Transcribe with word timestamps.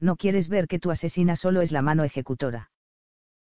No 0.00 0.16
quieres 0.16 0.48
ver 0.48 0.68
que 0.68 0.78
tu 0.78 0.90
asesina 0.90 1.36
solo 1.36 1.62
es 1.62 1.72
la 1.72 1.82
mano 1.82 2.04
ejecutora. 2.04 2.70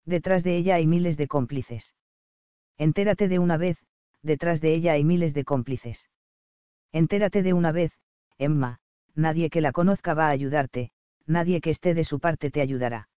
Detrás 0.05 0.43
de 0.43 0.55
ella 0.57 0.75
hay 0.75 0.87
miles 0.87 1.17
de 1.17 1.27
cómplices. 1.27 1.95
Entérate 2.77 3.27
de 3.27 3.39
una 3.39 3.57
vez, 3.57 3.77
detrás 4.23 4.61
de 4.61 4.73
ella 4.73 4.93
hay 4.93 5.03
miles 5.03 5.33
de 5.33 5.43
cómplices. 5.43 6.09
Entérate 6.91 7.43
de 7.43 7.53
una 7.53 7.71
vez, 7.71 7.99
Emma, 8.37 8.79
nadie 9.15 9.49
que 9.49 9.61
la 9.61 9.71
conozca 9.71 10.13
va 10.13 10.27
a 10.27 10.31
ayudarte, 10.31 10.91
nadie 11.25 11.61
que 11.61 11.69
esté 11.69 11.93
de 11.93 12.03
su 12.03 12.19
parte 12.19 12.49
te 12.49 12.61
ayudará. 12.61 13.09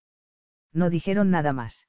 No 0.73 0.91
dijeron 0.91 1.30
nada 1.30 1.53
más. 1.53 1.87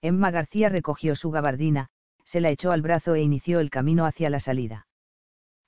Emma 0.00 0.30
García 0.30 0.68
recogió 0.68 1.14
su 1.14 1.30
gabardina, 1.30 1.88
se 2.24 2.40
la 2.40 2.50
echó 2.50 2.72
al 2.72 2.82
brazo 2.82 3.14
e 3.14 3.22
inició 3.22 3.60
el 3.60 3.70
camino 3.70 4.06
hacia 4.06 4.30
la 4.30 4.40
salida. 4.40 4.86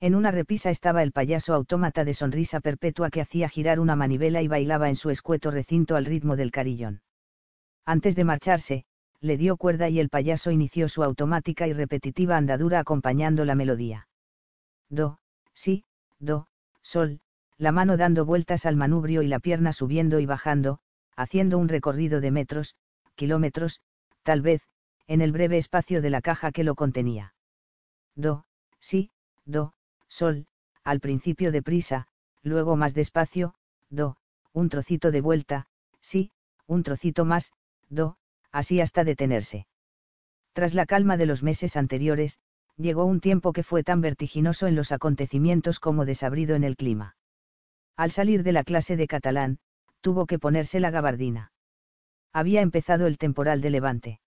En 0.00 0.14
una 0.14 0.30
repisa 0.30 0.70
estaba 0.70 1.02
el 1.02 1.12
payaso 1.12 1.54
autómata 1.54 2.04
de 2.04 2.12
sonrisa 2.12 2.60
perpetua 2.60 3.08
que 3.10 3.22
hacía 3.22 3.48
girar 3.48 3.80
una 3.80 3.96
manivela 3.96 4.42
y 4.42 4.48
bailaba 4.48 4.88
en 4.90 4.96
su 4.96 5.08
escueto 5.08 5.50
recinto 5.50 5.96
al 5.96 6.04
ritmo 6.04 6.36
del 6.36 6.50
carillón. 6.50 7.02
Antes 7.86 8.14
de 8.14 8.24
marcharse, 8.24 8.84
le 9.20 9.38
dio 9.38 9.56
cuerda 9.56 9.88
y 9.88 9.98
el 9.98 10.10
payaso 10.10 10.50
inició 10.50 10.88
su 10.88 11.02
automática 11.02 11.66
y 11.66 11.72
repetitiva 11.72 12.36
andadura 12.36 12.80
acompañando 12.80 13.44
la 13.46 13.54
melodía. 13.54 14.08
Do, 14.90 15.18
sí, 15.54 15.84
do, 16.18 16.46
sol, 16.82 17.20
la 17.56 17.72
mano 17.72 17.96
dando 17.96 18.26
vueltas 18.26 18.66
al 18.66 18.76
manubrio 18.76 19.22
y 19.22 19.28
la 19.28 19.40
pierna 19.40 19.72
subiendo 19.72 20.20
y 20.20 20.26
bajando, 20.26 20.78
haciendo 21.16 21.56
un 21.56 21.68
recorrido 21.68 22.20
de 22.20 22.30
metros, 22.30 22.76
kilómetros, 23.14 23.80
tal 24.22 24.42
vez, 24.42 24.62
en 25.06 25.22
el 25.22 25.32
breve 25.32 25.56
espacio 25.56 26.02
de 26.02 26.10
la 26.10 26.20
caja 26.20 26.52
que 26.52 26.64
lo 26.64 26.74
contenía. 26.74 27.34
Do, 28.14 28.44
sí, 28.78 29.10
do, 29.46 29.72
sol, 30.08 30.46
al 30.84 31.00
principio 31.00 31.52
deprisa, 31.52 32.06
luego 32.42 32.76
más 32.76 32.94
despacio, 32.94 33.54
do, 33.90 34.16
un 34.52 34.68
trocito 34.68 35.10
de 35.10 35.20
vuelta, 35.20 35.66
sí, 36.00 36.30
un 36.66 36.82
trocito 36.82 37.24
más, 37.24 37.52
do, 37.88 38.16
así 38.52 38.80
hasta 38.80 39.04
detenerse. 39.04 39.66
Tras 40.52 40.74
la 40.74 40.86
calma 40.86 41.16
de 41.16 41.26
los 41.26 41.42
meses 41.42 41.76
anteriores, 41.76 42.38
llegó 42.76 43.04
un 43.04 43.20
tiempo 43.20 43.52
que 43.52 43.62
fue 43.62 43.82
tan 43.82 44.00
vertiginoso 44.00 44.66
en 44.66 44.74
los 44.74 44.92
acontecimientos 44.92 45.80
como 45.80 46.04
desabrido 46.04 46.54
en 46.56 46.64
el 46.64 46.76
clima. 46.76 47.16
Al 47.96 48.10
salir 48.10 48.42
de 48.42 48.52
la 48.52 48.64
clase 48.64 48.96
de 48.96 49.06
catalán, 49.06 49.58
tuvo 50.00 50.26
que 50.26 50.38
ponerse 50.38 50.80
la 50.80 50.90
gabardina. 50.90 51.52
Había 52.32 52.60
empezado 52.60 53.06
el 53.06 53.18
temporal 53.18 53.60
de 53.60 53.70
levante. 53.70 54.20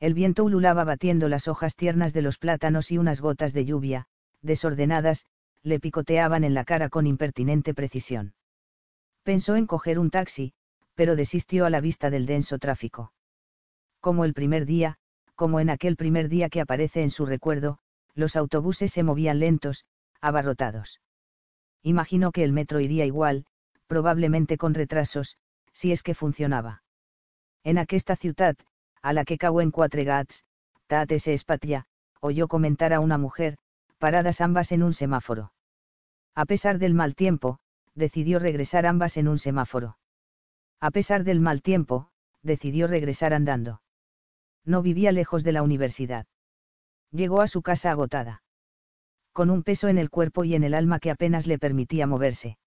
El 0.00 0.14
viento 0.14 0.44
ululaba 0.44 0.84
batiendo 0.84 1.28
las 1.28 1.48
hojas 1.48 1.76
tiernas 1.76 2.12
de 2.12 2.22
los 2.22 2.38
plátanos 2.38 2.90
y 2.90 2.98
unas 2.98 3.20
gotas 3.20 3.52
de 3.52 3.64
lluvia, 3.64 4.06
desordenadas, 4.44 5.26
le 5.62 5.80
picoteaban 5.80 6.44
en 6.44 6.54
la 6.54 6.64
cara 6.64 6.88
con 6.88 7.06
impertinente 7.06 7.74
precisión. 7.74 8.34
Pensó 9.22 9.56
en 9.56 9.66
coger 9.66 9.98
un 9.98 10.10
taxi, 10.10 10.52
pero 10.94 11.16
desistió 11.16 11.66
a 11.66 11.70
la 11.70 11.80
vista 11.80 12.10
del 12.10 12.26
denso 12.26 12.58
tráfico. 12.58 13.12
Como 14.00 14.24
el 14.24 14.34
primer 14.34 14.66
día, 14.66 14.96
como 15.34 15.60
en 15.60 15.70
aquel 15.70 15.96
primer 15.96 16.28
día 16.28 16.48
que 16.50 16.60
aparece 16.60 17.02
en 17.02 17.10
su 17.10 17.26
recuerdo, 17.26 17.78
los 18.14 18.36
autobuses 18.36 18.92
se 18.92 19.02
movían 19.02 19.40
lentos, 19.40 19.86
abarrotados. 20.20 21.00
Imaginó 21.82 22.30
que 22.30 22.44
el 22.44 22.52
metro 22.52 22.80
iría 22.80 23.06
igual, 23.06 23.46
probablemente 23.86 24.56
con 24.56 24.74
retrasos, 24.74 25.36
si 25.72 25.90
es 25.90 26.02
que 26.02 26.14
funcionaba. 26.14 26.82
En 27.64 27.78
aquesta 27.78 28.14
ciudad, 28.14 28.56
a 29.02 29.12
la 29.12 29.24
que 29.24 29.38
cago 29.38 29.60
en 29.60 29.70
quatre 29.70 30.04
gats, 30.04 30.44
tate 30.86 31.18
se 31.18 31.32
espatlla, 31.32 31.86
oyó 32.20 32.46
comentar 32.46 32.92
a 32.92 33.00
una 33.00 33.18
mujer, 33.18 33.56
paradas 33.98 34.40
ambas 34.40 34.72
en 34.72 34.82
un 34.82 34.92
semáforo. 34.92 35.52
A 36.34 36.46
pesar 36.46 36.78
del 36.78 36.94
mal 36.94 37.14
tiempo, 37.14 37.58
decidió 37.94 38.38
regresar 38.38 38.86
ambas 38.86 39.16
en 39.16 39.28
un 39.28 39.38
semáforo. 39.38 39.98
A 40.80 40.90
pesar 40.90 41.24
del 41.24 41.40
mal 41.40 41.62
tiempo, 41.62 42.10
decidió 42.42 42.86
regresar 42.86 43.32
andando. 43.32 43.82
No 44.64 44.82
vivía 44.82 45.12
lejos 45.12 45.44
de 45.44 45.52
la 45.52 45.62
universidad. 45.62 46.26
Llegó 47.10 47.40
a 47.40 47.48
su 47.48 47.62
casa 47.62 47.90
agotada. 47.90 48.42
Con 49.32 49.50
un 49.50 49.62
peso 49.62 49.88
en 49.88 49.98
el 49.98 50.10
cuerpo 50.10 50.44
y 50.44 50.54
en 50.54 50.64
el 50.64 50.74
alma 50.74 50.98
que 50.98 51.10
apenas 51.10 51.46
le 51.46 51.58
permitía 51.58 52.06
moverse. 52.06 52.58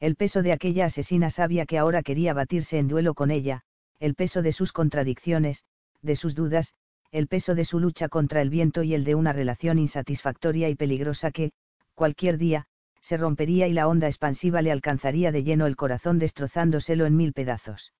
El 0.00 0.16
peso 0.16 0.42
de 0.42 0.52
aquella 0.52 0.86
asesina 0.86 1.30
sabia 1.30 1.66
que 1.66 1.78
ahora 1.78 2.02
quería 2.02 2.34
batirse 2.34 2.78
en 2.78 2.88
duelo 2.88 3.14
con 3.14 3.30
ella, 3.30 3.62
el 4.00 4.14
peso 4.14 4.42
de 4.42 4.52
sus 4.52 4.72
contradicciones, 4.72 5.64
de 6.02 6.16
sus 6.16 6.34
dudas, 6.34 6.74
el 7.14 7.28
peso 7.28 7.54
de 7.54 7.64
su 7.64 7.78
lucha 7.78 8.08
contra 8.08 8.42
el 8.42 8.50
viento 8.50 8.82
y 8.82 8.92
el 8.92 9.04
de 9.04 9.14
una 9.14 9.32
relación 9.32 9.78
insatisfactoria 9.78 10.68
y 10.68 10.74
peligrosa 10.74 11.30
que, 11.30 11.52
cualquier 11.94 12.38
día, 12.38 12.64
se 13.00 13.16
rompería 13.16 13.68
y 13.68 13.72
la 13.72 13.86
onda 13.86 14.08
expansiva 14.08 14.62
le 14.62 14.72
alcanzaría 14.72 15.30
de 15.30 15.44
lleno 15.44 15.66
el 15.66 15.76
corazón 15.76 16.18
destrozándoselo 16.18 17.06
en 17.06 17.14
mil 17.16 17.32
pedazos. 17.32 17.92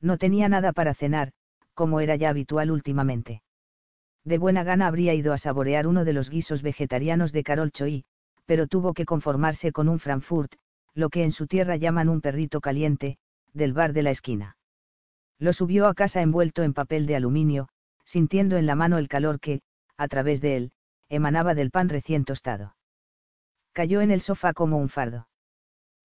No 0.00 0.16
tenía 0.16 0.48
nada 0.48 0.72
para 0.72 0.94
cenar, 0.94 1.32
como 1.74 2.00
era 2.00 2.16
ya 2.16 2.30
habitual 2.30 2.70
últimamente. 2.70 3.42
De 4.24 4.38
buena 4.38 4.64
gana 4.64 4.86
habría 4.86 5.12
ido 5.12 5.34
a 5.34 5.38
saborear 5.38 5.86
uno 5.86 6.06
de 6.06 6.14
los 6.14 6.30
guisos 6.30 6.62
vegetarianos 6.62 7.32
de 7.32 7.42
Carol 7.42 7.72
Choi, 7.72 8.04
pero 8.46 8.66
tuvo 8.66 8.94
que 8.94 9.04
conformarse 9.04 9.70
con 9.70 9.86
un 9.86 9.98
Frankfurt, 9.98 10.54
lo 10.94 11.10
que 11.10 11.24
en 11.24 11.32
su 11.32 11.46
tierra 11.46 11.76
llaman 11.76 12.08
un 12.08 12.22
perrito 12.22 12.62
caliente, 12.62 13.18
del 13.52 13.74
bar 13.74 13.92
de 13.92 14.02
la 14.02 14.10
esquina. 14.12 14.56
Lo 15.38 15.52
subió 15.52 15.88
a 15.88 15.94
casa 15.94 16.22
envuelto 16.22 16.62
en 16.62 16.72
papel 16.72 17.04
de 17.04 17.16
aluminio, 17.16 17.68
sintiendo 18.10 18.56
en 18.56 18.66
la 18.66 18.74
mano 18.74 18.98
el 18.98 19.06
calor 19.06 19.38
que, 19.38 19.62
a 19.96 20.08
través 20.08 20.40
de 20.40 20.56
él, 20.56 20.72
emanaba 21.08 21.54
del 21.54 21.70
pan 21.70 21.88
recién 21.88 22.24
tostado. 22.24 22.74
Cayó 23.72 24.00
en 24.00 24.10
el 24.10 24.20
sofá 24.20 24.52
como 24.52 24.78
un 24.78 24.88
fardo. 24.88 25.28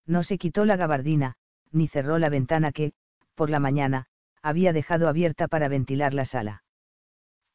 No 0.06 0.22
se 0.22 0.38
quitó 0.38 0.66
la 0.66 0.76
gabardina, 0.76 1.34
ni 1.72 1.88
cerró 1.88 2.20
la 2.20 2.30
ventana 2.30 2.72
que, 2.72 2.94
por 3.34 3.50
la 3.50 3.60
mañana, 3.60 4.06
había 4.44 4.72
dejado 4.72 5.10
abierta 5.10 5.48
para 5.48 5.68
ventilar 5.68 6.14
la 6.14 6.26
sala. 6.26 6.64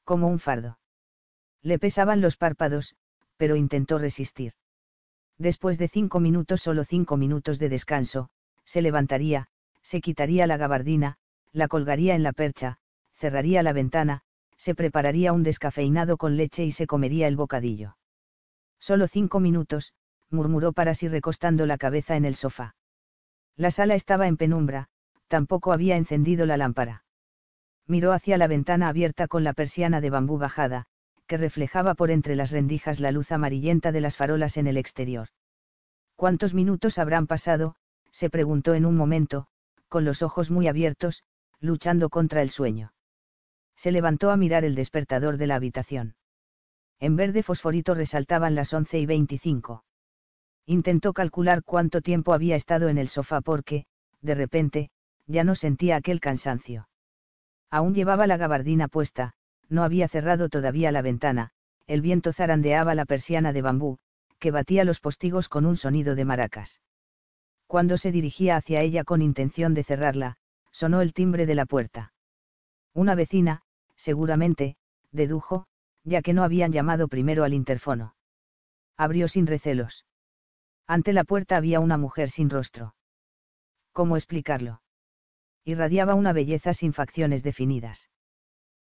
Como 0.03 0.27
un 0.27 0.41
fardo. 0.41 0.81
Le 1.63 1.79
pesaban 1.79 2.21
los 2.21 2.37
párpados, 2.37 2.97
pero 3.37 3.55
intentó 3.55 3.99
resistir. 3.99 4.55
Después 5.39 5.79
de 5.79 5.87
cinco 5.87 6.19
minutos, 6.19 6.61
solo 6.61 6.83
cinco 6.83 7.17
minutos 7.17 7.61
de 7.61 7.69
descanso, 7.69 8.31
se 8.65 8.83
levantaría, 8.83 9.47
se 9.81 10.01
quitaría 10.01 10.49
la 10.49 10.57
gabardina, 10.57 11.19
la 11.53 11.69
colgaría 11.69 12.17
en 12.17 12.25
la 12.25 12.33
percha, 12.33 12.79
cerraría 13.15 13.63
la 13.63 13.73
ventana, 13.73 14.25
se 14.61 14.75
prepararía 14.75 15.33
un 15.33 15.43
descafeinado 15.43 16.19
con 16.19 16.37
leche 16.37 16.67
y 16.67 16.71
se 16.71 16.87
comería 16.87 17.27
el 17.29 17.35
bocadillo. 17.35 17.97
Solo 18.79 19.09
cinco 19.09 19.41
minutos, 19.41 19.95
murmuró 20.29 20.75
para 20.75 20.93
sí 20.93 21.09
recostando 21.09 21.65
la 21.65 21.79
cabeza 21.79 22.15
en 22.15 22.27
el 22.27 22.35
sofá. 22.35 22.75
La 23.57 23.71
sala 23.71 23.95
estaba 23.95 24.27
en 24.27 24.37
penumbra, 24.37 24.89
tampoco 25.29 25.73
había 25.73 25.97
encendido 25.97 26.45
la 26.45 26.59
lámpara. 26.59 27.05
Miró 27.87 28.13
hacia 28.13 28.37
la 28.37 28.49
ventana 28.49 28.89
abierta 28.89 29.29
con 29.29 29.45
la 29.45 29.55
persiana 29.55 30.03
de 30.03 30.11
bambú 30.11 30.37
bajada, 30.37 30.85
que 31.27 31.39
reflejaba 31.39 31.95
por 31.95 32.11
entre 32.11 32.37
las 32.37 32.51
rendijas 32.51 33.01
la 33.01 33.13
luz 33.13 33.33
amarillenta 33.33 33.93
de 33.93 34.03
las 34.03 34.19
farolas 34.19 34.59
en 34.59 34.67
el 34.67 34.77
exterior. 34.77 35.29
¿Cuántos 36.17 36.53
minutos 36.53 36.99
habrán 36.99 37.27
pasado? 37.27 37.77
se 38.11 38.29
preguntó 38.29 38.75
en 38.75 38.85
un 38.85 38.95
momento, 38.95 39.47
con 39.89 40.05
los 40.05 40.21
ojos 40.21 40.51
muy 40.51 40.69
abiertos, 40.69 41.25
luchando 41.61 42.11
contra 42.11 42.43
el 42.43 42.51
sueño 42.51 42.93
se 43.81 43.93
levantó 43.93 44.31
a 44.31 44.37
mirar 44.37 44.67
el 44.67 44.75
despertador 44.75 45.39
de 45.39 45.47
la 45.47 45.55
habitación. 45.55 46.15
En 46.99 47.17
verde 47.17 47.43
fosforito 47.43 47.95
resaltaban 47.95 48.55
las 48.55 48.75
once 48.75 48.99
y 48.99 49.07
veinticinco. 49.07 49.87
Intentó 50.67 51.15
calcular 51.15 51.65
cuánto 51.65 52.03
tiempo 52.03 52.35
había 52.35 52.57
estado 52.57 52.91
en 52.91 52.99
el 52.99 53.09
sofá 53.09 53.41
porque, 53.41 53.87
de 54.21 54.35
repente, 54.35 54.91
ya 55.27 55.45
no 55.45 55.55
sentía 55.55 55.97
aquel 55.97 56.21
cansancio. 56.21 56.91
Aún 57.71 57.95
llevaba 57.95 58.27
la 58.27 58.37
gabardina 58.37 58.87
puesta, 58.87 59.33
no 59.71 59.83
había 59.83 60.09
cerrado 60.09 60.51
todavía 60.51 60.93
la 60.93 61.01
ventana, 61.01 61.53
el 61.87 62.03
viento 62.03 62.35
zarandeaba 62.35 62.95
la 62.95 63.07
persiana 63.07 63.55
de 63.55 63.63
bambú, 63.63 63.97
que 64.39 64.51
batía 64.51 64.85
los 64.85 65.01
postigos 65.01 65.49
con 65.49 65.65
un 65.65 65.79
sonido 65.79 66.15
de 66.15 66.27
maracas. 66.27 66.83
Cuando 67.67 67.97
se 67.97 68.13
dirigía 68.13 68.57
hacia 68.57 68.83
ella 68.83 69.05
con 69.05 69.23
intención 69.23 69.73
de 69.73 69.85
cerrarla, 69.85 70.37
sonó 70.71 71.01
el 71.01 71.15
timbre 71.15 71.47
de 71.47 71.55
la 71.55 71.65
puerta. 71.65 72.13
Una 72.93 73.15
vecina, 73.15 73.63
seguramente, 74.01 74.77
dedujo, 75.13 75.67
ya 76.05 76.23
que 76.23 76.33
no 76.33 76.43
habían 76.43 76.73
llamado 76.73 77.07
primero 77.07 77.45
al 77.45 77.53
interfono. 77.53 78.15
Abrió 78.97 79.29
sin 79.29 79.47
recelos. 79.47 80.07
Ante 80.87 81.13
la 81.13 81.23
puerta 81.23 81.59
había 81.59 81.81
una 81.81 81.99
mujer 81.99 82.31
sin 82.31 82.49
rostro. 82.49 82.95
¿Cómo 83.93 84.17
explicarlo? 84.17 84.81
Irradiaba 85.65 86.15
una 86.15 86.33
belleza 86.33 86.73
sin 86.73 86.95
facciones 86.95 87.43
definidas. 87.43 88.09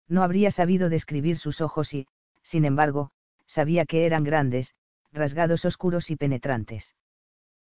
No 0.06 0.22
habría 0.22 0.50
sabido 0.50 0.90
describir 0.90 1.38
sus 1.38 1.62
ojos 1.62 1.94
y, 1.94 2.06
sin 2.42 2.66
embargo, 2.66 3.10
sabía 3.46 3.86
que 3.86 4.04
eran 4.04 4.22
grandes, 4.22 4.74
rasgados 5.12 5.64
oscuros 5.64 6.10
y 6.10 6.16
penetrantes. 6.16 6.94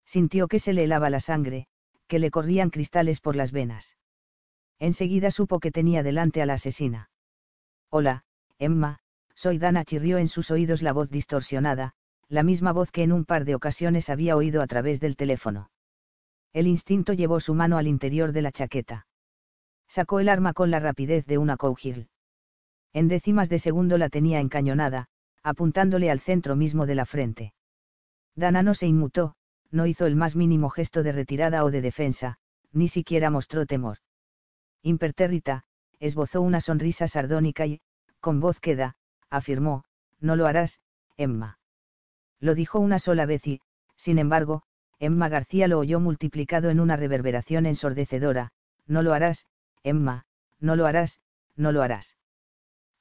Sintió 0.06 0.48
que 0.48 0.58
se 0.58 0.72
le 0.72 0.84
helaba 0.84 1.10
la 1.10 1.20
sangre, 1.20 1.66
que 2.08 2.18
le 2.18 2.30
corrían 2.30 2.70
cristales 2.70 3.20
por 3.20 3.36
las 3.36 3.52
venas. 3.52 3.98
Enseguida 4.78 5.30
supo 5.30 5.60
que 5.60 5.70
tenía 5.70 6.02
delante 6.02 6.40
a 6.40 6.46
la 6.46 6.54
asesina. 6.54 7.10
Hola, 7.96 8.24
Emma, 8.58 8.98
soy 9.36 9.58
Dana 9.58 9.84
chirrió 9.84 10.18
en 10.18 10.26
sus 10.26 10.50
oídos 10.50 10.82
la 10.82 10.92
voz 10.92 11.10
distorsionada, 11.10 11.92
la 12.28 12.42
misma 12.42 12.72
voz 12.72 12.90
que 12.90 13.04
en 13.04 13.12
un 13.12 13.24
par 13.24 13.44
de 13.44 13.54
ocasiones 13.54 14.10
había 14.10 14.36
oído 14.36 14.62
a 14.62 14.66
través 14.66 14.98
del 14.98 15.14
teléfono. 15.14 15.70
El 16.52 16.66
instinto 16.66 17.12
llevó 17.12 17.38
su 17.38 17.54
mano 17.54 17.78
al 17.78 17.86
interior 17.86 18.32
de 18.32 18.42
la 18.42 18.50
chaqueta. 18.50 19.06
Sacó 19.86 20.18
el 20.18 20.28
arma 20.28 20.54
con 20.54 20.72
la 20.72 20.80
rapidez 20.80 21.24
de 21.26 21.38
una 21.38 21.56
cougil. 21.56 22.08
En 22.92 23.06
décimas 23.06 23.48
de 23.48 23.60
segundo 23.60 23.96
la 23.96 24.08
tenía 24.08 24.40
encañonada, 24.40 25.06
apuntándole 25.44 26.10
al 26.10 26.18
centro 26.18 26.56
mismo 26.56 26.86
de 26.86 26.96
la 26.96 27.06
frente. 27.06 27.54
Dana 28.34 28.64
no 28.64 28.74
se 28.74 28.88
inmutó, 28.88 29.36
no 29.70 29.86
hizo 29.86 30.06
el 30.06 30.16
más 30.16 30.34
mínimo 30.34 30.68
gesto 30.68 31.04
de 31.04 31.12
retirada 31.12 31.64
o 31.64 31.70
de 31.70 31.80
defensa, 31.80 32.38
ni 32.72 32.88
siquiera 32.88 33.30
mostró 33.30 33.66
temor. 33.66 33.98
Impertérrita, 34.82 35.62
esbozó 36.06 36.42
una 36.42 36.60
sonrisa 36.60 37.08
sardónica 37.08 37.64
y, 37.64 37.80
con 38.20 38.38
voz 38.38 38.60
queda, 38.60 38.96
afirmó, 39.30 39.84
no 40.20 40.36
lo 40.36 40.46
harás, 40.46 40.80
Emma. 41.16 41.58
Lo 42.40 42.54
dijo 42.54 42.78
una 42.78 42.98
sola 42.98 43.24
vez 43.24 43.46
y, 43.46 43.60
sin 43.96 44.18
embargo, 44.18 44.62
Emma 44.98 45.30
García 45.30 45.66
lo 45.66 45.78
oyó 45.78 46.00
multiplicado 46.00 46.68
en 46.68 46.78
una 46.78 46.96
reverberación 46.96 47.64
ensordecedora, 47.64 48.52
no 48.86 49.02
lo 49.02 49.14
harás, 49.14 49.46
Emma, 49.82 50.26
no 50.60 50.76
lo 50.76 50.84
harás, 50.86 51.20
no 51.56 51.72
lo 51.72 51.82
harás. 51.82 52.18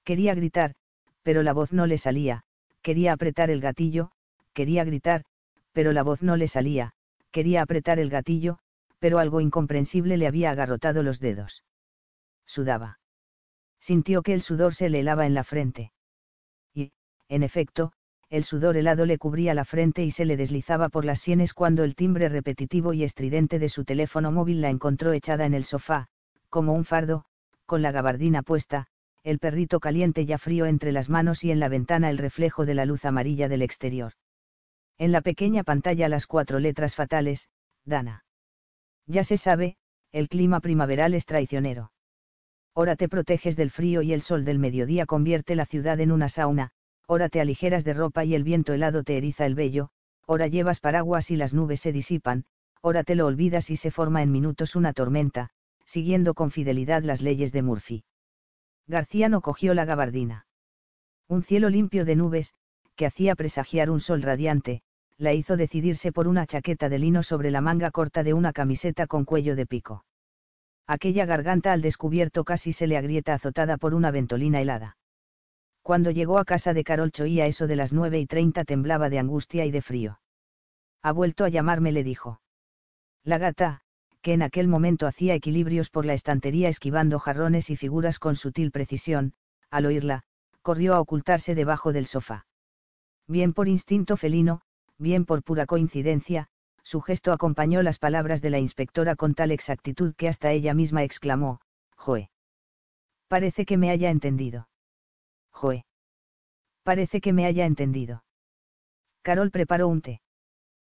Quería 0.06 0.34
gritar, 0.34 0.76
pero 1.24 1.44
la 1.44 1.52
voz 1.52 1.74
no 1.74 1.88
le 1.88 1.98
salía, 1.98 2.44
quería 2.82 3.12
apretar 3.12 3.50
el 3.50 3.60
gatillo, 3.60 4.12
quería 4.54 4.86
gritar, 4.86 5.26
pero 5.74 5.92
la 5.92 6.04
voz 6.04 6.24
no 6.24 6.38
le 6.38 6.48
salía, 6.48 6.94
quería 7.32 7.64
apretar 7.64 8.00
el 8.00 8.10
gatillo, 8.10 8.60
pero 9.00 9.20
algo 9.20 9.42
incomprensible 9.42 10.16
le 10.16 10.28
había 10.28 10.52
agarrotado 10.52 11.04
los 11.04 11.20
dedos. 11.20 11.64
Sudaba. 12.46 13.00
Sintió 13.80 14.22
que 14.22 14.34
el 14.34 14.42
sudor 14.42 14.74
se 14.74 14.90
le 14.90 15.02
helaba 15.02 15.26
en 15.26 15.34
la 15.34 15.44
frente. 15.44 15.92
Y, 16.74 16.92
en 17.28 17.44
efecto, 17.44 17.94
el 18.30 18.44
sudor 18.44 18.78
helado 18.78 19.06
le 19.06 19.18
cubría 19.18 19.54
la 19.54 19.66
frente 19.66 20.04
y 20.04 20.12
se 20.12 20.26
le 20.26 20.38
deslizaba 20.38 20.90
por 20.90 21.06
las 21.06 21.20
sienes 21.20 21.54
cuando 21.54 21.84
el 21.84 21.96
timbre 21.96 22.30
repetitivo 22.30 22.94
y 22.94 23.04
estridente 23.04 23.60
de 23.60 23.70
su 23.70 23.86
teléfono 23.86 24.32
móvil 24.32 24.62
la 24.62 24.70
encontró 24.70 25.14
echada 25.14 25.46
en 25.46 25.54
el 25.54 25.64
sofá, 25.64 26.08
como 26.50 26.74
un 26.74 26.84
fardo, 26.84 27.26
con 27.66 27.82
la 27.82 27.92
gabardina 27.92 28.42
puesta, 28.42 28.88
el 29.24 29.40
perrito 29.40 29.80
caliente 29.80 30.26
ya 30.26 30.38
frío 30.38 30.66
entre 30.66 30.92
las 30.92 31.10
manos 31.10 31.44
y 31.44 31.52
en 31.52 31.60
la 31.60 31.70
ventana 31.70 32.10
el 32.10 32.18
reflejo 32.18 32.66
de 32.66 32.74
la 32.74 32.86
luz 32.86 33.06
amarilla 33.06 33.48
del 33.48 33.62
exterior. 33.62 34.14
En 34.98 35.12
la 35.12 35.22
pequeña 35.22 35.64
pantalla 35.64 36.10
las 36.10 36.28
cuatro 36.28 36.60
letras 36.60 36.96
fatales, 36.96 37.50
Dana. 37.86 38.26
Ya 39.06 39.24
se 39.24 39.38
sabe, 39.38 39.78
el 40.12 40.28
clima 40.28 40.60
primaveral 40.60 41.14
es 41.14 41.26
traicionero. 41.26 41.93
Ora 42.76 42.96
te 42.96 43.08
proteges 43.08 43.56
del 43.56 43.70
frío 43.70 44.02
y 44.02 44.14
el 44.14 44.22
sol 44.22 44.46
del 44.46 44.58
mediodía 44.58 45.06
convierte 45.06 45.56
la 45.56 45.66
ciudad 45.66 46.00
en 46.00 46.12
una 46.12 46.28
sauna, 46.28 46.72
ora 47.08 47.30
te 47.30 47.40
aligeras 47.40 47.84
de 47.84 47.94
ropa 47.94 48.26
y 48.26 48.34
el 48.34 48.44
viento 48.44 48.74
helado 48.74 49.04
te 49.04 49.18
eriza 49.18 49.46
el 49.46 49.54
vello, 49.54 49.90
ora 50.26 50.48
llevas 50.48 50.80
paraguas 50.80 51.30
y 51.30 51.36
las 51.36 51.54
nubes 51.54 51.82
se 51.82 51.92
disipan, 51.92 52.46
ora 52.82 53.04
te 53.04 53.14
lo 53.14 53.28
olvidas 53.28 53.70
y 53.70 53.78
se 53.78 53.92
forma 53.92 54.24
en 54.24 54.32
minutos 54.32 54.76
una 54.76 54.92
tormenta, 54.94 55.50
siguiendo 55.86 56.34
con 56.34 56.50
fidelidad 56.50 57.04
las 57.04 57.22
leyes 57.22 57.52
de 57.52 57.62
Murphy. 57.62 58.06
García 58.88 59.30
no 59.30 59.42
cogió 59.42 59.76
la 59.76 59.86
gabardina. 59.86 60.48
Un 61.28 61.44
cielo 61.44 61.70
limpio 61.70 62.06
de 62.06 62.16
nubes, 62.16 62.56
que 62.96 63.06
hacía 63.06 63.36
presagiar 63.36 63.92
un 63.92 64.00
sol 64.00 64.24
radiante, 64.24 64.82
la 65.18 65.34
hizo 65.34 65.58
decidirse 65.58 66.12
por 66.12 66.28
una 66.28 66.48
chaqueta 66.48 66.90
de 66.90 67.00
lino 67.00 67.22
sobre 67.22 67.52
la 67.52 67.62
manga 67.62 67.92
corta 67.92 68.24
de 68.24 68.34
una 68.34 68.52
camiseta 68.52 69.06
con 69.06 69.26
cuello 69.26 69.56
de 69.56 69.66
pico. 69.68 70.06
Aquella 70.88 71.26
garganta 71.26 71.72
al 71.72 71.82
descubierto 71.82 72.44
casi 72.44 72.74
se 72.74 72.88
le 72.88 72.98
agrieta 72.98 73.34
azotada 73.34 73.78
por 73.78 73.94
una 73.94 74.12
ventolina 74.12 74.60
helada. 74.60 74.98
Cuando 75.82 76.12
llegó 76.12 76.40
a 76.40 76.46
casa 76.46 76.74
de 76.74 76.84
Carol 76.84 77.12
Choía 77.12 77.46
eso 77.46 77.68
de 77.68 77.76
las 77.76 77.94
nueve 77.94 78.20
y 78.20 78.26
treinta 78.26 78.64
temblaba 78.64 79.10
de 79.10 79.20
angustia 79.20 79.66
y 79.66 79.72
de 79.72 79.82
frío. 79.82 80.20
Ha 81.02 81.12
vuelto 81.12 81.44
a 81.46 81.50
llamarme, 81.50 81.92
le 81.92 82.04
dijo. 82.04 82.42
La 83.24 83.38
gata, 83.38 83.82
que 84.22 84.34
en 84.34 84.42
aquel 84.42 84.70
momento 84.70 85.06
hacía 85.08 85.36
equilibrios 85.36 85.90
por 85.90 86.06
la 86.06 86.14
estantería 86.14 86.70
esquivando 86.70 87.20
jarrones 87.20 87.70
y 87.70 87.76
figuras 87.76 88.20
con 88.20 88.36
sutil 88.36 88.72
precisión, 88.72 89.34
al 89.70 89.86
oírla, 89.86 90.24
corrió 90.62 90.94
a 90.96 91.02
ocultarse 91.02 91.56
debajo 91.56 91.92
del 91.92 92.06
sofá. 92.06 92.46
Bien 93.28 93.54
por 93.54 93.68
instinto 93.68 94.16
felino, 94.16 94.62
bien 94.98 95.26
por 95.26 95.44
pura 95.44 95.66
coincidencia, 95.66 96.48
su 96.84 97.02
gesto 97.02 97.32
acompañó 97.32 97.82
las 97.82 97.98
palabras 97.98 98.42
de 98.42 98.50
la 98.50 98.60
inspectora 98.60 99.16
con 99.16 99.34
tal 99.34 99.52
exactitud 99.52 100.14
que 100.16 100.28
hasta 100.28 100.52
ella 100.52 100.74
misma 100.74 101.04
exclamó, 101.04 101.62
Joe. 101.96 102.30
Parece 103.28 103.66
que 103.66 103.78
me 103.78 103.90
haya 103.90 104.10
entendido. 104.10 104.68
Joe. 105.52 105.86
Parece 106.84 107.22
que 107.22 107.34
me 107.34 107.46
haya 107.46 107.66
entendido. 107.66 108.24
Carol 109.22 109.52
preparó 109.52 109.88
un 109.88 110.02
té. 110.02 110.22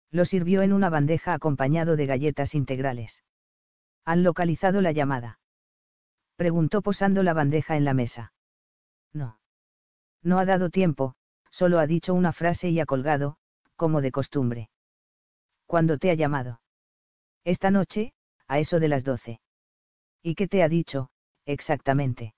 Lo 0.10 0.26
sirvió 0.26 0.62
en 0.62 0.74
una 0.74 0.90
bandeja 0.90 1.34
acompañado 1.34 1.96
de 1.96 2.06
galletas 2.06 2.56
integrales. 2.56 3.24
¿Han 4.06 4.24
localizado 4.24 4.82
la 4.82 4.92
llamada? 4.92 5.40
Preguntó 6.36 6.82
posando 6.82 7.24
la 7.24 7.34
bandeja 7.34 7.78
en 7.78 7.86
la 7.86 7.94
mesa. 7.94 8.34
No. 9.14 9.40
No 10.24 10.40
ha 10.40 10.46
dado 10.46 10.70
tiempo, 10.70 11.16
solo 11.50 11.80
ha 11.80 11.88
dicho 11.88 12.14
una 12.14 12.32
frase 12.32 12.70
y 12.70 12.80
ha 12.80 12.86
colgado, 12.86 13.38
como 13.76 14.02
de 14.02 14.12
costumbre. 14.12 14.70
¿Cuándo 15.72 15.98
te 15.98 16.12
ha 16.12 16.16
llamado? 16.16 16.60
Esta 17.46 17.72
noche, 17.72 18.12
a 18.46 18.60
eso 18.60 18.82
de 18.82 18.90
las 18.90 19.06
doce. 19.06 19.40
¿Y 20.22 20.36
qué 20.36 20.50
te 20.50 20.64
ha 20.64 20.68
dicho, 20.68 21.12
exactamente? 21.46 22.34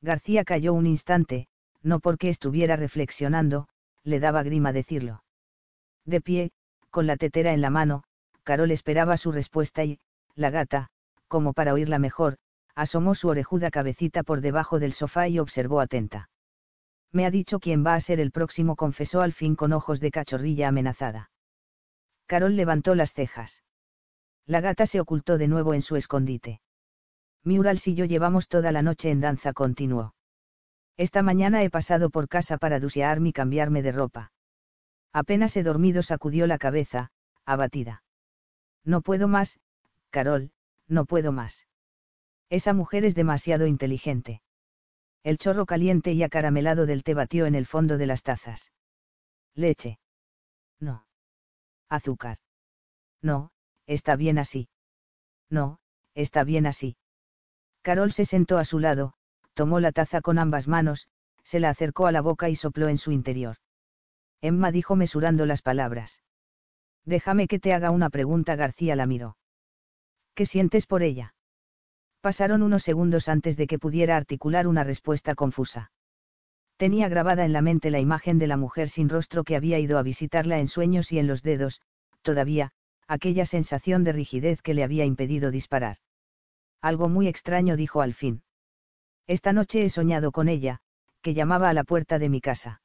García 0.00 0.42
calló 0.42 0.72
un 0.72 0.86
instante, 0.86 1.48
no 1.82 2.00
porque 2.00 2.30
estuviera 2.30 2.76
reflexionando, 2.76 3.68
le 4.04 4.20
daba 4.20 4.42
grima 4.42 4.72
decirlo. 4.72 5.22
De 6.06 6.22
pie, 6.22 6.50
con 6.88 7.06
la 7.06 7.18
tetera 7.18 7.52
en 7.52 7.60
la 7.60 7.68
mano, 7.68 8.04
Carol 8.42 8.70
esperaba 8.70 9.18
su 9.18 9.32
respuesta 9.32 9.84
y, 9.84 10.00
la 10.34 10.48
gata, 10.48 10.88
como 11.28 11.52
para 11.52 11.74
oírla 11.74 11.98
mejor, 11.98 12.38
asomó 12.74 13.14
su 13.14 13.28
orejuda 13.28 13.70
cabecita 13.70 14.22
por 14.22 14.40
debajo 14.40 14.78
del 14.78 14.94
sofá 14.94 15.28
y 15.28 15.40
observó 15.40 15.82
atenta. 15.82 16.30
Me 17.12 17.26
ha 17.26 17.30
dicho 17.30 17.60
quién 17.60 17.84
va 17.84 17.96
a 17.96 18.00
ser 18.00 18.18
el 18.18 18.30
próximo, 18.30 18.76
confesó 18.76 19.20
al 19.20 19.34
fin 19.34 19.56
con 19.56 19.74
ojos 19.74 20.00
de 20.00 20.10
cachorrilla 20.10 20.68
amenazada. 20.68 21.28
Carol 22.26 22.56
levantó 22.56 22.94
las 22.94 23.12
cejas. 23.12 23.62
La 24.46 24.60
gata 24.60 24.86
se 24.86 25.00
ocultó 25.00 25.38
de 25.38 25.48
nuevo 25.48 25.74
en 25.74 25.82
su 25.82 25.96
escondite. 25.96 26.60
Murals 27.44 27.86
y 27.86 27.94
yo 27.94 28.04
llevamos 28.04 28.48
toda 28.48 28.72
la 28.72 28.82
noche 28.82 29.10
en 29.10 29.20
danza, 29.20 29.52
continuó. 29.52 30.14
Esta 30.96 31.22
mañana 31.22 31.62
he 31.62 31.70
pasado 31.70 32.10
por 32.10 32.28
casa 32.28 32.58
para 32.58 32.80
dusearme 32.80 33.30
y 33.30 33.32
cambiarme 33.32 33.82
de 33.82 33.92
ropa. 33.92 34.32
Apenas 35.12 35.56
he 35.56 35.62
dormido, 35.62 36.02
sacudió 36.02 36.46
la 36.46 36.58
cabeza, 36.58 37.10
abatida. 37.44 38.02
No 38.84 39.02
puedo 39.02 39.28
más, 39.28 39.58
Carol, 40.10 40.50
no 40.88 41.04
puedo 41.04 41.32
más. 41.32 41.66
Esa 42.50 42.72
mujer 42.72 43.04
es 43.04 43.14
demasiado 43.14 43.66
inteligente 43.66 44.42
el 45.26 45.38
chorro 45.38 45.66
caliente 45.66 46.12
y 46.12 46.22
acaramelado 46.22 46.86
del 46.86 47.02
té 47.02 47.12
batió 47.12 47.46
en 47.46 47.56
el 47.56 47.66
fondo 47.66 47.98
de 47.98 48.06
las 48.06 48.22
tazas. 48.22 48.70
Leche. 49.56 49.98
No. 50.78 51.05
Azúcar. 51.88 52.38
No, 53.22 53.50
está 53.86 54.16
bien 54.16 54.38
así. 54.38 54.68
No, 55.50 55.78
está 56.14 56.44
bien 56.44 56.66
así. 56.66 56.96
Carol 57.82 58.12
se 58.12 58.24
sentó 58.24 58.58
a 58.58 58.64
su 58.64 58.78
lado, 58.78 59.14
tomó 59.54 59.80
la 59.80 59.92
taza 59.92 60.20
con 60.20 60.38
ambas 60.38 60.68
manos, 60.68 61.08
se 61.44 61.60
la 61.60 61.70
acercó 61.70 62.06
a 62.06 62.12
la 62.12 62.20
boca 62.20 62.48
y 62.48 62.56
sopló 62.56 62.88
en 62.88 62.98
su 62.98 63.12
interior. 63.12 63.56
Emma 64.40 64.72
dijo 64.72 64.96
mesurando 64.96 65.46
las 65.46 65.62
palabras. 65.62 66.22
Déjame 67.04 67.46
que 67.46 67.60
te 67.60 67.72
haga 67.72 67.90
una 67.90 68.10
pregunta, 68.10 68.56
García 68.56 68.96
la 68.96 69.06
miró. 69.06 69.38
¿Qué 70.34 70.44
sientes 70.44 70.86
por 70.86 71.02
ella? 71.02 71.34
Pasaron 72.20 72.62
unos 72.62 72.82
segundos 72.82 73.28
antes 73.28 73.56
de 73.56 73.68
que 73.68 73.78
pudiera 73.78 74.16
articular 74.16 74.66
una 74.66 74.82
respuesta 74.82 75.36
confusa. 75.36 75.92
Tenía 76.76 77.08
grabada 77.08 77.44
en 77.44 77.52
la 77.52 77.62
mente 77.62 77.90
la 77.90 78.00
imagen 78.00 78.38
de 78.38 78.46
la 78.46 78.56
mujer 78.56 78.88
sin 78.88 79.08
rostro 79.08 79.44
que 79.44 79.56
había 79.56 79.78
ido 79.78 79.98
a 79.98 80.02
visitarla 80.02 80.58
en 80.58 80.68
sueños 80.68 81.10
y 81.10 81.18
en 81.18 81.26
los 81.26 81.42
dedos, 81.42 81.80
todavía, 82.22 82.72
aquella 83.08 83.46
sensación 83.46 84.04
de 84.04 84.12
rigidez 84.12 84.60
que 84.60 84.74
le 84.74 84.84
había 84.84 85.04
impedido 85.04 85.50
disparar. 85.50 85.98
Algo 86.82 87.08
muy 87.08 87.28
extraño 87.28 87.76
dijo 87.76 88.02
al 88.02 88.12
fin. 88.12 88.42
Esta 89.26 89.52
noche 89.52 89.84
he 89.84 89.90
soñado 89.90 90.32
con 90.32 90.48
ella, 90.48 90.80
que 91.22 91.34
llamaba 91.34 91.70
a 91.70 91.72
la 91.72 91.84
puerta 91.84 92.18
de 92.18 92.28
mi 92.28 92.40
casa. 92.40 92.82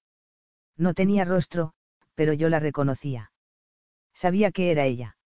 No 0.78 0.94
tenía 0.94 1.26
rostro, 1.26 1.74
pero 2.16 2.34
yo 2.34 2.50
la 2.50 2.60
reconocía. 2.60 3.32
Sabía 4.14 4.52
que 4.52 4.72
era 4.72 4.86
ella. 4.86 5.18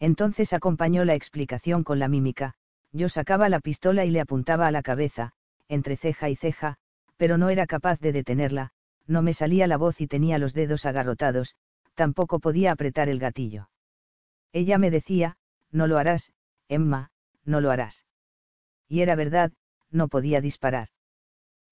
Entonces 0.00 0.52
acompañó 0.52 1.04
la 1.04 1.14
explicación 1.14 1.84
con 1.84 1.98
la 1.98 2.08
mímica, 2.08 2.54
yo 2.90 3.08
sacaba 3.08 3.48
la 3.48 3.60
pistola 3.60 4.04
y 4.04 4.10
le 4.10 4.20
apuntaba 4.20 4.66
a 4.66 4.72
la 4.72 4.82
cabeza, 4.82 5.32
entre 5.68 5.96
ceja 5.96 6.28
y 6.28 6.36
ceja, 6.36 6.78
pero 7.22 7.38
no 7.38 7.50
era 7.50 7.68
capaz 7.68 8.00
de 8.00 8.10
detenerla, 8.10 8.72
no 9.06 9.22
me 9.22 9.32
salía 9.32 9.68
la 9.68 9.76
voz 9.76 10.00
y 10.00 10.08
tenía 10.08 10.38
los 10.38 10.54
dedos 10.54 10.86
agarrotados, 10.86 11.54
tampoco 11.94 12.40
podía 12.40 12.72
apretar 12.72 13.08
el 13.08 13.20
gatillo. 13.20 13.70
Ella 14.52 14.76
me 14.76 14.90
decía, 14.90 15.36
no 15.70 15.86
lo 15.86 15.98
harás, 15.98 16.32
Emma, 16.66 17.12
no 17.44 17.60
lo 17.60 17.70
harás. 17.70 18.06
Y 18.88 19.02
era 19.02 19.14
verdad, 19.14 19.52
no 19.92 20.08
podía 20.08 20.40
disparar. 20.40 20.88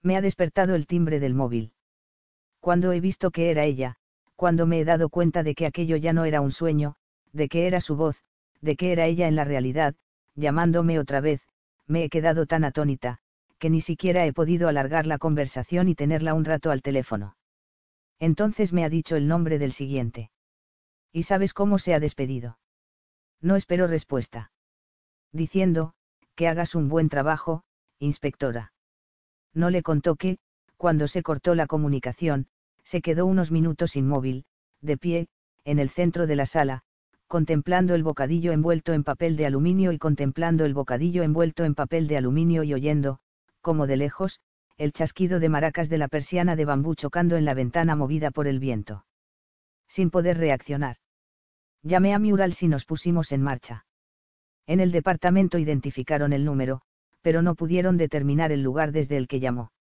Me 0.02 0.16
ha 0.16 0.21
despertado 0.21 0.76
el 0.76 0.87
timbre 0.87 1.19
del 1.19 1.35
móvil. 1.35 1.73
Cuando 2.61 2.92
he 2.92 3.00
visto 3.00 3.33
que 3.33 3.50
era 3.50 3.64
ella, 3.64 3.97
cuando 4.37 4.69
me 4.69 4.78
he 4.78 4.85
dado 4.85 5.09
cuenta 5.09 5.42
de 5.42 5.57
que 5.57 5.66
aquello 5.66 5.97
ya 5.97 6.12
no 6.12 6.26
era 6.26 6.42
un 6.42 6.52
sueño, 6.52 6.95
de 7.33 7.49
que 7.49 7.66
era 7.66 7.80
su 7.80 7.97
voz, 7.97 8.23
de 8.61 8.76
qué 8.76 8.92
era 8.92 9.07
ella 9.07 9.26
en 9.26 9.35
la 9.35 9.42
realidad, 9.42 9.97
llamándome 10.37 11.00
otra 11.00 11.21
vez, 11.21 11.42
me 11.88 12.04
he 12.04 12.09
quedado 12.09 12.47
tan 12.47 12.62
atónita, 12.62 13.19
que 13.61 13.71
ni 13.71 13.83
siquiera 13.83 14.25
he 14.26 14.33
podido 14.33 14.69
alargar 14.69 15.07
la 15.07 15.19
conversación 15.19 15.88
y 15.88 15.95
tenerla 15.95 16.35
un 16.35 16.47
rato 16.47 16.71
al 16.71 16.81
teléfono. 16.83 17.37
Entonces 18.19 18.73
me 18.73 18.85
ha 18.85 18.88
dicho 18.88 19.17
el 19.17 19.29
nombre 19.29 19.59
del 19.59 19.73
siguiente. 19.73 20.31
¿Y 21.12 21.25
sabes 21.25 21.52
cómo 21.52 21.79
se 21.79 21.95
ha 21.95 22.00
despedido? 22.00 22.59
No 23.40 23.57
espero 23.57 23.87
respuesta. 23.87 24.50
Diciendo, 25.33 25.93
que 26.35 26.49
hagas 26.49 26.75
un 26.75 26.88
buen 26.88 27.11
trabajo, 27.11 27.62
inspectora. 27.99 28.73
No 29.52 29.69
le 29.69 29.83
contó 29.83 30.17
que, 30.17 30.38
cuando 30.79 31.07
se 31.07 31.23
cortó 31.23 31.55
la 31.55 31.67
comunicación, 31.67 32.47
se 32.83 33.02
quedó 33.02 33.26
unos 33.26 33.50
minutos 33.50 33.95
inmóvil, 33.95 34.45
de 34.81 34.97
pie, 34.97 35.29
en 35.64 35.79
el 35.79 35.90
centro 35.90 36.26
de 36.26 36.37
la 36.37 36.47
sala, 36.47 36.81
contemplando 37.26 37.95
el 37.95 38.02
bocadillo 38.02 38.52
envuelto 38.52 38.95
en 38.95 39.05
papel 39.05 39.37
de 39.37 39.45
aluminio 39.45 39.93
y 39.93 39.99
contemplando 39.99 40.64
el 40.64 40.73
bocadillo 40.73 41.23
envuelto 41.23 41.64
en 41.64 41.75
papel 41.75 42.07
de 42.07 42.17
aluminio 42.17 42.62
y 42.64 42.73
oyendo, 42.73 43.21
como 43.61 43.87
de 43.87 43.97
lejos, 43.97 44.40
el 44.76 44.93
chasquido 44.93 45.40
de 45.40 45.49
maracas 45.49 45.88
de 45.88 45.99
la 45.99 46.09
persiana 46.09 46.57
de 46.57 46.64
bambú 46.64 46.95
chocando 46.95 47.37
en 47.37 47.45
la 47.45 47.55
ventana 47.55 47.97
movida 47.97 48.31
por 48.31 48.47
el 48.47 48.59
viento. 48.59 49.05
Sin 49.88 50.11
poder 50.11 50.38
reaccionar. 50.38 50.97
Llamé 51.83 52.14
a 52.14 52.19
Mural 52.19 52.52
si 52.52 52.69
nos 52.69 52.85
pusimos 52.85 53.33
en 53.33 53.43
marcha. 53.43 53.87
En 54.67 54.81
el 54.81 54.93
departamento 54.93 55.59
identificaron 55.59 56.33
el 56.33 56.45
número, 56.45 56.83
pero 57.23 57.43
no 57.43 57.55
pudieron 57.55 57.97
determinar 57.97 58.52
el 58.52 58.62
lugar 58.62 58.93
desde 58.93 59.17
el 59.17 59.29
que 59.29 59.40
llamó. 59.40 59.73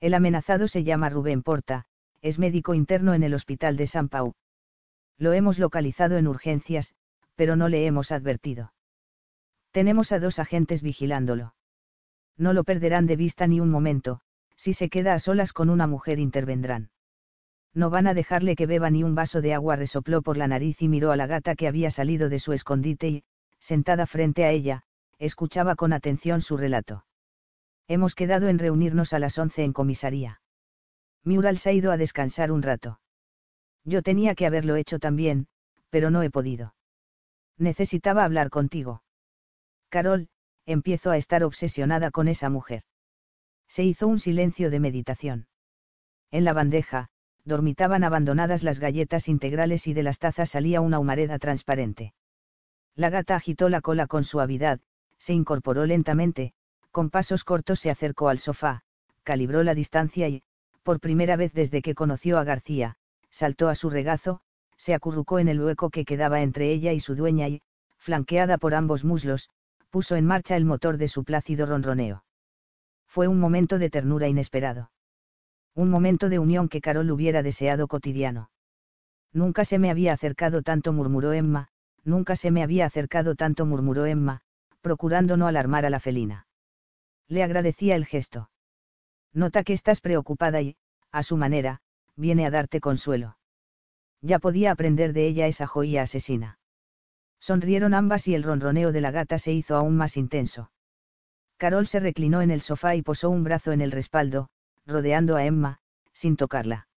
El 0.00 0.14
amenazado 0.14 0.68
se 0.68 0.84
llama 0.84 1.10
Rubén 1.10 1.42
Porta, 1.42 1.86
es 2.22 2.38
médico 2.38 2.74
interno 2.74 3.14
en 3.14 3.22
el 3.22 3.34
hospital 3.34 3.76
de 3.76 3.86
San 3.86 4.08
Pau. 4.08 4.34
Lo 5.18 5.32
hemos 5.32 5.58
localizado 5.58 6.16
en 6.16 6.28
urgencias, 6.28 6.94
pero 7.34 7.56
no 7.56 7.68
le 7.68 7.86
hemos 7.86 8.12
advertido. 8.12 8.72
Tenemos 9.70 10.12
a 10.12 10.18
dos 10.18 10.38
agentes 10.38 10.82
vigilándolo. 10.82 11.55
No 12.36 12.52
lo 12.52 12.64
perderán 12.64 13.06
de 13.06 13.16
vista 13.16 13.46
ni 13.46 13.60
un 13.60 13.70
momento, 13.70 14.20
si 14.56 14.72
se 14.72 14.88
queda 14.88 15.14
a 15.14 15.18
solas 15.18 15.52
con 15.52 15.70
una 15.70 15.86
mujer 15.86 16.18
intervendrán. 16.18 16.90
No 17.74 17.90
van 17.90 18.06
a 18.06 18.14
dejarle 18.14 18.56
que 18.56 18.66
beba 18.66 18.90
ni 18.90 19.02
un 19.04 19.14
vaso 19.14 19.40
de 19.40 19.52
agua, 19.52 19.76
resopló 19.76 20.22
por 20.22 20.36
la 20.36 20.48
nariz 20.48 20.80
y 20.80 20.88
miró 20.88 21.12
a 21.12 21.16
la 21.16 21.26
gata 21.26 21.54
que 21.54 21.68
había 21.68 21.90
salido 21.90 22.28
de 22.28 22.38
su 22.38 22.52
escondite 22.52 23.08
y, 23.08 23.24
sentada 23.58 24.06
frente 24.06 24.44
a 24.44 24.50
ella, 24.50 24.82
escuchaba 25.18 25.76
con 25.76 25.92
atención 25.92 26.40
su 26.40 26.56
relato. 26.56 27.04
Hemos 27.88 28.14
quedado 28.14 28.48
en 28.48 28.58
reunirnos 28.58 29.12
a 29.12 29.18
las 29.18 29.38
once 29.38 29.62
en 29.62 29.72
comisaría. 29.72 30.40
Mural 31.22 31.58
se 31.58 31.70
ha 31.70 31.72
ido 31.72 31.92
a 31.92 31.96
descansar 31.96 32.50
un 32.50 32.62
rato. 32.62 33.00
Yo 33.84 34.02
tenía 34.02 34.34
que 34.34 34.46
haberlo 34.46 34.76
hecho 34.76 34.98
también, 34.98 35.46
pero 35.90 36.10
no 36.10 36.22
he 36.22 36.30
podido. 36.30 36.74
Necesitaba 37.58 38.24
hablar 38.24 38.50
contigo. 38.50 39.02
Carol, 39.88 40.28
empiezo 40.66 41.10
a 41.10 41.16
estar 41.16 41.44
obsesionada 41.44 42.10
con 42.10 42.28
esa 42.28 42.50
mujer. 42.50 42.82
Se 43.68 43.84
hizo 43.84 44.06
un 44.06 44.18
silencio 44.18 44.70
de 44.70 44.80
meditación. 44.80 45.46
En 46.30 46.44
la 46.44 46.52
bandeja, 46.52 47.08
dormitaban 47.44 48.04
abandonadas 48.04 48.62
las 48.62 48.80
galletas 48.80 49.28
integrales 49.28 49.86
y 49.86 49.94
de 49.94 50.02
las 50.02 50.18
tazas 50.18 50.50
salía 50.50 50.80
una 50.80 50.98
humareda 50.98 51.38
transparente. 51.38 52.12
La 52.96 53.10
gata 53.10 53.36
agitó 53.36 53.68
la 53.68 53.80
cola 53.80 54.06
con 54.06 54.24
suavidad, 54.24 54.80
se 55.18 55.32
incorporó 55.32 55.86
lentamente, 55.86 56.52
con 56.90 57.10
pasos 57.10 57.44
cortos 57.44 57.78
se 57.78 57.90
acercó 57.90 58.28
al 58.28 58.38
sofá, 58.38 58.82
calibró 59.22 59.62
la 59.62 59.74
distancia 59.74 60.28
y, 60.28 60.42
por 60.82 61.00
primera 61.00 61.36
vez 61.36 61.52
desde 61.52 61.82
que 61.82 61.94
conoció 61.94 62.38
a 62.38 62.44
García, 62.44 62.96
saltó 63.30 63.68
a 63.68 63.74
su 63.74 63.90
regazo, 63.90 64.40
se 64.76 64.94
acurrucó 64.94 65.38
en 65.38 65.48
el 65.48 65.60
hueco 65.60 65.90
que 65.90 66.04
quedaba 66.04 66.42
entre 66.42 66.70
ella 66.70 66.92
y 66.92 67.00
su 67.00 67.14
dueña 67.14 67.48
y, 67.48 67.62
flanqueada 67.98 68.58
por 68.58 68.74
ambos 68.74 69.04
muslos, 69.04 69.50
puso 69.90 70.16
en 70.16 70.26
marcha 70.26 70.56
el 70.56 70.64
motor 70.64 70.96
de 70.98 71.08
su 71.08 71.24
plácido 71.24 71.66
ronroneo. 71.66 72.24
Fue 73.06 73.28
un 73.28 73.38
momento 73.38 73.78
de 73.78 73.90
ternura 73.90 74.28
inesperado. 74.28 74.90
Un 75.74 75.90
momento 75.90 76.28
de 76.28 76.38
unión 76.38 76.68
que 76.68 76.80
Carol 76.80 77.10
hubiera 77.10 77.42
deseado 77.42 77.88
cotidiano. 77.88 78.50
Nunca 79.32 79.64
se 79.64 79.78
me 79.78 79.90
había 79.90 80.12
acercado 80.12 80.62
tanto, 80.62 80.92
murmuró 80.92 81.32
Emma, 81.32 81.68
nunca 82.04 82.36
se 82.36 82.50
me 82.50 82.62
había 82.62 82.86
acercado 82.86 83.34
tanto, 83.34 83.66
murmuró 83.66 84.06
Emma, 84.06 84.40
procurando 84.80 85.36
no 85.36 85.46
alarmar 85.46 85.84
a 85.84 85.90
la 85.90 86.00
felina. 86.00 86.46
Le 87.28 87.42
agradecía 87.42 87.96
el 87.96 88.06
gesto. 88.06 88.50
Nota 89.32 89.64
que 89.64 89.72
estás 89.72 90.00
preocupada 90.00 90.62
y, 90.62 90.76
a 91.10 91.22
su 91.22 91.36
manera, 91.36 91.80
viene 92.16 92.46
a 92.46 92.50
darte 92.50 92.80
consuelo. 92.80 93.36
Ya 94.22 94.38
podía 94.38 94.72
aprender 94.72 95.12
de 95.12 95.26
ella 95.26 95.46
esa 95.46 95.66
joya 95.66 96.02
asesina. 96.02 96.58
Sonrieron 97.40 97.94
ambas 97.94 98.28
y 98.28 98.34
el 98.34 98.42
ronroneo 98.42 98.92
de 98.92 99.00
la 99.00 99.10
gata 99.10 99.38
se 99.38 99.52
hizo 99.52 99.76
aún 99.76 99.96
más 99.96 100.16
intenso. 100.16 100.70
Carol 101.56 101.86
se 101.86 102.00
reclinó 102.00 102.42
en 102.42 102.50
el 102.50 102.60
sofá 102.60 102.96
y 102.96 103.02
posó 103.02 103.30
un 103.30 103.44
brazo 103.44 103.72
en 103.72 103.80
el 103.80 103.92
respaldo, 103.92 104.48
rodeando 104.86 105.36
a 105.36 105.44
Emma, 105.44 105.80
sin 106.12 106.36
tocarla. 106.36 106.88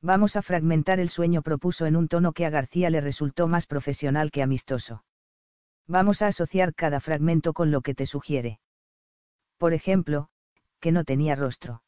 Vamos 0.00 0.36
a 0.36 0.42
fragmentar 0.42 1.00
el 1.00 1.08
sueño, 1.08 1.42
propuso 1.42 1.86
en 1.86 1.96
un 1.96 2.08
tono 2.08 2.32
que 2.32 2.46
a 2.46 2.50
García 2.50 2.90
le 2.90 3.00
resultó 3.00 3.48
más 3.48 3.66
profesional 3.66 4.30
que 4.30 4.42
amistoso. 4.42 5.04
Vamos 5.86 6.22
a 6.22 6.28
asociar 6.28 6.74
cada 6.74 7.00
fragmento 7.00 7.52
con 7.52 7.70
lo 7.70 7.80
que 7.80 7.94
te 7.94 8.06
sugiere. 8.06 8.60
Por 9.56 9.72
ejemplo, 9.72 10.28
que 10.80 10.92
no 10.92 11.04
tenía 11.04 11.34
rostro. 11.34 11.82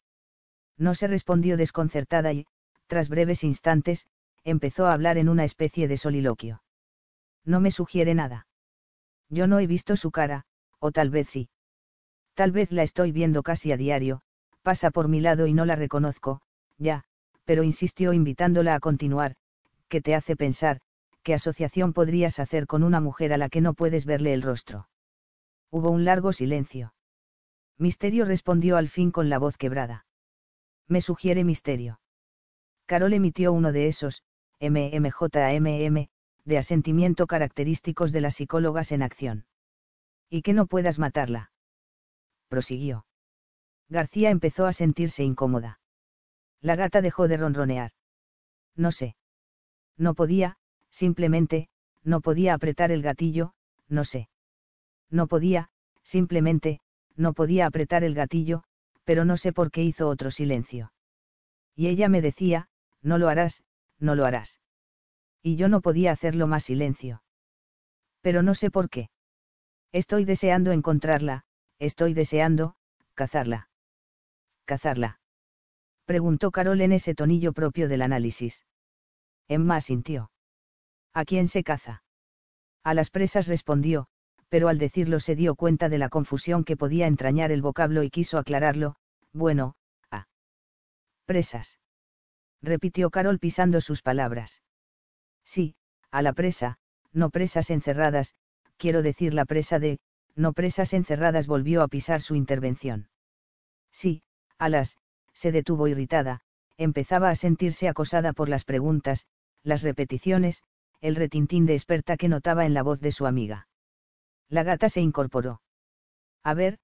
No 0.76 0.94
se 0.94 1.06
respondió 1.06 1.56
desconcertada 1.56 2.32
y, 2.32 2.46
tras 2.86 3.08
breves 3.08 3.44
instantes, 3.44 4.08
empezó 4.42 4.86
a 4.86 4.94
hablar 4.94 5.18
en 5.18 5.28
una 5.28 5.44
especie 5.44 5.86
de 5.86 5.96
soliloquio. 5.96 6.62
No 7.44 7.60
me 7.60 7.70
sugiere 7.70 8.14
nada. 8.14 8.46
Yo 9.28 9.46
no 9.46 9.58
he 9.58 9.66
visto 9.66 9.96
su 9.96 10.10
cara, 10.10 10.44
o 10.78 10.92
tal 10.92 11.10
vez 11.10 11.28
sí. 11.28 11.48
Tal 12.34 12.52
vez 12.52 12.72
la 12.72 12.82
estoy 12.82 13.12
viendo 13.12 13.42
casi 13.42 13.72
a 13.72 13.76
diario, 13.76 14.22
pasa 14.62 14.90
por 14.90 15.08
mi 15.08 15.20
lado 15.20 15.46
y 15.46 15.54
no 15.54 15.64
la 15.64 15.76
reconozco, 15.76 16.42
ya, 16.78 17.04
pero 17.44 17.62
insistió 17.62 18.12
invitándola 18.12 18.74
a 18.74 18.80
continuar, 18.80 19.36
¿qué 19.88 20.00
te 20.00 20.14
hace 20.14 20.36
pensar, 20.36 20.80
qué 21.22 21.34
asociación 21.34 21.92
podrías 21.92 22.38
hacer 22.38 22.66
con 22.66 22.82
una 22.82 23.00
mujer 23.00 23.32
a 23.32 23.38
la 23.38 23.48
que 23.48 23.60
no 23.60 23.74
puedes 23.74 24.06
verle 24.06 24.32
el 24.32 24.42
rostro. 24.42 24.88
Hubo 25.70 25.90
un 25.90 26.04
largo 26.04 26.32
silencio. 26.32 26.94
Misterio 27.78 28.24
respondió 28.24 28.76
al 28.76 28.88
fin 28.88 29.10
con 29.10 29.28
la 29.28 29.38
voz 29.38 29.56
quebrada 29.56 30.06
me 30.90 31.00
sugiere 31.00 31.44
misterio. 31.44 32.00
Carol 32.84 33.14
emitió 33.14 33.52
uno 33.52 33.70
de 33.70 33.86
esos, 33.86 34.24
MMJMM, 34.60 36.10
de 36.50 36.58
asentimiento 36.58 37.28
característicos 37.28 38.10
de 38.10 38.20
las 38.20 38.34
psicólogas 38.34 38.90
en 38.90 39.02
acción. 39.02 39.46
Y 40.28 40.42
que 40.42 40.52
no 40.52 40.66
puedas 40.66 40.98
matarla. 40.98 41.52
Prosiguió. 42.48 43.06
García 43.88 44.30
empezó 44.30 44.66
a 44.66 44.72
sentirse 44.72 45.22
incómoda. 45.22 45.78
La 46.60 46.74
gata 46.74 47.02
dejó 47.02 47.28
de 47.28 47.36
ronronear. 47.36 47.92
No 48.74 48.90
sé. 48.90 49.14
No 49.96 50.14
podía, 50.14 50.56
simplemente, 50.90 51.68
no 52.02 52.20
podía 52.20 52.54
apretar 52.54 52.90
el 52.90 53.02
gatillo, 53.02 53.54
no 53.88 54.02
sé. 54.02 54.28
No 55.08 55.28
podía, 55.28 55.70
simplemente, 56.02 56.80
no 57.14 57.32
podía 57.32 57.66
apretar 57.66 58.02
el 58.02 58.16
gatillo, 58.16 58.64
pero 59.04 59.24
no 59.24 59.36
sé 59.36 59.52
por 59.52 59.70
qué 59.70 59.84
hizo 59.84 60.08
otro 60.08 60.32
silencio. 60.32 60.92
Y 61.76 61.86
ella 61.86 62.08
me 62.08 62.20
decía, 62.20 62.68
no 63.02 63.18
lo 63.18 63.28
harás, 63.28 63.62
no 64.00 64.16
lo 64.16 64.24
harás. 64.24 64.58
Y 65.42 65.56
yo 65.56 65.68
no 65.68 65.80
podía 65.80 66.12
hacerlo 66.12 66.46
más 66.46 66.64
silencio. 66.64 67.22
Pero 68.20 68.42
no 68.42 68.54
sé 68.54 68.70
por 68.70 68.90
qué. 68.90 69.10
Estoy 69.92 70.24
deseando 70.24 70.72
encontrarla, 70.72 71.44
estoy 71.78 72.14
deseando, 72.14 72.76
cazarla. 73.14 73.68
¿Cazarla? 74.66 75.20
Preguntó 76.04 76.50
Carol 76.50 76.80
en 76.80 76.92
ese 76.92 77.14
tonillo 77.14 77.52
propio 77.52 77.88
del 77.88 78.02
análisis. 78.02 78.66
Emma 79.48 79.80
sintió. 79.80 80.30
¿A 81.12 81.24
quién 81.24 81.48
se 81.48 81.64
caza? 81.64 82.04
A 82.84 82.94
las 82.94 83.10
presas 83.10 83.48
respondió, 83.48 84.06
pero 84.48 84.68
al 84.68 84.78
decirlo 84.78 85.20
se 85.20 85.34
dio 85.34 85.54
cuenta 85.54 85.88
de 85.88 85.98
la 85.98 86.08
confusión 86.08 86.64
que 86.64 86.76
podía 86.76 87.06
entrañar 87.06 87.50
el 87.50 87.62
vocablo 87.62 88.02
y 88.02 88.10
quiso 88.10 88.38
aclararlo, 88.38 88.96
bueno, 89.32 89.74
a. 90.10 90.26
Presas. 91.26 91.78
Repitió 92.62 93.10
Carol 93.10 93.38
pisando 93.38 93.80
sus 93.80 94.02
palabras. 94.02 94.62
Sí, 95.44 95.74
a 96.10 96.22
la 96.22 96.32
presa, 96.32 96.78
no 97.12 97.30
presas 97.30 97.70
encerradas, 97.70 98.34
quiero 98.76 99.02
decir 99.02 99.34
la 99.34 99.44
presa 99.44 99.78
de, 99.78 99.98
no 100.34 100.52
presas 100.52 100.94
encerradas 100.94 101.46
volvió 101.46 101.82
a 101.82 101.88
pisar 101.88 102.20
su 102.20 102.34
intervención. 102.34 103.08
Sí, 103.92 104.22
a 104.58 104.68
las, 104.68 104.96
se 105.32 105.52
detuvo 105.52 105.88
irritada, 105.88 106.40
empezaba 106.76 107.30
a 107.30 107.34
sentirse 107.34 107.88
acosada 107.88 108.32
por 108.32 108.48
las 108.48 108.64
preguntas, 108.64 109.26
las 109.62 109.82
repeticiones, 109.82 110.62
el 111.00 111.16
retintín 111.16 111.66
de 111.66 111.74
experta 111.74 112.16
que 112.16 112.28
notaba 112.28 112.66
en 112.66 112.74
la 112.74 112.82
voz 112.82 113.00
de 113.00 113.12
su 113.12 113.26
amiga. 113.26 113.68
La 114.48 114.62
gata 114.62 114.88
se 114.88 115.00
incorporó. 115.00 115.62
A 116.42 116.54
ver, 116.54 116.78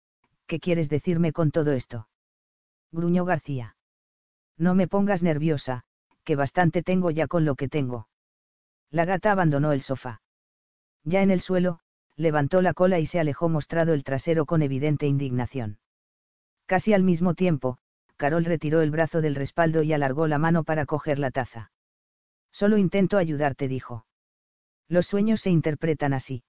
¿qué 0.46 0.60
quieres 0.60 0.88
decirme 0.88 1.32
con 1.32 1.50
todo 1.50 1.72
esto? 1.72 2.08
gruñó 2.92 3.24
García. 3.24 3.76
No 4.56 4.74
me 4.74 4.88
pongas 4.88 5.22
nerviosa, 5.22 5.84
que 6.24 6.36
bastante 6.36 6.82
tengo 6.82 7.10
ya 7.10 7.26
con 7.26 7.44
lo 7.44 7.54
que 7.56 7.68
tengo. 7.68 8.08
La 8.90 9.04
gata 9.04 9.32
abandonó 9.32 9.72
el 9.72 9.80
sofá. 9.80 10.22
Ya 11.04 11.22
en 11.22 11.30
el 11.30 11.40
suelo, 11.40 11.80
levantó 12.16 12.62
la 12.62 12.72
cola 12.72 12.98
y 12.98 13.06
se 13.06 13.20
alejó 13.20 13.48
mostrado 13.48 13.92
el 13.92 14.04
trasero 14.04 14.46
con 14.46 14.62
evidente 14.62 15.06
indignación. 15.06 15.78
Casi 16.66 16.92
al 16.94 17.02
mismo 17.02 17.34
tiempo, 17.34 17.78
Carol 18.16 18.44
retiró 18.44 18.80
el 18.80 18.90
brazo 18.90 19.20
del 19.20 19.34
respaldo 19.34 19.82
y 19.82 19.92
alargó 19.92 20.26
la 20.26 20.38
mano 20.38 20.64
para 20.64 20.86
coger 20.86 21.18
la 21.18 21.30
taza. 21.30 21.70
Solo 22.50 22.78
intento 22.78 23.18
ayudarte, 23.18 23.68
dijo. 23.68 24.06
Los 24.88 25.06
sueños 25.06 25.40
se 25.40 25.50
interpretan 25.50 26.14
así. 26.14 26.42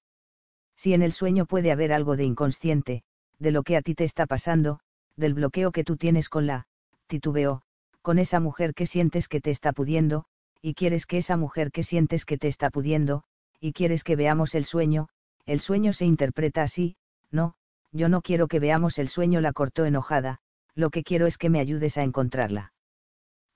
Si 0.75 0.93
en 0.93 1.01
el 1.01 1.11
sueño 1.11 1.45
puede 1.45 1.71
haber 1.71 1.91
algo 1.91 2.15
de 2.15 2.23
inconsciente, 2.23 3.03
de 3.39 3.51
lo 3.51 3.63
que 3.63 3.75
a 3.75 3.81
ti 3.81 3.95
te 3.95 4.03
está 4.03 4.25
pasando, 4.25 4.79
del 5.15 5.33
bloqueo 5.33 5.71
que 5.71 5.83
tú 5.83 5.97
tienes 5.97 6.29
con 6.29 6.47
la, 6.47 6.67
titubeo, 7.07 7.63
con 8.01 8.19
esa 8.19 8.39
mujer 8.39 8.73
que 8.73 8.85
sientes 8.85 9.27
que 9.27 9.41
te 9.41 9.51
está 9.51 9.73
pudiendo, 9.73 10.25
y 10.61 10.73
quieres 10.73 11.05
que 11.05 11.17
esa 11.17 11.37
mujer 11.37 11.71
que 11.71 11.83
sientes 11.83 12.25
que 12.25 12.37
te 12.37 12.47
está 12.47 12.69
pudiendo, 12.69 13.23
y 13.59 13.73
quieres 13.73 14.03
que 14.03 14.15
veamos 14.15 14.55
el 14.55 14.65
sueño, 14.65 15.09
el 15.45 15.59
sueño 15.59 15.93
se 15.93 16.05
interpreta 16.05 16.63
así, 16.63 16.95
no, 17.31 17.55
yo 17.91 18.09
no 18.09 18.21
quiero 18.21 18.47
que 18.47 18.59
veamos 18.59 18.99
el 18.99 19.07
sueño, 19.07 19.41
la 19.41 19.53
cortó 19.53 19.85
enojada, 19.85 20.39
lo 20.75 20.89
que 20.89 21.03
quiero 21.03 21.25
es 21.25 21.37
que 21.37 21.49
me 21.49 21.59
ayudes 21.59 21.97
a 21.97 22.03
encontrarla. 22.03 22.73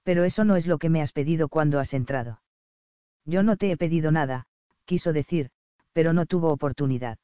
Pero 0.03 0.24
eso 0.24 0.46
no 0.46 0.55
es 0.55 0.67
lo 0.67 0.79
que 0.79 0.89
me 0.89 1.01
has 1.01 1.12
pedido 1.12 1.50
cuando 1.50 1.79
has 1.79 1.93
entrado. 1.93 2.41
Yo 3.25 3.43
no 3.43 3.58
te 3.58 3.72
he 3.72 3.77
pedido 3.77 4.12
nada, 4.12 4.48
quiso 4.86 5.13
decir, 5.13 5.51
pero 5.93 6.13
no 6.13 6.25
tuvo 6.25 6.51
oportunidad. 6.51 7.20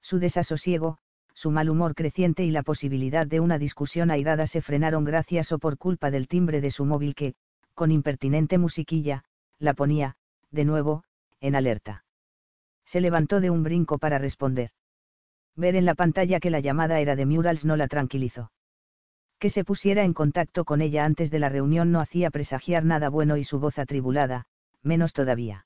Su 0.00 0.18
desasosiego, 0.18 0.98
su 1.34 1.50
mal 1.50 1.68
humor 1.68 1.94
creciente 1.94 2.44
y 2.44 2.50
la 2.50 2.62
posibilidad 2.62 3.26
de 3.26 3.40
una 3.40 3.58
discusión 3.58 4.10
airada 4.10 4.46
se 4.46 4.62
frenaron 4.62 5.04
gracias 5.04 5.52
o 5.52 5.58
por 5.58 5.76
culpa 5.76 6.10
del 6.10 6.28
timbre 6.28 6.60
de 6.60 6.70
su 6.70 6.84
móvil 6.84 7.14
que, 7.14 7.34
con 7.80 7.92
impertinente 7.92 8.58
musiquilla, 8.58 9.24
la 9.58 9.72
ponía, 9.72 10.16
de 10.50 10.66
nuevo, 10.66 11.02
en 11.40 11.54
alerta. 11.54 12.04
Se 12.84 13.00
levantó 13.00 13.40
de 13.40 13.48
un 13.48 13.62
brinco 13.62 13.96
para 13.96 14.18
responder. 14.18 14.72
Ver 15.56 15.76
en 15.76 15.86
la 15.86 15.94
pantalla 15.94 16.40
que 16.40 16.50
la 16.50 16.60
llamada 16.60 17.00
era 17.00 17.16
de 17.16 17.24
Murals 17.24 17.64
no 17.64 17.78
la 17.78 17.88
tranquilizó 17.88 18.52
que 19.38 19.48
se 19.48 19.64
pusiera 19.64 20.04
en 20.04 20.12
contacto 20.12 20.66
con 20.66 20.82
ella 20.82 21.06
antes 21.06 21.30
de 21.30 21.38
la 21.38 21.48
reunión 21.48 21.90
no 21.90 22.00
hacía 22.00 22.30
presagiar 22.30 22.84
nada 22.84 23.08
bueno 23.08 23.38
y 23.38 23.44
su 23.44 23.58
voz 23.58 23.78
atribulada, 23.78 24.44
menos 24.82 25.14
todavía. 25.14 25.64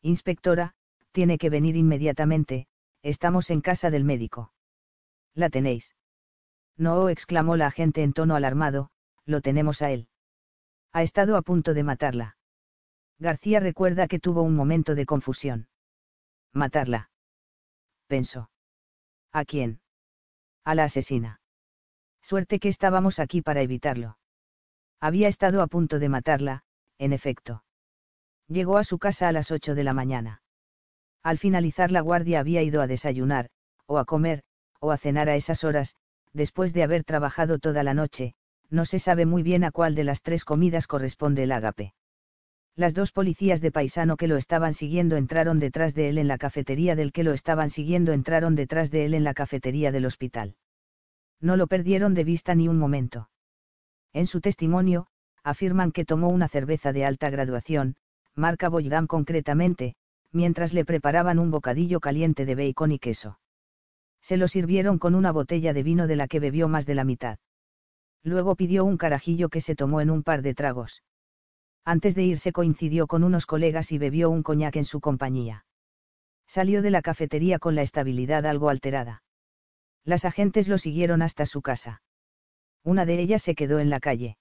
Inspectora, 0.00 0.74
tiene 1.10 1.36
que 1.36 1.50
venir 1.50 1.74
inmediatamente, 1.74 2.68
estamos 3.02 3.50
en 3.50 3.62
casa 3.62 3.90
del 3.90 4.04
médico. 4.04 4.52
La 5.34 5.50
tenéis. 5.50 5.96
No, 6.76 7.08
exclamó 7.08 7.56
la 7.56 7.66
agente 7.66 8.04
en 8.04 8.12
tono 8.12 8.36
alarmado, 8.36 8.90
lo 9.26 9.40
tenemos 9.40 9.82
a 9.82 9.90
él. 9.90 10.06
Ha 10.94 11.02
estado 11.02 11.36
a 11.36 11.42
punto 11.42 11.74
de 11.74 11.82
matarla. 11.82 12.36
García 13.18 13.58
recuerda 13.58 14.06
que 14.06 14.20
tuvo 14.20 14.42
un 14.42 14.54
momento 14.54 14.94
de 14.94 15.06
confusión. 15.06 15.66
Matarla. 16.52 17.10
Pensó. 18.06 18.48
¿A 19.32 19.44
quién? 19.44 19.80
A 20.64 20.76
la 20.76 20.84
asesina. 20.84 21.40
Suerte 22.22 22.60
que 22.60 22.68
estábamos 22.68 23.18
aquí 23.18 23.42
para 23.42 23.60
evitarlo. 23.60 24.18
Había 25.00 25.26
estado 25.26 25.62
a 25.62 25.66
punto 25.66 25.98
de 25.98 26.08
matarla, 26.08 26.62
en 26.98 27.12
efecto. 27.12 27.64
Llegó 28.46 28.78
a 28.78 28.84
su 28.84 29.00
casa 29.00 29.26
a 29.26 29.32
las 29.32 29.50
8 29.50 29.74
de 29.74 29.82
la 29.82 29.94
mañana. 29.94 30.42
Al 31.24 31.38
finalizar 31.38 31.90
la 31.90 32.02
guardia 32.02 32.38
había 32.38 32.62
ido 32.62 32.80
a 32.80 32.86
desayunar, 32.86 33.50
o 33.86 33.98
a 33.98 34.04
comer, 34.04 34.44
o 34.78 34.92
a 34.92 34.96
cenar 34.96 35.28
a 35.28 35.34
esas 35.34 35.64
horas, 35.64 35.96
después 36.32 36.72
de 36.72 36.84
haber 36.84 37.02
trabajado 37.02 37.58
toda 37.58 37.82
la 37.82 37.94
noche, 37.94 38.36
no 38.70 38.84
se 38.84 38.98
sabe 38.98 39.26
muy 39.26 39.42
bien 39.42 39.64
a 39.64 39.70
cuál 39.70 39.94
de 39.94 40.04
las 40.04 40.22
tres 40.22 40.44
comidas 40.44 40.86
corresponde 40.86 41.44
el 41.44 41.52
ágape. 41.52 41.94
Las 42.76 42.94
dos 42.94 43.12
policías 43.12 43.60
de 43.60 43.70
paisano 43.70 44.16
que 44.16 44.28
lo 44.28 44.36
estaban 44.36 44.74
siguiendo 44.74 45.16
entraron 45.16 45.58
detrás 45.58 45.94
de 45.94 46.08
él 46.08 46.18
en 46.18 46.28
la 46.28 46.38
cafetería 46.38 46.96
del 46.96 47.12
que 47.12 47.24
lo 47.24 47.32
estaban 47.32 47.70
siguiendo 47.70 48.12
entraron 48.12 48.54
detrás 48.54 48.90
de 48.90 49.04
él 49.04 49.14
en 49.14 49.24
la 49.24 49.34
cafetería 49.34 49.92
del 49.92 50.06
hospital 50.06 50.56
no 51.44 51.56
lo 51.56 51.66
perdieron 51.66 52.14
de 52.14 52.24
vista 52.24 52.54
ni 52.54 52.68
un 52.68 52.78
momento. 52.78 53.28
En 54.12 54.26
su 54.26 54.40
testimonio, 54.40 55.06
afirman 55.42 55.92
que 55.92 56.06
tomó 56.06 56.28
una 56.28 56.48
cerveza 56.48 56.92
de 56.92 57.04
alta 57.04 57.28
graduación, 57.28 57.96
marca 58.34 58.68
Boydam 58.70 59.06
concretamente, 59.06 59.94
mientras 60.32 60.72
le 60.72 60.86
preparaban 60.86 61.38
un 61.38 61.50
bocadillo 61.50 62.00
caliente 62.00 62.46
de 62.46 62.54
bacon 62.54 62.92
y 62.92 62.98
queso. 62.98 63.38
Se 64.22 64.38
lo 64.38 64.48
sirvieron 64.48 64.98
con 64.98 65.14
una 65.14 65.32
botella 65.32 65.74
de 65.74 65.82
vino 65.82 66.06
de 66.06 66.16
la 66.16 66.28
que 66.28 66.40
bebió 66.40 66.66
más 66.66 66.86
de 66.86 66.94
la 66.94 67.04
mitad. 67.04 67.38
Luego 68.24 68.56
pidió 68.56 68.84
un 68.84 68.96
carajillo 68.96 69.50
que 69.50 69.60
se 69.60 69.76
tomó 69.76 70.00
en 70.00 70.10
un 70.10 70.22
par 70.22 70.42
de 70.42 70.54
tragos. 70.54 71.02
Antes 71.84 72.14
de 72.14 72.24
irse 72.24 72.52
coincidió 72.52 73.06
con 73.06 73.22
unos 73.22 73.44
colegas 73.44 73.92
y 73.92 73.98
bebió 73.98 74.30
un 74.30 74.42
coñac 74.42 74.76
en 74.76 74.86
su 74.86 75.00
compañía. 75.00 75.66
Salió 76.46 76.80
de 76.80 76.90
la 76.90 77.02
cafetería 77.02 77.58
con 77.58 77.74
la 77.74 77.82
estabilidad 77.82 78.46
algo 78.46 78.70
alterada. 78.70 79.22
Las 80.04 80.24
agentes 80.24 80.68
lo 80.68 80.78
siguieron 80.78 81.20
hasta 81.20 81.44
su 81.44 81.60
casa. 81.60 82.02
Una 82.82 83.04
de 83.04 83.20
ellas 83.20 83.42
se 83.42 83.54
quedó 83.54 83.78
en 83.78 83.90
la 83.90 84.00
calle. 84.00 84.38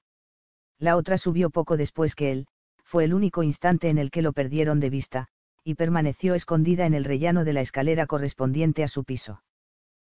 La 0.80 0.96
otra 0.96 1.18
subió 1.18 1.50
poco 1.50 1.78
después 1.78 2.16
que 2.16 2.32
él, 2.32 2.48
fue 2.84 3.06
el 3.06 3.14
único 3.14 3.44
instante 3.44 3.90
en 3.90 3.98
el 3.98 4.12
que 4.12 4.22
lo 4.22 4.34
perdieron 4.34 4.80
de 4.80 4.90
vista, 4.90 5.28
y 5.64 5.76
permaneció 5.76 6.36
escondida 6.36 6.86
en 6.86 6.94
el 6.94 7.06
rellano 7.06 7.46
de 7.46 7.54
la 7.54 7.62
escalera 7.62 8.06
correspondiente 8.06 8.84
a 8.84 8.88
su 8.88 9.04
piso. 9.04 9.44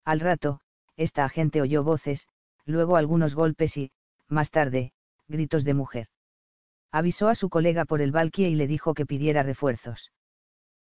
Al 0.06 0.20
rato, 0.20 0.60
esta 0.96 1.26
agente 1.26 1.62
oyó 1.62 1.84
voces, 1.84 2.28
luego 2.66 2.98
algunos 2.98 3.36
golpes 3.36 3.78
y, 3.78 3.92
más 4.28 4.52
tarde, 4.52 4.94
gritos 5.28 5.64
de 5.64 5.74
mujer. 5.74 6.08
Avisó 6.92 7.28
a 7.28 7.36
su 7.36 7.50
colega 7.50 7.86
por 7.86 8.02
el 8.02 8.12
balquie 8.12 8.50
y 8.50 8.56
le 8.56 8.68
dijo 8.68 8.94
que 8.94 9.06
pidiera 9.06 9.44
refuerzos. 9.44 10.12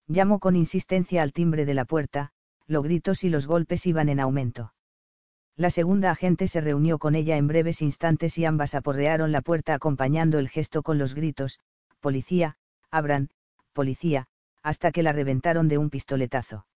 Llamó 0.08 0.40
con 0.40 0.56
insistencia 0.56 1.24
al 1.24 1.34
timbre 1.34 1.66
de 1.66 1.74
la 1.74 1.86
puerta, 1.86 2.32
los 2.68 2.84
gritos 2.84 3.24
y 3.24 3.30
los 3.30 3.48
golpes 3.48 3.86
iban 3.86 4.10
en 4.10 4.20
aumento. 4.20 4.74
La 5.56 5.70
segunda 5.70 6.12
agente 6.12 6.48
se 6.48 6.62
reunió 6.62 7.00
con 7.00 7.16
ella 7.16 7.38
en 7.38 7.48
breves 7.48 7.82
instantes 7.82 8.38
y 8.38 8.46
ambas 8.46 8.76
aporrearon 8.76 9.32
la 9.32 9.42
puerta 9.42 9.74
acompañando 9.74 10.38
el 10.38 10.50
gesto 10.50 10.84
con 10.84 10.98
los 10.98 11.16
gritos, 11.16 11.60
Policía, 12.02 12.58
abran, 12.92 13.30
policía, 13.74 14.28
hasta 14.62 14.92
que 14.92 15.02
la 15.02 15.12
reventaron 15.12 15.68
de 15.68 15.78
un 15.78 15.90
pistoletazo. 15.90 16.68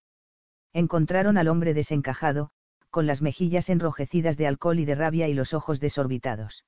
Encontraron 0.74 1.38
al 1.38 1.48
hombre 1.48 1.74
desencajado, 1.74 2.52
con 2.90 3.06
las 3.08 3.22
mejillas 3.22 3.70
enrojecidas 3.70 4.38
de 4.38 4.48
alcohol 4.48 4.80
y 4.80 4.86
de 4.86 4.96
rabia 4.96 5.28
y 5.28 5.34
los 5.34 5.54
ojos 5.54 5.80
desorbitados. 5.80 6.66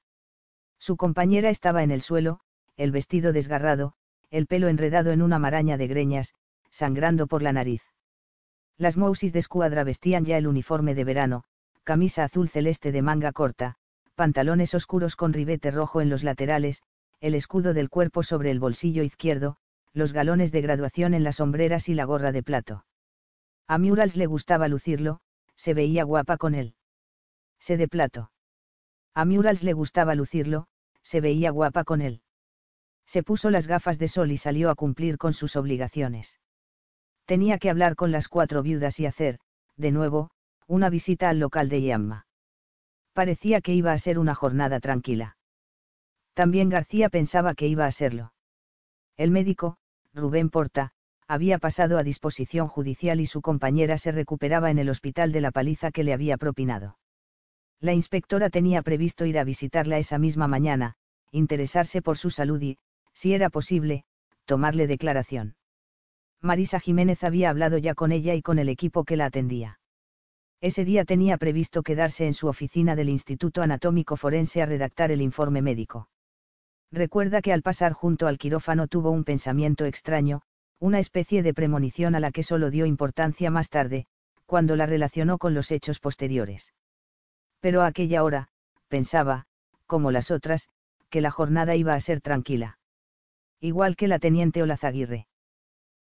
Su 0.80 0.98
compañera 0.98 1.50
estaba 1.50 1.84
en 1.84 1.92
el 1.92 2.02
suelo, 2.02 2.40
el 2.78 2.92
vestido 2.92 3.34
desgarrado, 3.34 3.94
el 4.30 4.48
pelo 4.48 4.68
enredado 4.68 5.12
en 5.12 5.22
una 5.22 5.40
maraña 5.40 5.78
de 5.78 5.88
greñas, 5.88 6.34
sangrando 6.70 7.28
por 7.28 7.42
la 7.44 7.54
nariz. 7.54 7.84
Las 8.78 8.98
Mousis 8.98 9.34
de 9.34 9.40
escuadra 9.40 9.84
vestían 9.84 10.26
ya 10.26 10.38
el 10.38 10.48
uniforme 10.48 10.96
de 10.96 11.04
verano, 11.04 11.44
camisa 11.84 12.24
azul 12.24 12.50
celeste 12.50 12.92
de 12.92 13.02
manga 13.02 13.32
corta, 13.32 13.76
pantalones 14.16 14.74
oscuros 14.74 15.16
con 15.16 15.34
ribete 15.34 15.72
rojo 15.72 16.02
en 16.02 16.10
los 16.10 16.24
laterales, 16.24 16.82
el 17.20 17.36
escudo 17.36 17.74
del 17.74 17.90
cuerpo 17.90 18.24
sobre 18.24 18.50
el 18.52 18.60
bolsillo 18.60 19.04
izquierdo, 19.04 19.58
los 19.94 20.14
galones 20.14 20.52
de 20.52 20.62
graduación 20.62 21.14
en 21.14 21.24
las 21.24 21.38
sombreras 21.38 21.90
y 21.90 21.94
la 21.94 22.06
gorra 22.06 22.32
de 22.32 22.44
plato. 22.44 22.86
A 23.68 23.78
Murals 23.78 24.16
le 24.16 24.26
gustaba 24.26 24.68
lucirlo, 24.68 25.22
se 25.56 25.74
veía 25.74 26.04
guapa 26.04 26.38
con 26.38 26.56
él. 26.56 26.76
Se 27.60 27.78
de 27.78 27.88
plato. 27.88 28.32
A 29.14 29.26
Murals 29.26 29.64
le 29.64 29.74
gustaba 29.74 30.16
lucirlo, 30.16 30.68
se 31.04 31.22
veía 31.22 31.52
guapa 31.52 31.84
con 31.84 32.02
él. 32.02 32.22
Se 33.06 33.24
puso 33.24 33.50
las 33.50 33.68
gafas 33.68 34.00
de 34.00 34.08
sol 34.08 34.32
y 34.32 34.38
salió 34.38 34.70
a 34.70 34.76
cumplir 34.76 35.18
con 35.18 35.34
sus 35.34 35.56
obligaciones. 35.56 36.40
Tenía 37.26 37.58
que 37.58 37.70
hablar 37.70 37.96
con 37.96 38.12
las 38.12 38.28
cuatro 38.28 38.64
viudas 38.64 39.00
y 39.00 39.06
hacer, 39.06 39.40
de 39.76 39.92
nuevo, 39.92 40.32
una 40.68 40.90
visita 40.90 41.30
al 41.30 41.40
local 41.40 41.70
de 41.70 41.82
Yamma. 41.82 42.28
Parecía 43.14 43.62
que 43.62 43.74
iba 43.74 43.92
a 43.92 43.98
ser 43.98 44.18
una 44.18 44.36
jornada 44.36 44.80
tranquila. 44.80 45.38
También 46.34 46.70
García 46.70 47.10
pensaba 47.10 47.54
que 47.54 47.68
iba 47.68 47.86
a 47.86 47.92
serlo. 47.92 48.34
El 49.18 49.32
médico, 49.32 49.78
Rubén 50.14 50.50
Porta, 50.50 50.94
había 51.32 51.60
pasado 51.60 51.98
a 51.98 52.04
disposición 52.04 52.67
judicial 52.67 53.22
y 53.22 53.26
su 53.26 53.41
compañera 53.41 53.98
se 53.98 54.12
recuperaba 54.12 54.70
en 54.70 54.80
el 54.80 54.89
hospital 54.89 55.32
de 55.32 55.39
la 55.39 55.52
paliza 55.52 55.89
que 55.89 56.04
le 56.04 56.12
había 56.12 56.36
propinado. 56.36 56.98
La 57.80 57.94
inspectora 57.94 58.50
tenía 58.50 58.82
previsto 58.82 59.26
ir 59.26 59.39
a 59.39 59.46
visitarla 59.46 59.98
esa 59.98 60.17
misma 60.17 60.50
mañana, 60.50 60.96
interesarse 61.32 62.02
por 62.02 62.17
su 62.17 62.32
salud 62.32 62.62
y, 62.62 62.78
si 63.13 63.34
era 63.34 63.50
posible, 63.50 64.04
tomarle 64.44 64.88
declaración. 64.88 65.56
Marisa 66.41 66.82
Jiménez 66.82 67.24
había 67.24 67.50
hablado 67.50 67.78
ya 67.78 67.96
con 67.96 68.12
ella 68.12 68.36
y 68.36 68.41
con 68.41 68.60
el 68.60 68.67
equipo 68.67 69.06
que 69.06 69.15
la 69.15 69.28
atendía. 69.28 69.80
Ese 70.60 70.84
día 70.84 71.06
tenía 71.06 71.38
previsto 71.38 71.82
quedarse 71.82 72.28
en 72.28 72.34
su 72.34 72.50
oficina 72.50 72.98
del 72.98 73.08
Instituto 73.08 73.62
Anatómico 73.62 74.17
Forense 74.17 74.62
a 74.62 74.65
redactar 74.65 75.13
el 75.13 75.22
informe 75.22 75.62
médico. 75.62 76.10
Recuerda 76.91 77.41
que 77.41 77.54
al 77.54 77.62
pasar 77.62 77.94
junto 77.94 78.28
al 78.28 78.38
quirófano 78.38 78.88
tuvo 78.88 79.12
un 79.12 79.24
pensamiento 79.24 79.86
extraño, 79.86 80.41
una 80.82 80.98
especie 80.98 81.44
de 81.44 81.54
premonición 81.54 82.15
a 82.15 82.20
la 82.20 82.32
que 82.32 82.41
solo 82.41 82.72
dio 82.72 82.88
importancia 82.88 83.52
más 83.52 83.70
tarde, 83.70 84.08
cuando 84.48 84.76
la 84.76 84.88
relacionó 84.88 85.38
con 85.38 85.54
los 85.54 85.72
hechos 85.72 86.00
posteriores. 86.00 86.74
Pero 87.60 87.84
a 87.84 87.86
aquella 87.86 88.24
hora, 88.24 88.48
pensaba, 88.88 89.46
como 89.86 90.10
las 90.10 90.32
otras, 90.32 90.70
que 91.12 91.22
la 91.22 91.30
jornada 91.30 91.76
iba 91.76 91.94
a 91.94 92.00
ser 92.00 92.20
tranquila. 92.20 92.80
Igual 93.60 93.96
que 93.96 94.08
la 94.08 94.17
teniente 94.17 94.63
Olazaguirre 94.63 95.28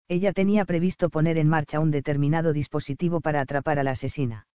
Ella 0.08 0.32
tenía 0.32 0.64
previsto 0.64 1.10
poner 1.10 1.36
en 1.36 1.48
marcha 1.48 1.78
un 1.78 1.90
determinado 1.90 2.54
dispositivo 2.54 3.20
para 3.20 3.42
atrapar 3.42 3.78
a 3.78 3.84
la 3.84 3.90
asesina. 3.90 4.46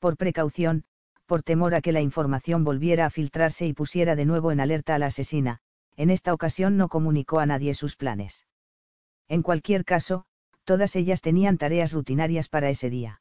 Por 0.00 0.16
precaución, 0.16 0.82
por 1.24 1.44
temor 1.44 1.76
a 1.76 1.82
que 1.82 1.92
la 1.92 2.00
información 2.00 2.64
volviera 2.64 3.06
a 3.06 3.10
filtrarse 3.10 3.64
y 3.64 3.74
pusiera 3.74 4.16
de 4.16 4.26
nuevo 4.26 4.50
en 4.50 4.58
alerta 4.58 4.96
a 4.96 4.98
la 4.98 5.06
asesina, 5.06 5.60
en 5.94 6.10
esta 6.10 6.34
ocasión 6.34 6.76
no 6.76 6.88
comunicó 6.88 7.38
a 7.38 7.46
nadie 7.46 7.74
sus 7.74 7.94
planes. 7.94 8.44
En 9.28 9.42
cualquier 9.42 9.84
caso, 9.84 10.24
todas 10.64 10.96
ellas 10.96 11.20
tenían 11.20 11.58
tareas 11.58 11.92
rutinarias 11.92 12.48
para 12.48 12.70
ese 12.70 12.90
día. 12.90 13.20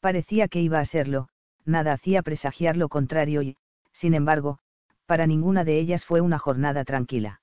Parecía 0.00 0.48
que 0.48 0.60
iba 0.60 0.80
a 0.80 0.84
serlo, 0.84 1.28
nada 1.64 1.92
hacía 1.92 2.22
presagiar 2.22 2.76
lo 2.76 2.88
contrario 2.88 3.42
y, 3.42 3.56
sin 3.92 4.14
embargo, 4.14 4.58
para 5.06 5.26
ninguna 5.26 5.64
de 5.64 5.78
ellas 5.78 6.04
fue 6.04 6.20
una 6.20 6.38
jornada 6.38 6.84
tranquila. 6.84 7.42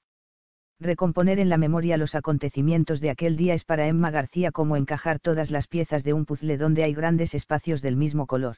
Recomponer 0.80 1.40
en 1.40 1.50
la 1.50 1.58
memoria 1.58 1.98
los 1.98 2.14
acontecimientos 2.14 3.02
de 3.02 3.10
aquel 3.10 3.36
día 3.36 3.54
es 3.54 3.66
para 3.66 3.88
Emma 3.88 4.12
García 4.12 4.52
como 4.52 4.76
encajar 4.76 5.20
todas 5.20 5.50
las 5.50 5.68
piezas 5.68 6.04
de 6.04 6.14
un 6.14 6.26
puzzle 6.26 6.58
donde 6.58 6.84
hay 6.84 6.94
grandes 6.94 7.34
espacios 7.34 7.82
del 7.82 7.96
mismo 7.96 8.28
color. 8.28 8.58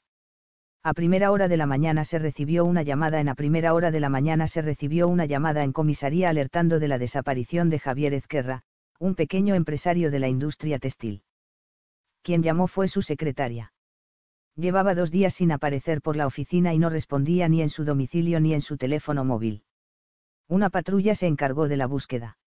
A 0.84 0.94
primera 0.94 1.32
hora 1.32 1.48
de 1.48 1.58
la 1.58 1.66
mañana 1.66 2.04
se 2.04 2.20
recibió 2.20 2.66
una 2.66 2.84
llamada 2.84 3.20
en 3.20 3.30
a 3.30 3.36
primera 3.36 3.74
hora 3.74 3.92
de 3.92 4.00
la 4.00 4.10
mañana 4.10 4.48
se 4.48 4.62
recibió 4.62 5.08
una 5.08 5.26
llamada 5.26 5.64
en 5.64 5.74
comisaría 5.74 6.30
alertando 6.30 6.80
de 6.80 6.88
la 6.88 6.98
desaparición 6.98 7.70
de 7.70 7.80
Javier 7.80 8.14
Ezquerra, 8.14 8.64
un 9.00 9.16
pequeño 9.16 9.56
empresario 9.56 10.12
de 10.12 10.20
la 10.20 10.28
industria 10.28 10.78
textil. 10.78 11.24
Quien 12.22 12.44
llamó 12.44 12.68
fue 12.68 12.90
su 12.90 13.02
secretaria. 13.02 13.72
Llevaba 14.56 14.94
dos 14.94 15.10
días 15.10 15.34
sin 15.34 15.54
aparecer 15.54 16.02
por 16.02 16.18
la 16.18 16.28
oficina 16.28 16.74
y 16.74 16.80
no 16.80 16.90
respondía 16.90 17.48
ni 17.48 17.62
en 17.62 17.70
su 17.70 17.86
domicilio 17.86 18.42
ni 18.42 18.54
en 18.54 18.62
su 18.62 18.76
teléfono 18.76 19.24
móvil. 19.24 19.64
Una 20.50 20.70
patrulla 20.70 21.16
se 21.16 21.28
encargó 21.28 21.70
de 21.70 21.78
la 21.78 21.88
búsqueda. 21.88 22.38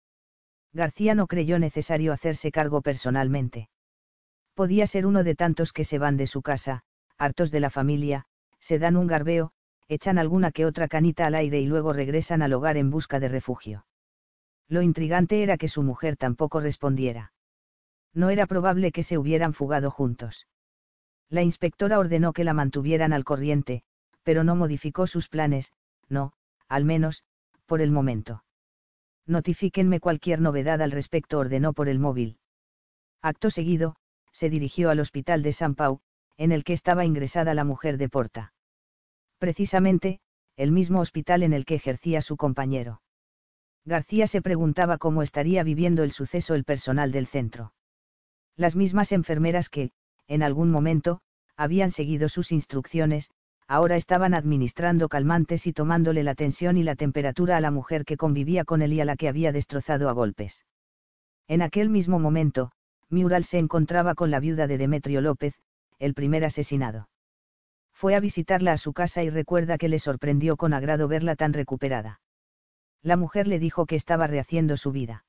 García 0.75 1.15
no 1.15 1.27
creyó 1.27 1.59
necesario 1.59 2.13
hacerse 2.13 2.53
cargo 2.53 2.83
personalmente. 2.83 3.71
Podía 4.55 4.87
ser 4.87 5.07
uno 5.07 5.25
de 5.25 5.35
tantos 5.35 5.73
que 5.73 5.85
se 5.85 5.99
van 5.99 6.19
de 6.19 6.27
su 6.27 6.43
casa, 6.43 6.83
hartos 7.17 7.51
de 7.51 7.61
la 7.61 7.71
familia, 7.71 8.27
se 8.61 8.79
dan 8.79 8.97
un 8.97 9.07
garbeo, 9.07 9.53
echan 9.89 10.19
alguna 10.19 10.53
que 10.53 10.67
otra 10.67 10.89
canita 10.89 11.27
al 11.27 11.35
aire 11.35 11.61
y 11.61 11.67
luego 11.67 11.95
regresan 11.95 12.43
al 12.43 12.53
hogar 12.53 12.77
en 12.77 12.91
busca 12.91 13.21
de 13.21 13.29
refugio. 13.29 13.87
Lo 14.73 14.81
intrigante 14.81 15.43
era 15.43 15.59
que 15.59 15.69
su 15.69 15.83
mujer 15.83 16.17
tampoco 16.17 16.59
respondiera. 16.59 17.35
No 18.15 18.31
era 18.31 18.47
probable 18.47 18.91
que 18.91 19.03
se 19.03 19.19
hubieran 19.19 19.53
fugado 19.53 19.91
juntos. 19.91 20.47
La 21.29 21.43
inspectora 21.43 21.99
ordenó 21.99 22.33
que 22.33 22.43
la 22.43 22.55
mantuvieran 22.55 23.13
al 23.13 23.23
corriente, 23.23 23.83
pero 24.23 24.45
no 24.45 24.57
modificó 24.57 25.07
sus 25.07 25.29
planes, 25.29 25.75
no, 26.09 26.33
al 26.69 26.87
menos, 26.87 27.23
por 27.67 27.83
el 27.83 27.91
momento. 27.91 28.45
Notifíquenme 29.27 30.01
cualquier 30.01 30.41
novedad 30.41 30.81
al 30.81 30.91
respecto, 30.91 31.39
ordenó 31.39 31.75
por 31.75 31.91
el 31.91 31.99
móvil. 31.99 32.39
Acto 33.21 33.51
seguido, 33.51 33.97
se 34.33 34.49
dirigió 34.49 34.89
al 34.89 35.01
hospital 35.01 35.43
de 35.43 35.53
San 35.53 35.75
Pau, 35.75 36.01
en 36.39 36.51
el 36.51 36.65
que 36.65 36.73
estaba 36.73 37.05
ingresada 37.05 37.53
la 37.53 37.65
mujer 37.65 37.99
de 37.99 38.09
Porta. 38.09 38.55
Precisamente, 39.37 40.21
el 40.57 40.73
mismo 40.73 41.01
hospital 41.01 41.43
en 41.43 41.53
el 41.53 41.67
que 41.67 41.75
ejercía 41.75 42.23
su 42.23 42.39
compañero. 42.39 43.02
García 43.85 44.27
se 44.27 44.43
preguntaba 44.43 44.99
cómo 44.99 45.23
estaría 45.23 45.65
viviendo 45.65 46.05
el 46.05 46.13
suceso 46.13 46.55
el 46.55 46.65
personal 46.65 47.11
del 47.11 47.27
centro. 47.27 47.75
Las 48.57 48.77
mismas 48.77 49.11
enfermeras 49.11 49.69
que, 49.69 49.91
en 50.29 50.43
algún 50.43 50.71
momento, 50.71 51.21
habían 51.57 51.91
seguido 51.91 52.29
sus 52.29 52.53
instrucciones, 52.53 53.31
ahora 53.67 53.97
estaban 53.97 54.35
administrando 54.35 55.09
calmantes 55.09 55.67
y 55.67 55.73
tomándole 55.73 56.23
la 56.23 56.35
tensión 56.35 56.77
y 56.77 56.83
la 56.83 56.95
temperatura 56.95 57.57
a 57.57 57.61
la 57.61 57.71
mujer 57.71 58.05
que 58.05 58.17
convivía 58.17 58.65
con 58.65 58.83
él 58.83 58.93
y 58.93 59.01
a 59.01 59.05
la 59.05 59.17
que 59.17 59.29
había 59.29 59.51
destrozado 59.51 60.09
a 60.09 60.13
golpes. 60.13 60.65
En 61.49 61.63
aquel 61.63 61.89
mismo 61.89 62.19
momento, 62.19 62.71
Mural 63.09 63.45
se 63.45 63.59
encontraba 63.59 64.15
con 64.15 64.31
la 64.31 64.41
viuda 64.41 64.67
de 64.67 64.79
Demetrio 64.79 65.21
López, 65.21 65.55
el 65.99 66.15
primer 66.15 66.45
asesinado. 66.45 67.09
Fue 67.93 68.15
a 68.15 68.21
visitarla 68.21 68.73
a 68.73 68.79
su 68.79 68.93
casa 68.93 69.23
y 69.23 69.31
recuerda 69.31 69.77
que 69.77 69.89
le 69.89 69.99
sorprendió 69.99 70.57
con 70.57 70.73
agrado 70.73 71.09
verla 71.09 71.37
tan 71.37 71.53
recuperada. 71.53 72.21
La 73.03 73.17
mujer 73.17 73.49
le 73.49 73.59
dijo 73.59 73.87
que 73.87 73.97
estaba 73.97 74.27
rehaciendo 74.27 74.77
su 74.77 74.93
vida. 74.93 75.25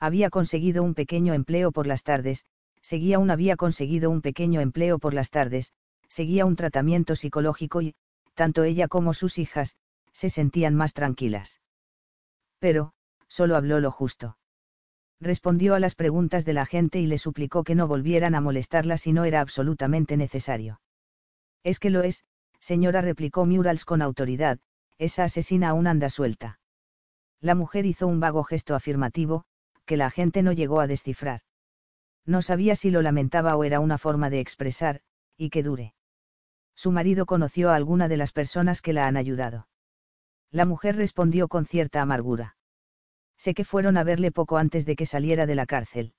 Había 0.00 0.30
conseguido 0.30 0.82
un 0.82 0.94
pequeño 0.94 1.34
empleo 1.34 1.72
por 1.72 1.86
las 1.86 2.02
tardes, 2.02 2.44
seguía 2.82 3.18
un 3.18 3.30
había 3.30 3.56
conseguido 3.56 4.10
un 4.10 4.22
pequeño 4.22 4.60
empleo 4.60 4.98
por 4.98 5.12
las 5.12 5.30
tardes, 5.30 5.72
seguía 6.08 6.46
un 6.46 6.56
tratamiento 6.56 7.16
psicológico 7.16 7.82
y, 7.82 7.94
tanto 8.34 8.64
ella 8.64 8.88
como 8.88 9.14
sus 9.14 9.38
hijas, 9.38 9.76
se 10.12 10.30
sentían 10.30 10.74
más 10.74 10.94
tranquilas. 10.94 11.60
Pero, 12.58 12.92
solo 13.28 13.56
habló 13.56 13.80
lo 13.80 13.90
justo. 13.90 14.38
Respondió 15.20 15.74
a 15.74 15.80
las 15.80 15.94
preguntas 15.94 16.44
de 16.44 16.52
la 16.52 16.66
gente 16.66 17.00
y 17.00 17.06
le 17.06 17.18
suplicó 17.18 17.64
que 17.64 17.74
no 17.74 17.88
volvieran 17.88 18.34
a 18.34 18.40
molestarla 18.40 18.98
si 18.98 19.12
no 19.12 19.24
era 19.24 19.40
absolutamente 19.40 20.16
necesario. 20.16 20.80
Es 21.64 21.78
que 21.78 21.90
lo 21.90 22.02
es, 22.02 22.24
señora, 22.60 23.00
replicó 23.00 23.46
Murals 23.46 23.84
con 23.84 24.02
autoridad, 24.02 24.58
esa 24.98 25.24
asesina 25.24 25.70
aún 25.70 25.86
anda 25.86 26.10
suelta. 26.10 26.58
La 27.40 27.54
mujer 27.54 27.86
hizo 27.86 28.06
un 28.06 28.20
vago 28.20 28.44
gesto 28.44 28.74
afirmativo, 28.74 29.44
que 29.84 29.96
la 29.96 30.10
gente 30.10 30.42
no 30.42 30.52
llegó 30.52 30.80
a 30.80 30.86
descifrar. 30.86 31.42
No 32.24 32.42
sabía 32.42 32.74
si 32.74 32.90
lo 32.90 33.02
lamentaba 33.02 33.56
o 33.56 33.64
era 33.64 33.80
una 33.80 33.98
forma 33.98 34.30
de 34.30 34.40
expresar, 34.40 35.00
y 35.36 35.50
que 35.50 35.62
dure. 35.62 35.94
Su 36.74 36.90
marido 36.90 37.24
conoció 37.24 37.70
a 37.70 37.76
alguna 37.76 38.08
de 38.08 38.16
las 38.16 38.32
personas 38.32 38.82
que 38.82 38.92
la 38.92 39.06
han 39.06 39.16
ayudado. 39.16 39.68
La 40.50 40.66
mujer 40.66 40.96
respondió 40.96 41.48
con 41.48 41.64
cierta 41.64 42.02
amargura. 42.02 42.56
Sé 43.36 43.54
que 43.54 43.64
fueron 43.64 43.96
a 43.96 44.04
verle 44.04 44.32
poco 44.32 44.56
antes 44.56 44.86
de 44.86 44.96
que 44.96 45.06
saliera 45.06 45.46
de 45.46 45.54
la 45.54 45.66
cárcel. 45.66 46.14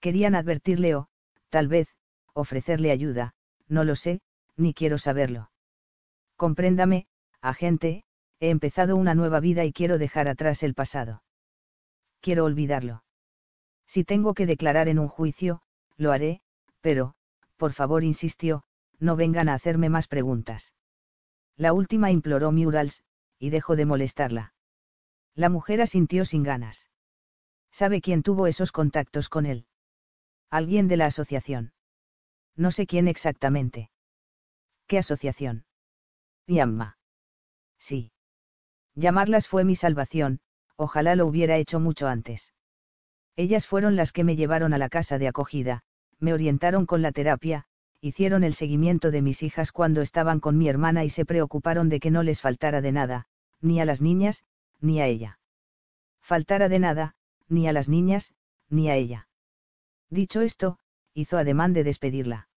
Querían 0.00 0.34
advertirle 0.34 0.94
o, 0.94 1.08
tal 1.48 1.68
vez, 1.68 1.88
ofrecerle 2.34 2.90
ayuda, 2.90 3.34
no 3.68 3.84
lo 3.84 3.94
sé, 3.94 4.20
ni 4.56 4.74
quiero 4.74 4.98
saberlo. 4.98 5.50
Compréndame, 6.36 7.06
agente, 7.40 8.04
he 8.44 8.50
empezado 8.50 8.96
una 8.96 9.14
nueva 9.14 9.40
vida 9.40 9.64
y 9.64 9.72
quiero 9.72 9.96
dejar 9.96 10.28
atrás 10.28 10.62
el 10.62 10.74
pasado. 10.74 11.22
Quiero 12.20 12.44
olvidarlo. 12.44 13.04
Si 13.86 14.04
tengo 14.04 14.34
que 14.34 14.46
declarar 14.46 14.88
en 14.88 14.98
un 14.98 15.08
juicio, 15.08 15.62
lo 15.96 16.12
haré, 16.12 16.42
pero, 16.80 17.14
por 17.56 17.72
favor, 17.72 18.04
insistió, 18.04 18.64
no 18.98 19.16
vengan 19.16 19.48
a 19.48 19.54
hacerme 19.54 19.88
más 19.88 20.08
preguntas. 20.08 20.74
La 21.56 21.72
última 21.72 22.10
imploró 22.10 22.52
Murals, 22.52 23.02
y 23.38 23.50
dejó 23.50 23.76
de 23.76 23.86
molestarla. 23.86 24.54
La 25.34 25.48
mujer 25.48 25.80
asintió 25.80 26.24
sin 26.24 26.42
ganas. 26.42 26.90
¿Sabe 27.70 28.00
quién 28.00 28.22
tuvo 28.22 28.46
esos 28.46 28.72
contactos 28.72 29.28
con 29.28 29.46
él? 29.46 29.66
Alguien 30.50 30.86
de 30.86 30.96
la 30.96 31.06
asociación. 31.06 31.72
No 32.56 32.70
sé 32.70 32.86
quién 32.86 33.08
exactamente. 33.08 33.90
¿Qué 34.86 34.98
asociación? 34.98 35.64
Yamma. 36.46 36.98
Sí. 37.78 38.13
Llamarlas 38.94 39.48
fue 39.48 39.64
mi 39.64 39.76
salvación, 39.76 40.40
ojalá 40.76 41.16
lo 41.16 41.26
hubiera 41.26 41.56
hecho 41.56 41.80
mucho 41.80 42.06
antes. 42.06 42.52
Ellas 43.36 43.66
fueron 43.66 43.96
las 43.96 44.12
que 44.12 44.24
me 44.24 44.36
llevaron 44.36 44.72
a 44.72 44.78
la 44.78 44.88
casa 44.88 45.18
de 45.18 45.28
acogida, 45.28 45.82
me 46.20 46.32
orientaron 46.32 46.86
con 46.86 47.02
la 47.02 47.10
terapia, 47.10 47.66
hicieron 48.00 48.44
el 48.44 48.54
seguimiento 48.54 49.10
de 49.10 49.22
mis 49.22 49.42
hijas 49.42 49.72
cuando 49.72 50.02
estaban 50.02 50.38
con 50.38 50.56
mi 50.56 50.68
hermana 50.68 51.04
y 51.04 51.10
se 51.10 51.24
preocuparon 51.24 51.88
de 51.88 52.00
que 52.00 52.10
no 52.10 52.22
les 52.22 52.40
faltara 52.40 52.80
de 52.80 52.92
nada, 52.92 53.26
ni 53.60 53.80
a 53.80 53.84
las 53.84 54.00
niñas, 54.00 54.44
ni 54.80 55.00
a 55.00 55.06
ella. 55.06 55.38
Faltara 56.20 56.68
de 56.68 56.78
nada, 56.78 57.14
ni 57.48 57.66
a 57.66 57.72
las 57.72 57.88
niñas, 57.88 58.32
ni 58.68 58.88
a 58.90 58.96
ella. 58.96 59.28
Dicho 60.10 60.42
esto, 60.42 60.78
hizo 61.14 61.38
ademán 61.38 61.72
de 61.72 61.82
despedirla. 61.82 62.48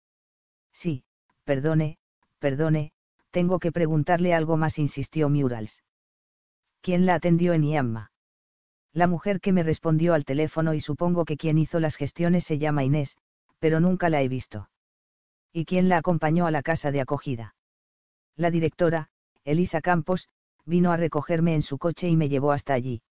Sí, 0.71 1.03
perdone, 1.43 1.97
perdone, 2.39 2.91
tengo 3.31 3.59
que 3.59 3.71
preguntarle 3.71 4.33
algo 4.33 4.57
más, 4.57 4.77
insistió 4.77 5.29
Murals. 5.29 5.81
¿Quién 6.81 7.05
la 7.05 7.15
atendió 7.15 7.53
en 7.53 7.63
Iamma? 7.63 8.11
La 8.93 9.07
mujer 9.07 9.39
que 9.41 9.51
me 9.51 9.63
respondió 9.63 10.13
al 10.13 10.25
teléfono 10.25 10.73
y 10.73 10.79
supongo 10.79 11.25
que 11.25 11.37
quien 11.37 11.57
hizo 11.57 11.79
las 11.79 11.95
gestiones 11.95 12.43
se 12.45 12.57
llama 12.57 12.83
Inés, 12.83 13.17
pero 13.59 13.79
nunca 13.79 14.09
la 14.09 14.21
he 14.21 14.27
visto. 14.27 14.69
¿Y 15.53 15.65
quién 15.65 15.89
la 15.89 15.97
acompañó 15.97 16.45
a 16.47 16.51
la 16.51 16.61
casa 16.61 16.91
de 16.91 17.01
acogida? 17.01 17.55
La 18.35 18.51
directora, 18.51 19.09
Elisa 19.43 19.81
Campos, 19.81 20.29
vino 20.65 20.91
a 20.91 20.97
recogerme 20.97 21.55
en 21.55 21.61
su 21.61 21.77
coche 21.77 22.09
y 22.09 22.17
me 22.17 22.29
llevó 22.29 22.51
hasta 22.51 22.73
allí. 22.73 23.01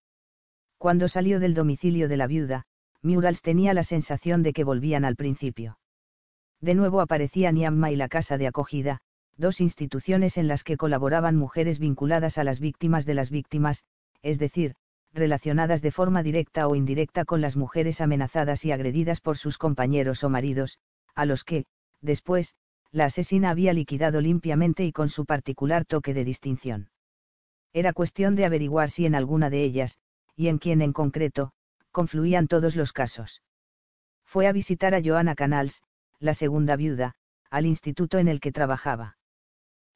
Cuando 0.77 1.07
salió 1.07 1.39
del 1.39 1.53
domicilio 1.53 2.07
de 2.07 2.17
la 2.17 2.27
viuda, 2.27 2.65
Murals 3.01 3.41
tenía 3.41 3.73
la 3.73 3.83
sensación 3.83 4.43
de 4.43 4.53
que 4.53 4.63
volvían 4.63 5.05
al 5.05 5.15
principio. 5.15 5.79
De 6.61 6.75
nuevo 6.75 7.01
aparecían 7.01 7.55
Niamma 7.55 7.91
y 7.91 7.95
la 7.95 8.09
casa 8.09 8.37
de 8.37 8.47
acogida, 8.47 8.99
dos 9.37 9.61
instituciones 9.61 10.37
en 10.37 10.47
las 10.47 10.63
que 10.63 10.77
colaboraban 10.77 11.35
mujeres 11.35 11.79
vinculadas 11.79 12.37
a 12.37 12.43
las 12.43 12.59
víctimas 12.59 13.05
de 13.05 13.13
las 13.13 13.29
víctimas, 13.29 13.83
es 14.21 14.39
decir, 14.39 14.75
relacionadas 15.13 15.81
de 15.81 15.91
forma 15.91 16.23
directa 16.23 16.67
o 16.67 16.75
indirecta 16.75 17.25
con 17.25 17.41
las 17.41 17.55
mujeres 17.55 18.01
amenazadas 18.01 18.65
y 18.65 18.71
agredidas 18.71 19.21
por 19.21 19.37
sus 19.37 19.57
compañeros 19.57 20.23
o 20.23 20.29
maridos, 20.29 20.79
a 21.15 21.25
los 21.25 21.43
que, 21.43 21.65
después, 22.01 22.55
la 22.91 23.05
asesina 23.05 23.49
había 23.49 23.73
liquidado 23.73 24.21
limpiamente 24.21 24.85
y 24.85 24.91
con 24.91 25.09
su 25.09 25.25
particular 25.25 25.85
toque 25.85 26.13
de 26.13 26.23
distinción. 26.23 26.89
Era 27.73 27.93
cuestión 27.93 28.35
de 28.35 28.45
averiguar 28.45 28.89
si 28.89 29.05
en 29.05 29.15
alguna 29.15 29.49
de 29.49 29.63
ellas, 29.63 29.97
y 30.35 30.47
en 30.47 30.57
quién 30.57 30.81
en 30.81 30.93
concreto, 30.93 31.51
confluían 31.91 32.47
todos 32.47 32.75
los 32.75 32.93
casos. 32.93 33.41
Fue 34.23 34.47
a 34.47 34.51
visitar 34.51 34.93
a 34.93 35.01
Joanna 35.03 35.35
Canals, 35.35 35.83
la 36.19 36.33
segunda 36.33 36.75
viuda, 36.75 37.15
al 37.49 37.65
instituto 37.65 38.17
en 38.17 38.27
el 38.27 38.39
que 38.39 38.51
trabajaba. 38.51 39.16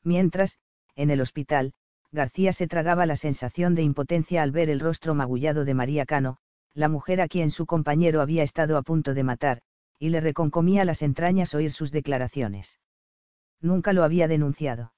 Mientras, 0.03 0.59
en 0.95 1.09
el 1.11 1.21
hospital, 1.21 1.73
García 2.11 2.51
se 2.53 2.67
tragaba 2.67 3.05
la 3.05 3.15
sensación 3.15 3.75
de 3.75 3.83
impotencia 3.83 4.43
al 4.43 4.51
ver 4.51 4.69
el 4.69 4.79
rostro 4.79 5.15
magullado 5.15 5.63
de 5.63 5.73
María 5.73 6.05
Cano, 6.05 6.37
la 6.73 6.89
mujer 6.89 7.21
a 7.21 7.27
quien 7.27 7.51
su 7.51 7.65
compañero 7.65 8.21
había 8.21 8.43
estado 8.43 8.77
a 8.77 8.81
punto 8.81 9.13
de 9.13 9.23
matar, 9.23 9.61
y 9.99 10.09
le 10.09 10.19
reconcomía 10.19 10.83
las 10.83 11.01
entrañas 11.01 11.53
oír 11.53 11.71
sus 11.71 11.91
declaraciones. 11.91 12.79
Nunca 13.61 13.93
lo 13.93 14.03
había 14.03 14.27
denunciado. 14.27 14.93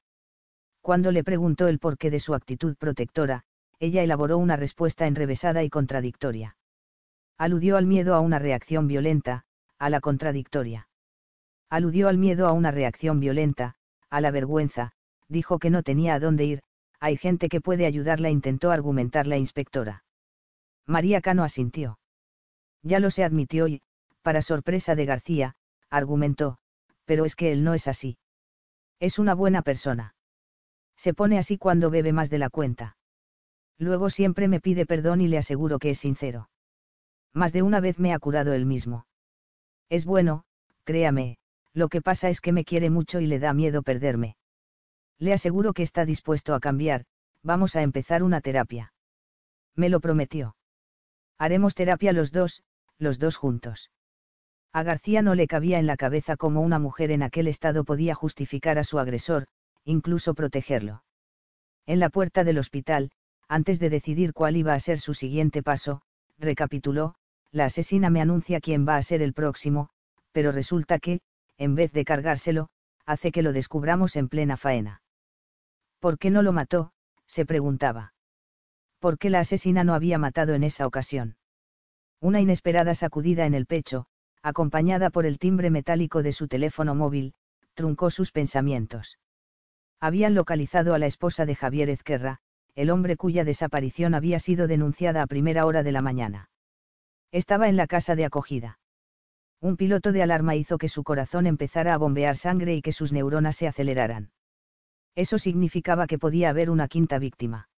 Cuando 0.82 1.12
le 1.12 1.24
preguntó 1.24 1.68
el 1.68 1.80
porqué 1.80 2.10
de 2.10 2.20
su 2.20 2.34
actitud 2.34 2.76
protectora, 2.78 3.44
ella 3.80 4.02
elaboró 4.04 4.38
una 4.38 4.56
respuesta 4.56 5.08
enrevesada 5.08 5.64
y 5.64 5.70
contradictoria. 5.70 6.58
Aludió 7.38 7.78
al 7.78 7.86
miedo 7.86 8.16
a 8.16 8.22
una 8.22 8.40
reacción 8.40 8.88
violenta, 8.88 9.44
a 9.78 9.90
la 9.90 10.00
contradictoria. 10.00 10.88
Aludió 11.70 12.08
al 12.08 12.18
miedo 12.18 12.48
a 12.48 12.54
una 12.54 12.72
reacción 12.72 13.20
violenta, 13.20 13.76
a 14.14 14.22
la 14.22 14.30
vergüenza, 14.30 14.92
dijo 15.28 15.58
que 15.58 15.72
no 15.72 15.82
tenía 15.82 16.14
a 16.14 16.20
dónde 16.20 16.46
ir, 16.46 16.62
hay 17.00 17.18
gente 17.18 17.50
que 17.50 17.62
puede 17.62 17.88
ayudarla, 17.88 18.30
intentó 18.30 18.70
argumentar 18.70 19.26
la 19.26 19.38
inspectora. 19.38 20.04
María 20.86 21.20
Cano 21.20 21.44
asintió. 21.44 21.98
Ya 22.84 23.00
lo 23.00 23.10
se 23.10 23.24
admitió 23.24 23.68
y, 23.68 23.82
para 24.22 24.44
sorpresa 24.44 24.94
de 24.94 25.06
García, 25.06 25.56
argumentó, 25.90 26.60
pero 27.06 27.26
es 27.26 27.36
que 27.36 27.52
él 27.52 27.64
no 27.64 27.74
es 27.74 27.88
así. 27.88 28.20
Es 29.00 29.18
una 29.18 29.34
buena 29.34 29.64
persona. 29.64 30.14
Se 30.96 31.16
pone 31.16 31.40
así 31.40 31.58
cuando 31.58 31.90
bebe 31.90 32.14
más 32.14 32.30
de 32.30 32.38
la 32.38 32.52
cuenta. 32.52 32.98
Luego 33.80 34.12
siempre 34.12 34.48
me 34.48 34.60
pide 34.60 34.86
perdón 34.86 35.22
y 35.22 35.28
le 35.28 35.40
aseguro 35.40 35.80
que 35.80 35.90
es 35.90 35.98
sincero. 35.98 36.52
Más 37.34 37.52
de 37.52 37.64
una 37.64 37.80
vez 37.80 37.98
me 37.98 38.14
ha 38.14 38.20
curado 38.20 38.54
él 38.54 38.68
mismo. 38.68 39.08
Es 39.90 40.06
bueno, 40.06 40.46
créame, 40.84 41.40
lo 41.74 41.90
que 41.90 42.02
pasa 42.02 42.30
es 42.30 42.40
que 42.42 42.52
me 42.52 42.66
quiere 42.66 42.90
mucho 42.90 43.20
y 43.20 43.28
le 43.28 43.40
da 43.40 43.54
miedo 43.54 43.82
perderme. 43.82 44.36
Le 45.20 45.34
aseguro 45.34 45.74
que 45.74 45.84
está 45.84 46.06
dispuesto 46.06 46.54
a 46.54 46.60
cambiar, 46.60 47.06
vamos 47.42 47.76
a 47.76 47.82
empezar 47.82 48.24
una 48.24 48.42
terapia. 48.42 48.94
Me 49.76 49.90
lo 49.90 50.00
prometió. 50.00 50.56
Haremos 51.38 51.76
terapia 51.76 52.14
los 52.14 52.32
dos, 52.32 52.64
los 53.00 53.20
dos 53.20 53.38
juntos. 53.38 53.92
A 54.72 54.84
García 54.84 55.22
no 55.22 55.36
le 55.36 55.48
cabía 55.48 55.80
en 55.80 55.88
la 55.88 55.98
cabeza 55.98 56.36
cómo 56.36 56.62
una 56.62 56.80
mujer 56.80 57.12
en 57.12 57.24
aquel 57.24 57.48
estado 57.48 57.84
podía 57.84 58.16
justificar 58.16 58.78
a 58.78 58.84
su 58.84 59.00
agresor, 59.00 59.48
incluso 59.84 60.34
protegerlo. 60.34 61.04
En 61.86 62.00
la 62.00 62.10
puerta 62.10 62.44
del 62.44 62.60
hospital, 62.60 63.12
antes 63.48 63.80
de 63.80 63.90
decidir 63.90 64.34
cuál 64.34 64.58
iba 64.58 64.74
a 64.74 64.80
ser 64.80 65.00
su 65.00 65.14
siguiente 65.14 65.62
paso, 65.62 66.02
recapituló, 66.40 67.16
la 67.52 67.66
asesina 67.66 68.10
me 68.10 68.22
anuncia 68.22 68.60
quién 68.62 68.88
va 68.88 68.98
a 68.98 69.04
ser 69.04 69.22
el 69.22 69.34
próximo, 69.34 69.90
pero 70.32 70.52
resulta 70.52 70.98
que, 70.98 71.22
en 71.58 71.76
vez 71.76 71.92
de 71.94 72.06
cargárselo, 72.06 72.70
hace 73.06 73.32
que 73.32 73.42
lo 73.42 73.54
descubramos 73.54 74.16
en 74.16 74.30
plena 74.30 74.58
faena. 74.58 75.02
¿Por 76.00 76.18
qué 76.18 76.32
no 76.32 76.42
lo 76.42 76.54
mató? 76.54 76.94
se 77.26 77.46
preguntaba. 77.46 78.14
¿Por 79.00 79.18
qué 79.18 79.30
la 79.30 79.40
asesina 79.40 79.84
no 79.84 79.94
había 79.94 80.18
matado 80.18 80.54
en 80.54 80.64
esa 80.64 80.88
ocasión? 80.88 81.38
Una 82.22 82.40
inesperada 82.40 82.96
sacudida 82.96 83.46
en 83.46 83.54
el 83.54 83.66
pecho, 83.66 84.06
acompañada 84.42 85.10
por 85.10 85.26
el 85.26 85.40
timbre 85.40 85.70
metálico 85.70 86.24
de 86.24 86.32
su 86.32 86.48
teléfono 86.48 86.96
móvil, 86.96 87.34
truncó 87.74 88.12
sus 88.12 88.32
pensamientos. 88.32 89.18
Habían 90.00 90.36
localizado 90.36 90.94
a 90.94 91.00
la 91.00 91.06
esposa 91.06 91.46
de 91.46 91.56
Javier 91.56 91.90
Ezquerra, 91.90 92.40
el 92.76 92.90
hombre 92.90 93.18
cuya 93.18 93.44
desaparición 93.44 94.16
había 94.16 94.40
sido 94.40 94.68
denunciada 94.68 95.22
a 95.22 95.28
primera 95.28 95.66
hora 95.66 95.84
de 95.84 95.92
la 95.92 96.02
mañana. 96.02 96.50
Estaba 97.32 97.68
en 97.68 97.78
la 97.78 97.88
casa 97.88 98.16
de 98.16 98.26
acogida. 98.26 98.80
Un 99.64 99.78
piloto 99.78 100.12
de 100.12 100.22
alarma 100.22 100.58
hizo 100.58 100.78
que 100.78 100.90
su 100.90 101.06
corazón 101.06 101.48
empezara 101.48 101.94
a 101.94 101.98
bombear 101.98 102.36
sangre 102.36 102.76
y 102.76 102.82
que 102.82 102.92
sus 102.92 103.14
neuronas 103.14 103.56
se 103.56 103.66
aceleraran. 103.66 104.32
Eso 105.16 105.40
significaba 105.40 106.06
que 106.06 106.20
podía 106.20 106.50
haber 106.50 106.70
una 106.70 106.90
quinta 106.90 107.18
víctima. 107.18 107.70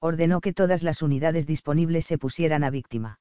Ordenó 0.00 0.40
que 0.40 0.52
todas 0.52 0.82
las 0.82 1.02
unidades 1.02 1.46
disponibles 1.46 2.04
se 2.04 2.18
pusieran 2.18 2.64
a 2.64 2.70
víctima. 2.70 3.20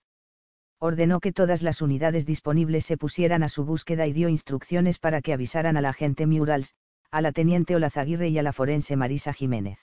Ordenó 0.79 1.19
que 1.19 1.31
todas 1.31 1.61
las 1.61 1.83
unidades 1.83 2.25
disponibles 2.25 2.83
se 2.83 2.97
pusieran 2.97 3.43
a 3.43 3.47
su 3.47 3.63
búsqueda 3.63 4.07
y 4.07 4.13
dio 4.13 4.27
instrucciones 4.27 4.97
para 4.97 5.21
que 5.21 5.31
avisaran 5.31 5.77
a 5.77 5.81
la 5.81 5.89
agente 5.89 6.25
Murals, 6.25 6.73
a 7.11 7.21
la 7.21 7.31
teniente 7.31 7.75
Olazaguirre 7.75 8.29
y 8.29 8.39
a 8.39 8.43
la 8.43 8.53
forense 8.53 8.95
Marisa 8.95 9.33
Jiménez. 9.33 9.77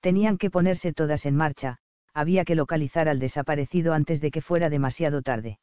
Tenían 0.00 0.36
que 0.36 0.50
ponerse 0.50 0.92
todas 0.92 1.24
en 1.24 1.34
marcha, 1.34 1.78
había 2.12 2.44
que 2.44 2.56
localizar 2.56 3.08
al 3.08 3.20
desaparecido 3.20 3.94
antes 3.94 4.20
de 4.20 4.30
que 4.30 4.42
fuera 4.42 4.68
demasiado 4.68 5.22
tarde. 5.22 5.60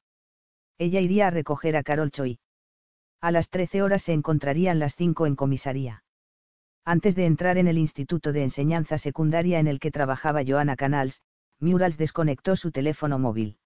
Ella 0.77 0.99
iría 0.99 1.27
a 1.27 1.31
recoger 1.31 1.75
a 1.77 1.83
Carol 1.83 2.11
Choi. 2.11 2.39
A 3.21 3.31
las 3.31 3.49
13 3.49 3.81
horas 3.81 4.03
se 4.03 4.13
encontrarían 4.13 4.79
las 4.79 4.95
5 4.95 5.27
en 5.27 5.35
comisaría. 5.35 6.03
Antes 6.85 7.15
de 7.15 7.25
entrar 7.25 7.57
en 7.57 7.67
el 7.67 7.77
instituto 7.77 8.33
de 8.33 8.43
enseñanza 8.43 8.97
secundaria 8.97 9.59
en 9.59 9.67
el 9.67 9.79
que 9.79 9.91
trabajaba 9.91 10.43
Joanna 10.45 10.75
Canals, 10.75 11.21
Murals 11.59 11.97
desconectó 11.97 12.55
su 12.55 12.71
teléfono 12.71 13.19
móvil. 13.19 13.57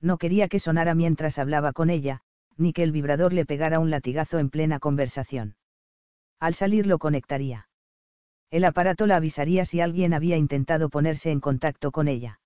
No 0.00 0.18
quería 0.18 0.48
que 0.48 0.58
sonara 0.58 0.94
mientras 0.94 1.38
hablaba 1.38 1.72
con 1.72 1.88
ella, 1.88 2.22
ni 2.56 2.72
que 2.72 2.82
el 2.82 2.90
vibrador 2.90 3.32
le 3.32 3.46
pegara 3.46 3.78
un 3.78 3.90
latigazo 3.90 4.40
en 4.40 4.50
plena 4.50 4.80
conversación. 4.80 5.56
Al 6.40 6.54
salir 6.54 6.88
lo 6.88 6.98
conectaría. 6.98 7.68
El 8.50 8.64
aparato 8.64 9.06
la 9.06 9.16
avisaría 9.16 9.64
si 9.64 9.80
alguien 9.80 10.12
había 10.12 10.36
intentado 10.36 10.90
ponerse 10.90 11.30
en 11.30 11.40
contacto 11.40 11.92
con 11.92 12.08
ella. 12.08 12.40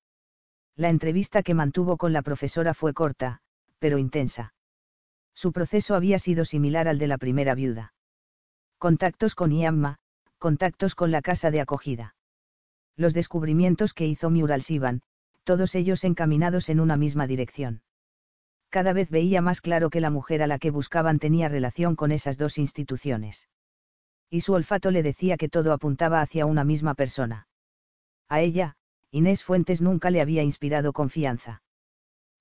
La 0.76 0.90
entrevista 0.90 1.42
que 1.42 1.54
mantuvo 1.54 1.96
con 1.96 2.12
la 2.12 2.20
profesora 2.20 2.74
fue 2.74 2.92
corta, 2.92 3.40
pero 3.78 3.98
intensa. 3.98 4.54
Su 5.34 5.52
proceso 5.52 5.94
había 5.94 6.18
sido 6.18 6.44
similar 6.44 6.88
al 6.88 6.98
de 6.98 7.06
la 7.06 7.18
primera 7.18 7.54
viuda. 7.54 7.92
Contactos 8.78 9.34
con 9.34 9.52
Iamma, 9.52 9.98
contactos 10.38 10.94
con 10.94 11.10
la 11.10 11.22
casa 11.22 11.50
de 11.50 11.60
acogida. 11.60 12.14
Los 12.96 13.12
descubrimientos 13.12 13.92
que 13.92 14.06
hizo 14.06 14.30
Murals 14.30 14.70
iban, 14.70 15.02
todos 15.44 15.74
ellos 15.74 16.04
encaminados 16.04 16.68
en 16.68 16.80
una 16.80 16.96
misma 16.96 17.26
dirección. 17.26 17.82
Cada 18.70 18.92
vez 18.92 19.10
veía 19.10 19.40
más 19.40 19.60
claro 19.60 19.90
que 19.90 20.00
la 20.00 20.10
mujer 20.10 20.42
a 20.42 20.46
la 20.46 20.58
que 20.58 20.70
buscaban 20.70 21.18
tenía 21.18 21.48
relación 21.48 21.96
con 21.96 22.12
esas 22.12 22.36
dos 22.36 22.58
instituciones. 22.58 23.48
Y 24.28 24.40
su 24.40 24.54
olfato 24.54 24.90
le 24.90 25.02
decía 25.02 25.36
que 25.36 25.48
todo 25.48 25.72
apuntaba 25.72 26.20
hacia 26.20 26.46
una 26.46 26.64
misma 26.64 26.94
persona. 26.94 27.48
A 28.28 28.40
ella, 28.40 28.76
Inés 29.10 29.44
Fuentes 29.44 29.80
nunca 29.80 30.10
le 30.10 30.20
había 30.20 30.42
inspirado 30.42 30.92
confianza. 30.92 31.62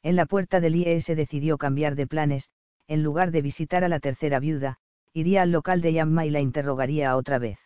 En 0.06 0.16
la 0.16 0.28
puerta 0.28 0.60
del 0.60 0.76
IES 0.76 1.08
decidió 1.08 1.58
cambiar 1.58 1.96
de 1.96 2.06
planes, 2.06 2.52
en 2.88 3.02
lugar 3.02 3.32
de 3.32 3.42
visitar 3.42 3.84
a 3.84 3.90
la 3.90 4.00
tercera 4.00 4.40
viuda, 4.40 4.78
iría 5.14 5.42
al 5.42 5.52
local 5.52 5.82
de 5.82 5.94
Yamma 5.94 6.28
y 6.28 6.30
la 6.30 6.42
interrogaría 6.42 7.16
otra 7.16 7.40
vez. 7.40 7.58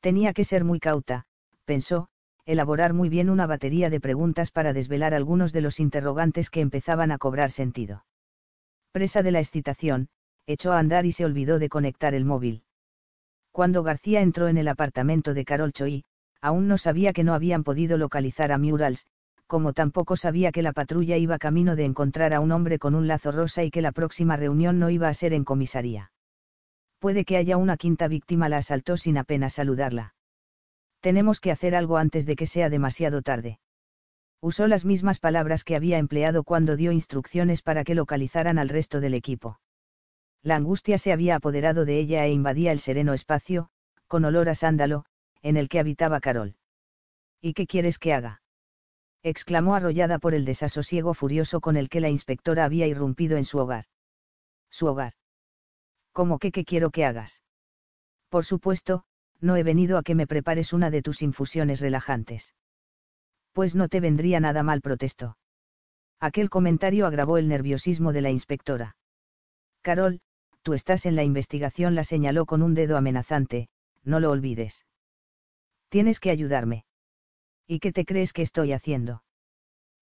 Tenía 0.00 0.32
que 0.32 0.42
ser 0.42 0.64
muy 0.64 0.80
cauta, 0.80 1.26
pensó, 1.64 2.08
elaborar 2.46 2.94
muy 2.94 3.08
bien 3.08 3.30
una 3.30 3.46
batería 3.46 3.90
de 3.90 4.00
preguntas 4.00 4.50
para 4.50 4.72
desvelar 4.72 5.14
algunos 5.14 5.52
de 5.52 5.60
los 5.60 5.78
interrogantes 5.78 6.50
que 6.50 6.62
empezaban 6.62 7.12
a 7.12 7.18
cobrar 7.18 7.52
sentido. 7.52 8.04
Presa 8.90 9.22
de 9.22 9.30
la 9.30 9.38
excitación, 9.38 10.08
echó 10.48 10.72
a 10.72 10.80
andar 10.80 11.06
y 11.06 11.12
se 11.12 11.24
olvidó 11.24 11.60
de 11.60 11.68
conectar 11.68 12.12
el 12.16 12.24
móvil. 12.24 12.64
Cuando 13.52 13.84
García 13.84 14.20
entró 14.20 14.48
en 14.48 14.58
el 14.58 14.66
apartamento 14.66 15.32
de 15.32 15.44
Carol 15.44 15.72
Choi, 15.72 16.02
aún 16.40 16.66
no 16.66 16.76
sabía 16.76 17.12
que 17.12 17.22
no 17.22 17.34
habían 17.34 17.62
podido 17.62 17.98
localizar 17.98 18.50
a 18.50 18.58
Murals, 18.58 19.06
como 19.46 19.72
tampoco 19.72 20.16
sabía 20.16 20.52
que 20.52 20.62
la 20.62 20.72
patrulla 20.72 21.16
iba 21.16 21.38
camino 21.38 21.76
de 21.76 21.84
encontrar 21.84 22.34
a 22.34 22.40
un 22.40 22.52
hombre 22.52 22.78
con 22.78 22.94
un 22.94 23.06
lazo 23.06 23.32
rosa 23.32 23.62
y 23.64 23.70
que 23.70 23.82
la 23.82 23.92
próxima 23.92 24.36
reunión 24.36 24.78
no 24.78 24.90
iba 24.90 25.08
a 25.08 25.14
ser 25.14 25.32
en 25.32 25.44
comisaría. 25.44 26.12
Puede 26.98 27.24
que 27.24 27.36
haya 27.36 27.56
una 27.56 27.76
quinta 27.76 28.08
víctima, 28.08 28.48
la 28.48 28.58
asaltó 28.58 28.96
sin 28.96 29.18
apenas 29.18 29.52
saludarla. 29.54 30.14
Tenemos 31.00 31.40
que 31.40 31.52
hacer 31.52 31.74
algo 31.74 31.98
antes 31.98 32.26
de 32.26 32.36
que 32.36 32.46
sea 32.46 32.70
demasiado 32.70 33.22
tarde. 33.22 33.60
Usó 34.40 34.66
las 34.66 34.84
mismas 34.84 35.18
palabras 35.18 35.64
que 35.64 35.76
había 35.76 35.98
empleado 35.98 36.42
cuando 36.42 36.76
dio 36.76 36.92
instrucciones 36.92 37.62
para 37.62 37.84
que 37.84 37.94
localizaran 37.94 38.58
al 38.58 38.68
resto 38.68 39.00
del 39.00 39.14
equipo. 39.14 39.60
La 40.42 40.56
angustia 40.56 40.98
se 40.98 41.12
había 41.12 41.36
apoderado 41.36 41.84
de 41.84 41.98
ella 41.98 42.24
e 42.24 42.32
invadía 42.32 42.72
el 42.72 42.80
sereno 42.80 43.12
espacio, 43.12 43.68
con 44.06 44.24
olor 44.24 44.48
a 44.48 44.54
sándalo, 44.54 45.04
en 45.42 45.56
el 45.56 45.68
que 45.68 45.80
habitaba 45.80 46.20
Carol. 46.20 46.56
¿Y 47.40 47.54
qué 47.54 47.66
quieres 47.66 47.98
que 47.98 48.12
haga? 48.12 48.42
Exclamó 49.28 49.74
arrollada 49.74 50.20
por 50.20 50.34
el 50.34 50.44
desasosiego 50.44 51.12
furioso 51.12 51.60
con 51.60 51.76
el 51.76 51.88
que 51.88 52.00
la 52.00 52.08
inspectora 52.08 52.64
había 52.64 52.86
irrumpido 52.86 53.36
en 53.36 53.44
su 53.44 53.58
hogar. 53.58 53.86
Su 54.70 54.86
hogar. 54.86 55.14
¿Cómo 56.12 56.38
que 56.38 56.52
qué 56.52 56.64
quiero 56.64 56.90
que 56.90 57.04
hagas? 57.04 57.42
Por 58.28 58.44
supuesto, 58.44 59.02
no 59.40 59.56
he 59.56 59.64
venido 59.64 59.98
a 59.98 60.04
que 60.04 60.14
me 60.14 60.28
prepares 60.28 60.72
una 60.72 60.90
de 60.90 61.02
tus 61.02 61.22
infusiones 61.22 61.80
relajantes. 61.80 62.54
Pues 63.52 63.74
no 63.74 63.88
te 63.88 63.98
vendría 63.98 64.38
nada 64.38 64.62
mal, 64.62 64.80
protestó. 64.80 65.38
Aquel 66.20 66.48
comentario 66.48 67.04
agravó 67.04 67.36
el 67.36 67.48
nerviosismo 67.48 68.12
de 68.12 68.22
la 68.22 68.30
inspectora. 68.30 68.96
Carol, 69.82 70.20
tú 70.62 70.72
estás 70.72 71.04
en 71.04 71.16
la 71.16 71.24
investigación, 71.24 71.96
la 71.96 72.04
señaló 72.04 72.46
con 72.46 72.62
un 72.62 72.74
dedo 72.74 72.96
amenazante, 72.96 73.68
no 74.04 74.20
lo 74.20 74.30
olvides. 74.30 74.86
Tienes 75.88 76.20
que 76.20 76.30
ayudarme. 76.30 76.85
¿Y 77.66 77.80
qué 77.80 77.92
te 77.92 78.04
crees 78.04 78.32
que 78.32 78.42
estoy 78.42 78.72
haciendo? 78.72 79.24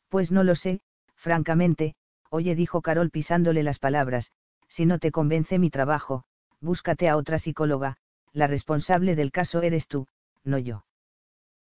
Pues 0.09 0.31
no 0.31 0.44
lo 0.44 0.55
sé, 0.55 0.83
Francamente, 1.24 1.94
oye, 2.29 2.55
dijo 2.55 2.83
Carol 2.83 3.11
pisándole 3.11 3.62
las 3.62 3.79
palabras, 3.79 4.31
si 4.68 4.85
no 4.87 4.98
te 4.98 5.11
convence 5.11 5.59
mi 5.59 5.70
trabajo, 5.70 6.24
búscate 6.61 7.09
a 7.09 7.16
otra 7.16 7.38
psicóloga, 7.38 7.96
la 8.33 8.46
responsable 8.46 9.16
del 9.16 9.33
caso 9.33 9.62
eres 9.62 9.88
tú, 9.88 10.07
no 10.42 10.59
yo. 10.59 10.85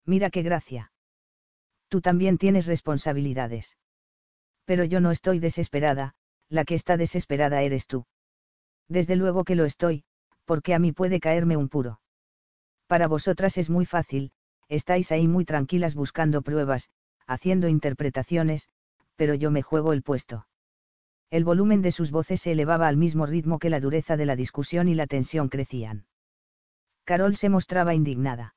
Mira 0.06 0.30
qué 0.30 0.42
gracia. 0.42 0.92
Tú 1.90 2.02
también 2.02 2.38
tienes 2.38 2.66
responsabilidades. 2.66 3.78
Pero 4.66 4.84
yo 4.86 5.00
no 5.02 5.12
estoy 5.12 5.40
desesperada, 5.40 6.16
la 6.50 6.66
que 6.66 6.76
está 6.76 6.98
desesperada 6.98 7.62
eres 7.62 7.86
tú. 7.86 8.06
Desde 8.88 9.16
luego 9.16 9.44
que 9.44 9.56
lo 9.56 9.66
estoy, 9.66 10.06
porque 10.46 10.74
a 10.74 10.80
mí 10.80 10.92
puede 10.92 11.20
caerme 11.20 11.58
un 11.58 11.70
puro. 11.70 12.02
Para 12.88 13.08
vosotras 13.08 13.58
es 13.58 13.70
muy 13.70 13.86
fácil, 13.86 14.32
estáis 14.72 15.12
ahí 15.12 15.28
muy 15.28 15.44
tranquilas 15.44 15.96
buscando 15.96 16.42
pruebas, 16.42 16.90
haciendo 17.28 17.68
interpretaciones, 17.68 18.70
pero 19.18 19.36
yo 19.36 19.52
me 19.52 19.62
juego 19.62 19.92
el 19.92 20.02
puesto. 20.02 20.48
El 21.30 21.44
volumen 21.44 21.82
de 21.82 21.92
sus 21.92 22.10
voces 22.10 22.42
se 22.42 22.54
elevaba 22.54 22.88
al 22.88 22.96
mismo 22.96 23.26
ritmo 23.26 23.60
que 23.60 23.70
la 23.70 23.82
dureza 23.82 24.16
de 24.16 24.26
la 24.26 24.38
discusión 24.38 24.88
y 24.88 24.96
la 24.96 25.08
tensión 25.08 25.50
crecían. 25.50 26.06
Carol 27.04 27.36
se 27.36 27.50
mostraba 27.50 27.94
indignada. 27.94 28.56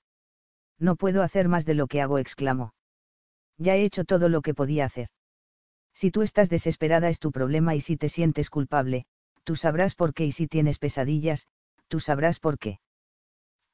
No 0.78 0.94
puedo 0.94 1.22
hacer 1.22 1.48
más 1.48 1.66
de 1.66 1.74
lo 1.74 1.88
que 1.88 2.00
hago, 2.00 2.18
exclamó. 2.18 2.74
Ya 3.58 3.74
he 3.74 3.84
hecho 3.84 4.04
todo 4.04 4.28
lo 4.28 4.40
que 4.40 4.54
podía 4.54 4.84
hacer. 4.84 5.08
Si 5.94 6.12
tú 6.12 6.22
estás 6.22 6.48
desesperada 6.48 7.08
es 7.08 7.18
tu 7.18 7.32
problema 7.32 7.74
y 7.74 7.80
si 7.80 7.96
te 7.96 8.08
sientes 8.08 8.50
culpable, 8.50 9.06
tú 9.42 9.56
sabrás 9.56 9.96
por 9.96 10.14
qué 10.14 10.26
y 10.26 10.32
si 10.32 10.46
tienes 10.46 10.78
pesadillas, 10.78 11.48
tú 11.88 11.98
sabrás 11.98 12.38
por 12.38 12.58
qué. 12.58 12.78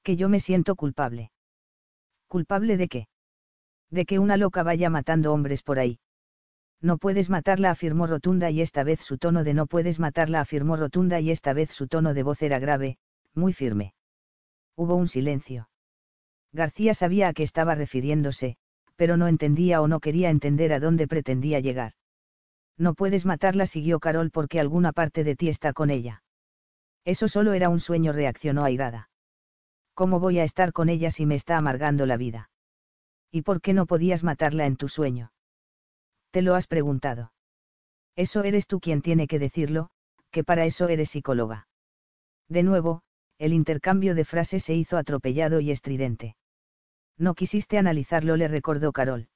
Que 0.03 0.17
yo 0.17 0.31
me 0.31 0.41
siento 0.41 0.75
culpable. 0.77 1.33
¿Culpable 2.31 2.77
de 2.77 2.87
qué? 2.87 3.09
De 3.91 4.07
que 4.07 4.21
una 4.21 4.37
loca 4.37 4.63
vaya 4.63 4.89
matando 4.89 5.33
hombres 5.33 5.65
por 5.65 5.81
ahí. 5.81 5.99
No 6.81 6.97
puedes 6.97 7.29
matarla, 7.29 7.73
afirmó 7.73 8.07
Rotunda 8.07 8.53
y 8.53 8.61
esta 8.61 8.85
vez 8.85 9.01
su 9.01 9.19
tono 9.19 9.43
de 9.43 9.53
no 9.53 9.67
puedes 9.67 9.99
matarla, 9.99 10.41
afirmó 10.41 10.77
Rotunda 10.77 11.19
y 11.19 11.33
esta 11.33 11.53
vez 11.55 11.73
su 11.73 11.89
tono 11.89 12.15
de 12.15 12.23
voz 12.23 12.41
era 12.43 12.61
grave, 12.61 12.99
muy 13.35 13.53
firme. 13.53 13.95
Hubo 14.77 14.95
un 14.95 15.09
silencio. 15.09 15.71
García 16.53 16.95
sabía 16.95 17.27
a 17.27 17.33
qué 17.33 17.43
estaba 17.43 17.75
refiriéndose, 17.75 18.57
pero 18.95 19.17
no 19.17 19.27
entendía 19.27 19.83
o 19.83 19.89
no 19.89 19.99
quería 19.99 20.31
entender 20.31 20.73
a 20.73 20.79
dónde 20.79 21.09
pretendía 21.09 21.59
llegar. 21.59 21.95
No 22.79 22.95
puedes 22.95 23.27
matarla, 23.27 23.67
siguió 23.67 23.99
Carol 23.99 24.31
porque 24.31 24.61
alguna 24.61 24.93
parte 24.93 25.25
de 25.25 25.35
ti 25.35 25.49
está 25.49 25.73
con 25.73 25.91
ella. 25.91 26.23
Eso 27.05 27.27
solo 27.27 27.55
era 27.55 27.71
un 27.71 27.81
sueño, 27.81 28.13
reaccionó 28.13 28.63
airada. 28.63 29.10
¿Cómo 30.01 30.19
voy 30.19 30.39
a 30.39 30.45
estar 30.45 30.73
con 30.73 30.89
ella 30.89 31.11
si 31.11 31.27
me 31.27 31.35
está 31.35 31.59
amargando 31.59 32.07
la 32.07 32.17
vida? 32.17 32.49
¿Y 33.31 33.43
por 33.43 33.61
qué 33.61 33.75
no 33.75 33.85
podías 33.85 34.25
matarla 34.25 34.65
en 34.65 34.77
tu 34.77 34.89
sueño? 34.89 35.31
Te 36.31 36.41
lo 36.41 36.55
has 36.55 36.67
preguntado. 36.67 37.35
Eso 38.17 38.43
eres 38.43 38.67
tú 38.67 38.81
quien 38.81 39.03
tiene 39.03 39.27
que 39.27 39.39
decirlo, 39.39 39.91
que 40.31 40.43
para 40.43 40.65
eso 40.65 40.89
eres 40.89 41.11
psicóloga. 41.11 41.69
De 42.49 42.63
nuevo, 42.63 43.03
el 43.39 43.53
intercambio 43.53 44.15
de 44.15 44.25
frases 44.25 44.65
se 44.65 44.75
hizo 44.75 44.97
atropellado 44.97 45.61
y 45.61 45.71
estridente. 45.71 46.35
No 47.19 47.35
quisiste 47.35 47.77
analizarlo, 47.77 48.39
le 48.39 48.49
recordó 48.49 48.93
Carol. 48.93 49.29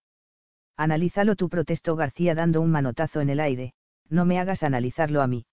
Analízalo 0.79 1.37
tú, 1.37 1.51
protestó 1.51 1.95
García 1.95 2.35
dando 2.35 2.63
un 2.63 2.71
manotazo 2.71 3.21
en 3.21 3.29
el 3.29 3.41
aire, 3.41 3.75
no 4.09 4.25
me 4.25 4.39
hagas 4.39 4.63
analizarlo 4.63 5.21
a 5.21 5.27
mí. 5.27 5.45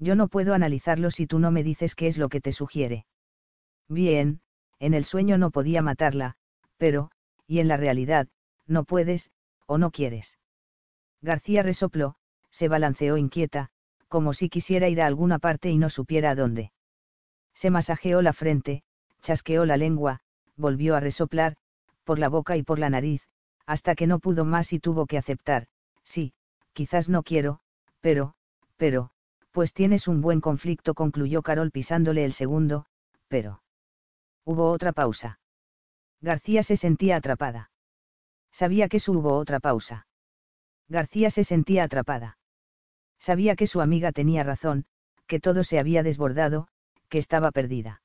Yo 0.00 0.16
no 0.16 0.26
puedo 0.26 0.54
analizarlo 0.54 1.12
si 1.12 1.28
tú 1.28 1.38
no 1.38 1.52
me 1.52 1.62
dices 1.62 1.94
qué 1.94 2.08
es 2.08 2.18
lo 2.18 2.28
que 2.28 2.40
te 2.40 2.50
sugiere. 2.50 3.06
Bien, 3.88 4.40
en 4.78 4.94
el 4.94 5.04
sueño 5.04 5.38
no 5.38 5.50
podía 5.50 5.82
matarla, 5.82 6.36
pero, 6.76 7.10
y 7.46 7.60
en 7.60 7.68
la 7.68 7.76
realidad, 7.76 8.28
no 8.66 8.84
puedes, 8.84 9.30
o 9.66 9.78
no 9.78 9.90
quieres. 9.90 10.38
García 11.20 11.62
resopló, 11.62 12.16
se 12.50 12.68
balanceó 12.68 13.16
inquieta, 13.16 13.70
como 14.08 14.32
si 14.32 14.48
quisiera 14.48 14.88
ir 14.88 15.00
a 15.00 15.06
alguna 15.06 15.38
parte 15.38 15.70
y 15.70 15.78
no 15.78 15.90
supiera 15.90 16.30
a 16.30 16.34
dónde. 16.34 16.72
Se 17.54 17.70
masajeó 17.70 18.22
la 18.22 18.32
frente, 18.32 18.82
chasqueó 19.22 19.64
la 19.64 19.76
lengua, 19.76 20.20
volvió 20.56 20.96
a 20.96 21.00
resoplar, 21.00 21.56
por 22.04 22.18
la 22.18 22.28
boca 22.28 22.56
y 22.56 22.62
por 22.62 22.78
la 22.78 22.90
nariz, 22.90 23.28
hasta 23.66 23.94
que 23.94 24.06
no 24.06 24.18
pudo 24.18 24.44
más 24.44 24.72
y 24.72 24.78
tuvo 24.78 25.06
que 25.06 25.18
aceptar, 25.18 25.66
sí, 26.02 26.34
quizás 26.74 27.08
no 27.08 27.22
quiero, 27.22 27.60
pero, 28.00 28.34
pero, 28.76 29.10
pues 29.50 29.72
tienes 29.72 30.08
un 30.08 30.20
buen 30.20 30.40
conflicto, 30.40 30.94
concluyó 30.94 31.42
Carol 31.42 31.70
pisándole 31.70 32.24
el 32.24 32.32
segundo, 32.32 32.86
pero. 33.28 33.63
Hubo 34.44 34.70
otra 34.70 34.92
pausa. 34.92 35.38
García 36.20 36.62
se 36.62 36.76
sentía 36.76 37.16
atrapada. 37.16 37.70
Sabía 38.52 38.88
que 38.88 39.00
su 39.00 39.12
hubo 39.12 39.34
otra 39.36 39.60
pausa. 39.60 40.06
García 40.88 41.30
se 41.30 41.44
sentía 41.44 41.84
atrapada. 41.84 42.38
Sabía 43.18 43.56
que 43.56 43.66
su 43.66 43.80
amiga 43.80 44.12
tenía 44.12 44.42
razón, 44.42 44.84
que 45.26 45.40
todo 45.40 45.64
se 45.64 45.78
había 45.78 46.02
desbordado, 46.02 46.68
que 47.08 47.18
estaba 47.18 47.50
perdida. 47.52 48.02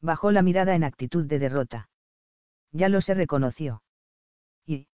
Bajó 0.00 0.32
la 0.32 0.42
mirada 0.42 0.74
en 0.74 0.84
actitud 0.84 1.26
de 1.26 1.38
derrota. 1.38 1.88
Ya 2.72 2.88
lo 2.88 3.00
se 3.00 3.14
reconoció. 3.14 3.82
¿Y, 4.66 4.88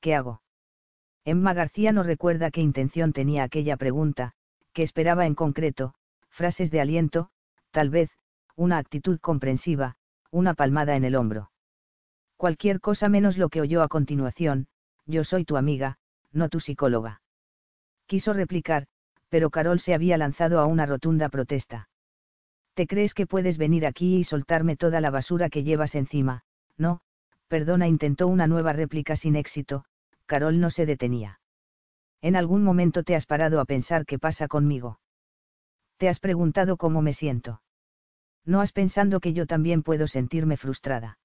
qué 0.00 0.14
hago? 0.14 0.42
Emma 1.24 1.52
García 1.52 1.92
no 1.92 2.02
recuerda 2.02 2.50
qué 2.50 2.60
intención 2.60 3.12
tenía 3.12 3.42
aquella 3.42 3.76
pregunta, 3.76 4.32
que 4.72 4.82
esperaba 4.82 5.26
en 5.26 5.34
concreto, 5.34 5.94
frases 6.28 6.70
de 6.70 6.80
aliento, 6.80 7.30
tal 7.70 7.90
vez, 7.90 8.10
una 8.56 8.78
actitud 8.78 9.18
comprensiva, 9.20 9.96
una 10.34 10.54
palmada 10.54 10.96
en 10.96 11.04
el 11.04 11.14
hombro. 11.14 11.52
Cualquier 12.36 12.80
cosa 12.80 13.08
menos 13.08 13.38
lo 13.38 13.48
que 13.48 13.60
oyó 13.60 13.82
a 13.82 13.88
continuación, 13.88 14.66
yo 15.06 15.22
soy 15.22 15.44
tu 15.44 15.56
amiga, 15.56 15.98
no 16.32 16.48
tu 16.48 16.58
psicóloga. 16.58 17.22
Quiso 18.06 18.32
replicar, 18.32 18.86
pero 19.28 19.50
Carol 19.50 19.78
se 19.78 19.94
había 19.94 20.18
lanzado 20.18 20.58
a 20.58 20.66
una 20.66 20.86
rotunda 20.86 21.28
protesta. 21.28 21.88
¿Te 22.74 22.88
crees 22.88 23.14
que 23.14 23.28
puedes 23.28 23.58
venir 23.58 23.86
aquí 23.86 24.16
y 24.16 24.24
soltarme 24.24 24.76
toda 24.76 25.00
la 25.00 25.10
basura 25.10 25.48
que 25.48 25.62
llevas 25.62 25.94
encima? 25.94 26.44
No, 26.76 27.00
perdona, 27.46 27.86
intentó 27.86 28.26
una 28.26 28.48
nueva 28.48 28.72
réplica 28.72 29.14
sin 29.14 29.36
éxito, 29.36 29.84
Carol 30.26 30.58
no 30.58 30.70
se 30.70 30.84
detenía. 30.84 31.38
¿En 32.20 32.34
algún 32.34 32.64
momento 32.64 33.04
te 33.04 33.14
has 33.14 33.26
parado 33.26 33.60
a 33.60 33.66
pensar 33.66 34.04
qué 34.04 34.18
pasa 34.18 34.48
conmigo? 34.48 34.98
¿Te 35.96 36.08
has 36.08 36.18
preguntado 36.18 36.76
cómo 36.76 37.02
me 37.02 37.12
siento? 37.12 37.62
No 38.44 38.60
has 38.60 38.72
pensado 38.72 39.20
que 39.20 39.32
yo 39.32 39.46
también 39.46 39.82
puedo 39.82 40.06
sentirme 40.06 40.56
frustrada. 40.56 41.18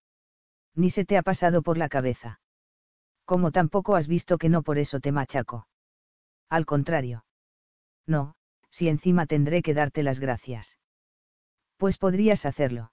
Ni 0.75 0.89
se 0.89 1.05
te 1.05 1.17
ha 1.17 1.23
pasado 1.23 1.62
por 1.62 1.77
la 1.77 1.89
cabeza 1.89 2.39
como 3.29 3.51
tampoco 3.51 3.95
has 3.95 4.08
visto 4.08 4.39
que 4.39 4.49
no 4.49 4.63
por 4.63 4.79
eso 4.79 4.99
te 4.99 5.12
machaco. 5.12 5.67
Al 6.49 6.65
contrario. 6.65 7.25
No, 8.08 8.34
si 8.71 8.89
encima 8.89 9.27
tendré 9.27 9.62
que 9.62 9.75
darte 9.75 10.01
las 10.01 10.19
gracias. 10.19 10.79
Pues 11.77 11.99
podrías 11.99 12.47
hacerlo. 12.47 12.91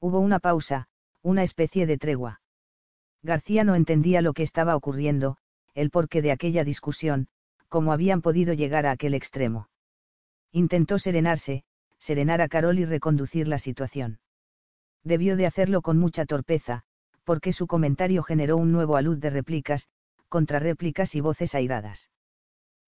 Hubo 0.00 0.18
una 0.18 0.40
pausa, 0.40 0.88
una 1.22 1.44
especie 1.44 1.86
de 1.86 1.98
tregua. 1.98 2.40
García 3.22 3.62
no 3.62 3.76
entendía 3.76 4.22
lo 4.22 4.32
que 4.32 4.42
estaba 4.42 4.74
ocurriendo, 4.74 5.36
el 5.74 5.90
porqué 5.90 6.20
de 6.20 6.32
aquella 6.32 6.64
discusión, 6.64 7.28
cómo 7.68 7.92
habían 7.92 8.22
podido 8.22 8.54
llegar 8.54 8.86
a 8.86 8.90
aquel 8.90 9.14
extremo. 9.14 9.68
Intentó 10.50 10.98
serenarse, 10.98 11.62
serenar 12.04 12.42
a 12.42 12.48
Carol 12.48 12.78
y 12.78 12.84
reconducir 12.84 13.48
la 13.48 13.56
situación. 13.56 14.18
Debió 15.04 15.38
de 15.38 15.46
hacerlo 15.46 15.80
con 15.80 15.96
mucha 15.98 16.26
torpeza, 16.26 16.82
porque 17.24 17.54
su 17.54 17.66
comentario 17.66 18.22
generó 18.22 18.58
un 18.58 18.72
nuevo 18.72 18.98
alud 18.98 19.16
de 19.16 19.30
réplicas, 19.30 19.88
contrarréplicas 20.28 21.14
y 21.14 21.22
voces 21.22 21.54
airadas. 21.54 22.10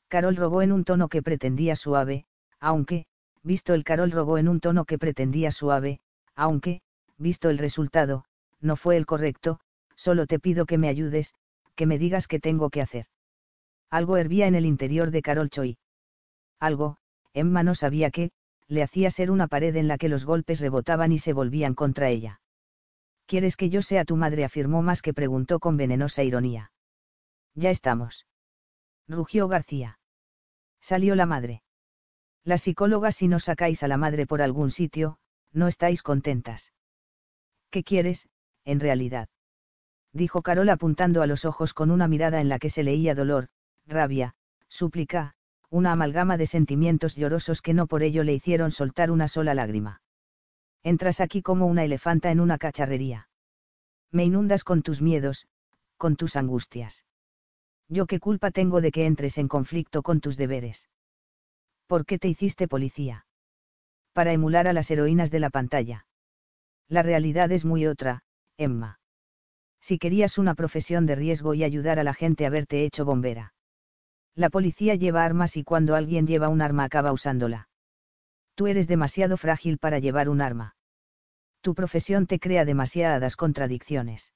Carol 0.09 0.37
rogó 0.37 0.61
en 0.61 0.71
un 0.71 0.85
tono 0.85 1.09
que 1.09 1.23
pretendía 1.23 1.77
suave, 1.77 2.27
aunque, 2.61 3.07
visto 3.43 3.73
el 3.73 3.85
Carol 3.85 4.11
rogó 4.11 4.37
en 4.37 4.49
un 4.49 4.61
tono 4.61 4.85
que 4.85 4.99
pretendía 4.99 5.51
suave, 5.51 6.01
aunque, 6.35 6.83
visto 7.17 7.49
el 7.49 7.57
resultado, 7.57 8.27
no 8.61 8.77
fue 8.77 8.99
el 8.99 9.07
correcto, 9.07 9.61
solo 9.95 10.27
te 10.27 10.39
pido 10.39 10.67
que 10.67 10.77
me 10.77 10.91
ayudes, 10.91 11.33
que 11.75 11.87
me 11.87 11.99
digas 11.99 12.29
qué 12.29 12.39
tengo 12.39 12.69
que 12.69 12.83
hacer. 12.83 13.07
Algo 13.89 14.19
hervía 14.19 14.47
en 14.47 14.57
el 14.57 14.67
interior 14.67 15.11
de 15.11 15.23
Carol 15.23 15.49
Choi. 15.49 15.79
Algo, 16.61 16.99
Emma 17.33 17.63
no 17.63 17.75
sabía 17.75 18.11
qué, 18.11 18.31
le 18.69 18.83
hacía 18.83 19.11
ser 19.11 19.31
una 19.31 19.47
pared 19.47 19.75
en 19.77 19.89
la 19.89 19.99
que 19.99 20.09
los 20.09 20.25
golpes 20.25 20.61
rebotaban 20.61 21.13
y 21.13 21.19
se 21.19 21.33
volvían 21.33 21.75
contra 21.75 22.09
ella. 22.09 22.41
¿Quieres 23.27 23.57
que 23.57 23.71
yo 23.71 23.83
sea 23.83 24.05
tu 24.05 24.17
madre? 24.17 24.45
afirmó 24.45 24.83
más 24.83 25.03
que 25.03 25.15
preguntó 25.15 25.59
con 25.59 25.77
venenosa 25.77 26.23
ironía. 26.23 26.73
Ya 27.55 27.71
estamos. 27.71 28.27
Rugió 29.09 29.49
García. 29.49 29.99
Salió 30.81 31.15
la 31.15 31.27
madre. 31.27 31.63
La 32.45 32.59
psicóloga 32.59 33.11
si 33.11 33.27
no 33.27 33.41
sacáis 33.41 33.83
a 33.83 33.89
la 33.89 33.97
madre 33.97 34.27
por 34.27 34.43
algún 34.43 34.71
sitio, 34.71 35.19
no 35.53 35.67
estáis 35.67 36.03
contentas. 36.03 36.73
¿Qué 37.71 37.83
quieres, 37.83 38.29
en 38.65 38.79
realidad? 38.79 39.29
Dijo 40.13 40.43
Carol 40.43 40.69
apuntando 40.69 41.23
a 41.23 41.27
los 41.27 41.45
ojos 41.45 41.75
con 41.75 41.91
una 41.91 42.09
mirada 42.09 42.41
en 42.41 42.49
la 42.49 42.59
que 42.59 42.71
se 42.71 42.85
leía 42.85 43.15
dolor, 43.15 43.49
rabia, 43.87 44.35
súplica, 44.69 45.35
una 45.71 45.93
amalgama 45.93 46.37
de 46.37 46.47
sentimientos 46.47 47.17
llorosos 47.17 47.61
que 47.63 47.75
no 47.75 47.87
por 47.87 48.03
ello 48.03 48.23
le 48.23 48.35
hicieron 48.35 48.71
soltar 48.71 49.11
una 49.11 49.29
sola 49.29 49.55
lágrima. 49.55 50.01
Entras 50.83 51.21
aquí 51.21 51.43
como 51.43 51.67
una 51.67 51.85
elefanta 51.85 52.31
en 52.31 52.41
una 52.41 52.59
cacharrería. 52.59 53.29
Me 54.13 54.25
inundas 54.25 54.63
con 54.63 54.83
tus 54.83 55.03
miedos, 55.03 55.47
con 55.97 56.17
tus 56.17 56.37
angustias. 56.37 57.05
Yo 57.89 58.07
qué 58.07 58.21
culpa 58.21 58.51
tengo 58.51 58.81
de 58.81 58.93
que 58.93 59.07
entres 59.07 59.39
en 59.39 59.49
conflicto 59.49 60.03
con 60.03 60.21
tus 60.21 60.37
deberes. 60.37 60.89
¿Por 61.87 62.07
qué 62.07 62.19
te 62.19 62.29
hiciste 62.29 62.69
policía? 62.69 63.27
Para 64.13 64.33
emular 64.33 64.69
a 64.69 64.73
las 64.73 64.91
heroínas 64.91 65.31
de 65.31 65.41
la 65.41 65.51
pantalla. 65.51 66.07
La 66.89 67.03
realidad 67.03 67.51
es 67.53 67.65
muy 67.65 67.87
otra, 67.87 68.23
Emma. 68.57 69.01
Si 69.81 69.99
querías 69.99 70.39
una 70.39 70.55
profesión 70.55 71.07
de 71.07 71.17
riesgo 71.17 71.55
y 71.55 71.65
ayudar 71.65 71.99
a 71.99 72.05
la 72.05 72.15
gente 72.15 72.47
a 72.47 72.51
verte 72.51 72.85
hecho 72.85 73.05
bombera. 73.05 73.56
La 74.37 74.51
policía 74.51 74.95
lleva 74.95 75.25
armas 75.25 75.57
y 75.57 75.65
cuando 75.65 75.97
alguien 75.97 76.29
lleva 76.29 76.49
un 76.49 76.63
arma 76.63 76.85
acaba 76.85 77.11
usándola. 77.11 77.69
Tú 78.55 78.69
eres 78.69 78.87
demasiado 78.87 79.37
frágil 79.37 79.79
para 79.79 79.99
llevar 79.99 80.29
un 80.29 80.41
arma. 80.41 80.77
Tu 81.63 81.75
profesión 81.75 82.29
te 82.29 82.39
crea 82.39 82.65
demasiadas 82.65 83.35
contradicciones. 83.35 84.33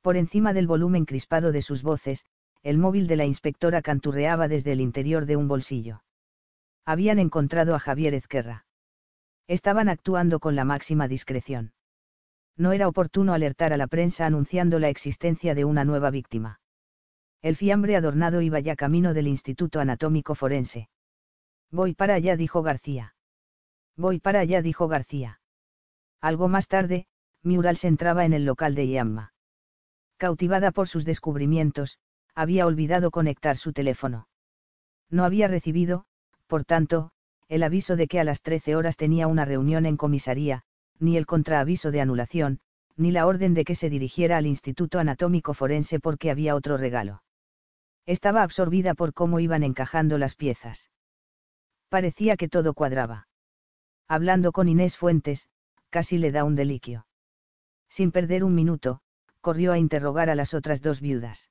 Por 0.00 0.16
encima 0.16 0.54
del 0.54 0.66
volumen 0.66 1.04
crispado 1.04 1.52
de 1.52 1.60
sus 1.60 1.82
voces, 1.82 2.24
el 2.62 2.78
móvil 2.78 3.06
de 3.06 3.16
la 3.16 3.26
inspectora 3.26 3.82
canturreaba 3.82 4.48
desde 4.48 4.72
el 4.72 4.80
interior 4.80 5.26
de 5.26 5.36
un 5.36 5.48
bolsillo. 5.48 6.02
Habían 6.86 7.18
encontrado 7.18 7.74
a 7.74 7.78
Javier 7.78 8.14
Ezquerra. 8.14 8.64
Estaban 9.46 9.90
actuando 9.90 10.40
con 10.40 10.56
la 10.56 10.64
máxima 10.64 11.06
discreción 11.06 11.74
no 12.58 12.72
era 12.72 12.88
oportuno 12.88 13.32
alertar 13.32 13.72
a 13.72 13.76
la 13.76 13.86
prensa 13.86 14.26
anunciando 14.26 14.78
la 14.80 14.88
existencia 14.88 15.54
de 15.54 15.64
una 15.64 15.84
nueva 15.84 16.10
víctima. 16.10 16.60
El 17.40 17.54
fiambre 17.54 17.96
adornado 17.96 18.42
iba 18.42 18.58
ya 18.58 18.74
camino 18.74 19.14
del 19.14 19.28
Instituto 19.28 19.80
Anatómico 19.80 20.34
Forense. 20.34 20.88
Voy 21.70 21.94
para 21.94 22.14
allá, 22.14 22.36
dijo 22.36 22.62
García. 22.62 23.14
Voy 23.96 24.18
para 24.18 24.40
allá, 24.40 24.60
dijo 24.60 24.88
García. 24.88 25.40
Algo 26.20 26.48
más 26.48 26.66
tarde, 26.66 27.06
se 27.74 27.88
entraba 27.88 28.24
en 28.24 28.32
el 28.32 28.44
local 28.44 28.74
de 28.74 28.88
Yamma. 28.88 29.32
Cautivada 30.16 30.72
por 30.72 30.88
sus 30.88 31.04
descubrimientos, 31.04 31.98
había 32.34 32.66
olvidado 32.66 33.10
conectar 33.10 33.56
su 33.56 33.72
teléfono. 33.72 34.28
No 35.10 35.24
había 35.24 35.46
recibido, 35.48 36.06
por 36.46 36.64
tanto, 36.64 37.12
el 37.48 37.62
aviso 37.62 37.96
de 37.96 38.08
que 38.08 38.20
a 38.20 38.24
las 38.24 38.42
13 38.42 38.76
horas 38.76 38.96
tenía 38.96 39.26
una 39.26 39.44
reunión 39.44 39.86
en 39.86 39.96
comisaría, 39.96 40.64
ni 40.98 41.16
el 41.16 41.26
contraaviso 41.26 41.90
de 41.90 42.00
anulación, 42.00 42.60
ni 42.96 43.12
la 43.12 43.26
orden 43.26 43.54
de 43.54 43.64
que 43.64 43.76
se 43.76 43.88
dirigiera 43.88 44.36
al 44.36 44.46
Instituto 44.46 44.98
Anatómico 44.98 45.54
Forense 45.54 46.00
porque 46.00 46.30
había 46.30 46.56
otro 46.56 46.76
regalo. 46.76 47.22
Estaba 48.08 48.42
absorbida 48.42 48.94
por 48.94 49.12
cómo 49.12 49.38
iban 49.38 49.62
encajando 49.62 50.16
las 50.16 50.34
piezas. 50.34 50.88
Parecía 51.90 52.38
que 52.38 52.48
todo 52.48 52.72
cuadraba. 52.72 53.28
Hablando 54.08 54.50
con 54.50 54.66
Inés 54.66 54.96
Fuentes, 54.96 55.46
casi 55.90 56.16
le 56.16 56.32
da 56.32 56.44
un 56.44 56.54
deliquio. 56.54 57.06
Sin 57.90 58.10
perder 58.10 58.44
un 58.44 58.54
minuto, 58.54 59.02
corrió 59.42 59.72
a 59.72 59.78
interrogar 59.78 60.30
a 60.30 60.34
las 60.34 60.54
otras 60.54 60.80
dos 60.80 61.02
viudas. 61.02 61.50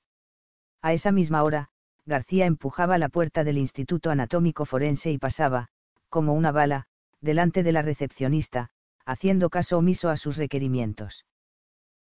A 0.82 0.94
esa 0.94 1.12
misma 1.12 1.44
hora, 1.44 1.70
García 2.08 2.48
empujaba 2.48 2.98
la 2.98 3.10
puerta 3.10 3.44
del 3.44 3.60
Instituto 3.60 4.10
Anatómico 4.10 4.66
Forense 4.66 5.12
y 5.12 5.20
pasaba, 5.20 5.68
como 6.10 6.34
una 6.34 6.52
bala, 6.52 6.88
delante 7.22 7.62
de 7.62 7.72
la 7.72 7.84
recepcionista, 7.84 8.72
haciendo 9.06 9.52
caso 9.52 9.78
omiso 9.78 10.10
a 10.10 10.18
sus 10.18 10.38
requerimientos. 10.38 11.24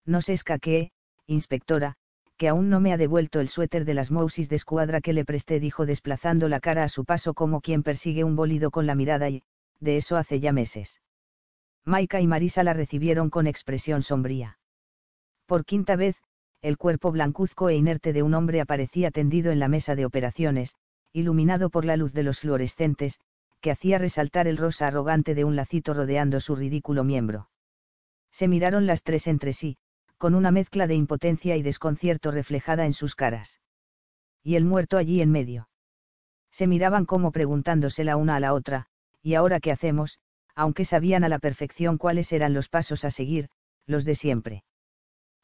No 0.05 0.21
se 0.21 0.31
escaquee, 0.31 0.93
inspectora, 1.27 1.97
que 2.37 2.49
aún 2.49 2.69
no 2.69 2.79
me 2.79 2.91
ha 2.91 2.97
devuelto 2.97 3.39
el 3.39 3.47
suéter 3.47 3.85
de 3.85 3.93
las 3.93 4.11
Mousis 4.11 4.49
de 4.49 4.57
escuadra 4.57 5.01
que 5.01 5.13
le 5.13 5.25
presté, 5.25 5.59
dijo 5.59 5.85
desplazando 5.85 6.49
la 6.49 6.59
cara 6.59 6.83
a 6.83 6.89
su 6.89 7.05
paso 7.05 7.33
como 7.33 7.61
quien 7.61 7.83
persigue 7.83 8.23
un 8.23 8.35
bólido 8.35 8.71
con 8.71 8.85
la 8.85 8.95
mirada 8.95 9.29
y, 9.29 9.43
de 9.79 9.97
eso 9.97 10.17
hace 10.17 10.39
ya 10.39 10.51
meses. 10.51 11.01
Maika 11.85 12.19
y 12.19 12.27
Marisa 12.27 12.63
la 12.63 12.73
recibieron 12.73 13.29
con 13.29 13.47
expresión 13.47 14.01
sombría. 14.01 14.57
Por 15.45 15.65
quinta 15.65 15.95
vez, 15.95 16.17
el 16.61 16.77
cuerpo 16.77 17.11
blancuzco 17.11 17.69
e 17.69 17.75
inerte 17.75 18.11
de 18.11 18.23
un 18.23 18.33
hombre 18.33 18.59
aparecía 18.59 19.11
tendido 19.11 19.51
en 19.51 19.59
la 19.59 19.67
mesa 19.67 19.95
de 19.95 20.05
operaciones, 20.05 20.75
iluminado 21.13 21.69
por 21.69 21.85
la 21.85 21.95
luz 21.95 22.11
de 22.11 22.23
los 22.23 22.39
fluorescentes, 22.39 23.19
que 23.61 23.71
hacía 23.71 23.99
resaltar 23.99 24.47
el 24.47 24.57
rosa 24.57 24.87
arrogante 24.87 25.35
de 25.35 25.43
un 25.43 25.55
lacito 25.55 25.93
rodeando 25.93 26.39
su 26.39 26.55
ridículo 26.55 27.03
miembro. 27.03 27.49
Se 28.31 28.47
miraron 28.47 28.85
las 28.87 29.03
tres 29.03 29.27
entre 29.27 29.53
sí, 29.53 29.77
con 30.17 30.35
una 30.35 30.51
mezcla 30.51 30.87
de 30.87 30.95
impotencia 30.95 31.55
y 31.55 31.63
desconcierto 31.63 32.31
reflejada 32.31 32.85
en 32.85 32.93
sus 32.93 33.15
caras. 33.15 33.59
Y 34.43 34.55
el 34.55 34.65
muerto 34.65 34.97
allí 34.97 35.21
en 35.21 35.31
medio. 35.31 35.69
Se 36.51 36.67
miraban 36.67 37.05
como 37.05 37.31
preguntándose 37.31 38.03
la 38.03 38.17
una 38.17 38.35
a 38.35 38.39
la 38.39 38.53
otra, 38.53 38.87
¿y 39.21 39.33
ahora 39.33 39.59
qué 39.59 39.71
hacemos? 39.71 40.19
aunque 40.55 40.85
sabían 40.85 41.23
a 41.23 41.29
la 41.29 41.39
perfección 41.39 41.97
cuáles 41.97 42.31
eran 42.31 42.53
los 42.53 42.69
pasos 42.69 43.03
a 43.03 43.11
seguir, 43.11 43.49
los 43.85 44.05
de 44.05 44.15
siempre. 44.15 44.63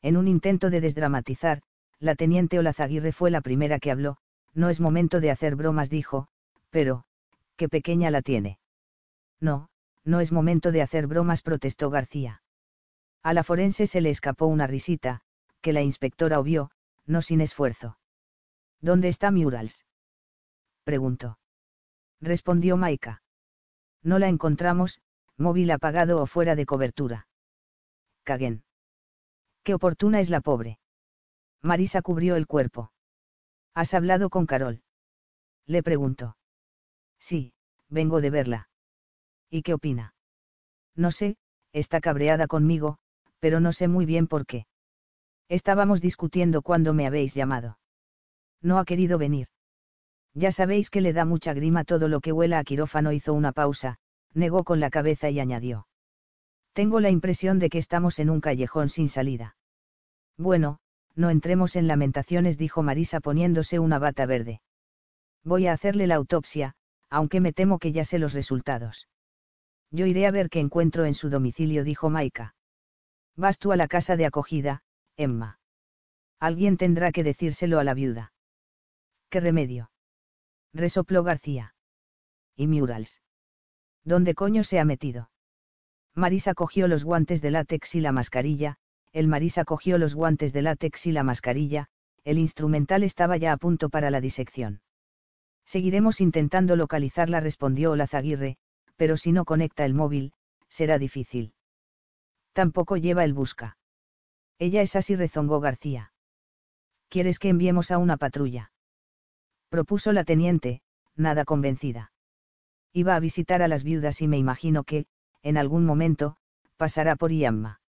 En 0.01 0.17
un 0.17 0.27
intento 0.27 0.69
de 0.69 0.81
desdramatizar, 0.81 1.61
la 1.99 2.15
teniente 2.15 2.57
Olazaguirre 2.57 3.11
fue 3.11 3.29
la 3.29 3.41
primera 3.41 3.77
que 3.79 3.91
habló, 3.91 4.17
no 4.53 4.69
es 4.69 4.79
momento 4.79 5.19
de 5.19 5.29
hacer 5.29 5.55
bromas, 5.55 5.89
dijo, 5.89 6.27
pero, 6.69 7.03
qué 7.57 7.69
pequeña 7.69 8.09
la 8.09 8.21
tiene. 8.21 8.57
No, 9.39 9.69
no 10.03 10.21
es 10.21 10.31
momento 10.31 10.71
de 10.71 10.81
hacer 10.81 11.07
bromas, 11.07 11.41
protestó 11.41 11.89
García. 11.89 12.40
A 13.23 13.33
la 13.33 13.43
forense 13.43 13.87
se 13.87 14.01
le 14.01 14.09
escapó 14.09 14.47
una 14.47 14.67
risita, 14.67 15.21
que 15.61 15.73
la 15.73 15.81
inspectora 15.81 16.39
obvió, 16.39 16.71
no 17.05 17.21
sin 17.21 17.41
esfuerzo. 17.41 17.97
¿Dónde 18.79 19.09
está 19.09 19.31
Murals? 19.31 19.85
preguntó. 20.83 21.37
Respondió 22.19 22.77
Maika. 22.77 23.21
No 24.03 24.17
la 24.17 24.27
encontramos, 24.27 25.01
móvil 25.37 25.69
apagado 25.71 26.21
o 26.21 26.25
fuera 26.25 26.55
de 26.55 26.65
cobertura. 26.65 27.27
Caguen. 28.23 28.63
Qué 29.63 29.75
oportuna 29.75 30.19
es 30.19 30.29
la 30.29 30.41
pobre. 30.41 30.79
Marisa 31.61 32.01
cubrió 32.01 32.35
el 32.35 32.47
cuerpo. 32.47 32.91
¿Has 33.75 33.93
hablado 33.93 34.29
con 34.29 34.47
Carol? 34.47 34.81
Le 35.67 35.83
preguntó. 35.83 36.37
Sí, 37.19 37.53
vengo 37.87 38.19
de 38.19 38.31
verla. 38.31 38.69
¿Y 39.49 39.61
qué 39.61 39.73
opina? 39.75 40.15
No 40.95 41.11
sé, 41.11 41.37
está 41.71 42.01
cabreada 42.01 42.47
conmigo, 42.47 42.97
pero 43.41 43.59
no 43.59 43.73
sé 43.73 43.89
muy 43.89 44.05
bien 44.05 44.27
por 44.27 44.45
qué. 44.45 44.65
Estábamos 45.49 45.99
discutiendo 45.99 46.61
cuando 46.61 46.93
me 46.93 47.05
habéis 47.05 47.33
llamado. 47.33 47.77
No 48.61 48.79
ha 48.79 48.85
querido 48.85 49.17
venir. 49.17 49.47
Ya 50.33 50.53
sabéis 50.53 50.89
que 50.89 51.01
le 51.01 51.11
da 51.11 51.25
mucha 51.25 51.53
grima 51.53 51.83
todo 51.83 52.07
lo 52.07 52.21
que 52.21 52.31
huela 52.31 52.59
a 52.59 52.63
quirófano. 52.63 53.11
Hizo 53.11 53.33
una 53.33 53.51
pausa, 53.51 53.97
negó 54.33 54.63
con 54.63 54.79
la 54.79 54.89
cabeza 54.89 55.29
y 55.29 55.41
añadió. 55.41 55.87
Tengo 56.71 57.01
la 57.01 57.09
impresión 57.09 57.59
de 57.59 57.69
que 57.69 57.79
estamos 57.79 58.19
en 58.19 58.29
un 58.29 58.39
callejón 58.39 58.87
sin 58.87 59.09
salida. 59.09 59.57
Bueno, 60.37 60.79
no 61.15 61.29
entremos 61.29 61.75
en 61.75 61.87
lamentaciones, 61.87 62.57
dijo 62.57 62.81
Marisa 62.81 63.19
poniéndose 63.19 63.79
una 63.79 63.99
bata 63.99 64.25
verde. 64.25 64.61
Voy 65.43 65.67
a 65.67 65.73
hacerle 65.73 66.07
la 66.07 66.15
autopsia, 66.15 66.75
aunque 67.09 67.41
me 67.41 67.51
temo 67.51 67.79
que 67.79 67.91
ya 67.91 68.05
sé 68.05 68.19
los 68.19 68.33
resultados. 68.33 69.09
Yo 69.91 70.05
iré 70.05 70.27
a 70.27 70.31
ver 70.31 70.49
qué 70.49 70.59
encuentro 70.59 71.03
en 71.03 71.13
su 71.13 71.29
domicilio, 71.29 71.83
dijo 71.83 72.09
Maika. 72.09 72.55
Vas 73.35 73.59
tú 73.59 73.71
a 73.71 73.75
la 73.75 73.87
casa 73.87 74.15
de 74.15 74.25
acogida, 74.25 74.83
Emma. 75.17 75.59
Alguien 76.39 76.77
tendrá 76.77 77.11
que 77.11 77.23
decírselo 77.23 77.79
a 77.79 77.83
la 77.83 77.93
viuda. 77.93 78.33
¿Qué 79.29 79.39
remedio? 79.39 79.91
Resopló 80.73 81.23
García. 81.23 81.75
¿Y 82.55 82.67
Murals? 82.67 83.21
¿Dónde 84.03 84.33
coño 84.33 84.63
se 84.63 84.79
ha 84.79 84.85
metido? 84.85 85.31
Marisa 86.15 86.53
cogió 86.53 86.87
los 86.87 87.03
guantes 87.03 87.41
de 87.41 87.51
látex 87.51 87.95
y 87.95 88.01
la 88.01 88.11
mascarilla, 88.11 88.77
el 89.13 89.27
Marisa 89.27 89.63
cogió 89.63 89.97
los 89.97 90.15
guantes 90.15 90.51
de 90.53 90.61
látex 90.61 91.05
y 91.05 91.11
la 91.11 91.23
mascarilla, 91.23 91.87
el 92.23 92.37
instrumental 92.37 93.03
estaba 93.03 93.37
ya 93.37 93.53
a 93.53 93.57
punto 93.57 93.89
para 93.89 94.09
la 94.11 94.21
disección. 94.21 94.81
Seguiremos 95.65 96.19
intentando 96.21 96.75
localizarla, 96.75 97.39
respondió 97.39 97.91
Olazaguirre, 97.91 98.57
pero 98.95 99.15
si 99.17 99.31
no 99.31 99.45
conecta 99.45 99.85
el 99.85 99.93
móvil, 99.93 100.33
será 100.67 100.97
difícil. 100.97 101.53
Tampoco 102.53 102.97
lleva 102.97 103.23
el 103.23 103.33
busca. 103.33 103.77
Ella 104.59 104.81
es 104.81 104.95
así, 104.95 105.15
rezongó 105.15 105.59
García. 105.59 106.13
¿Quieres 107.09 107.39
que 107.39 107.49
enviemos 107.49 107.91
a 107.91 107.97
una 107.97 108.17
patrulla? 108.17 108.71
Propuso 109.69 110.11
la 110.11 110.23
teniente, 110.23 110.81
nada 111.15 111.45
convencida. 111.45 112.11
Iba 112.93 113.15
a 113.15 113.19
visitar 113.19 113.61
a 113.61 113.67
las 113.67 113.83
viudas 113.83 114.21
y 114.21 114.27
me 114.27 114.37
imagino 114.37 114.83
que, 114.83 115.05
en 115.41 115.57
algún 115.57 115.85
momento, 115.85 116.37
pasará 116.77 117.15
por 117.15 117.31
Iamma. 117.31 117.81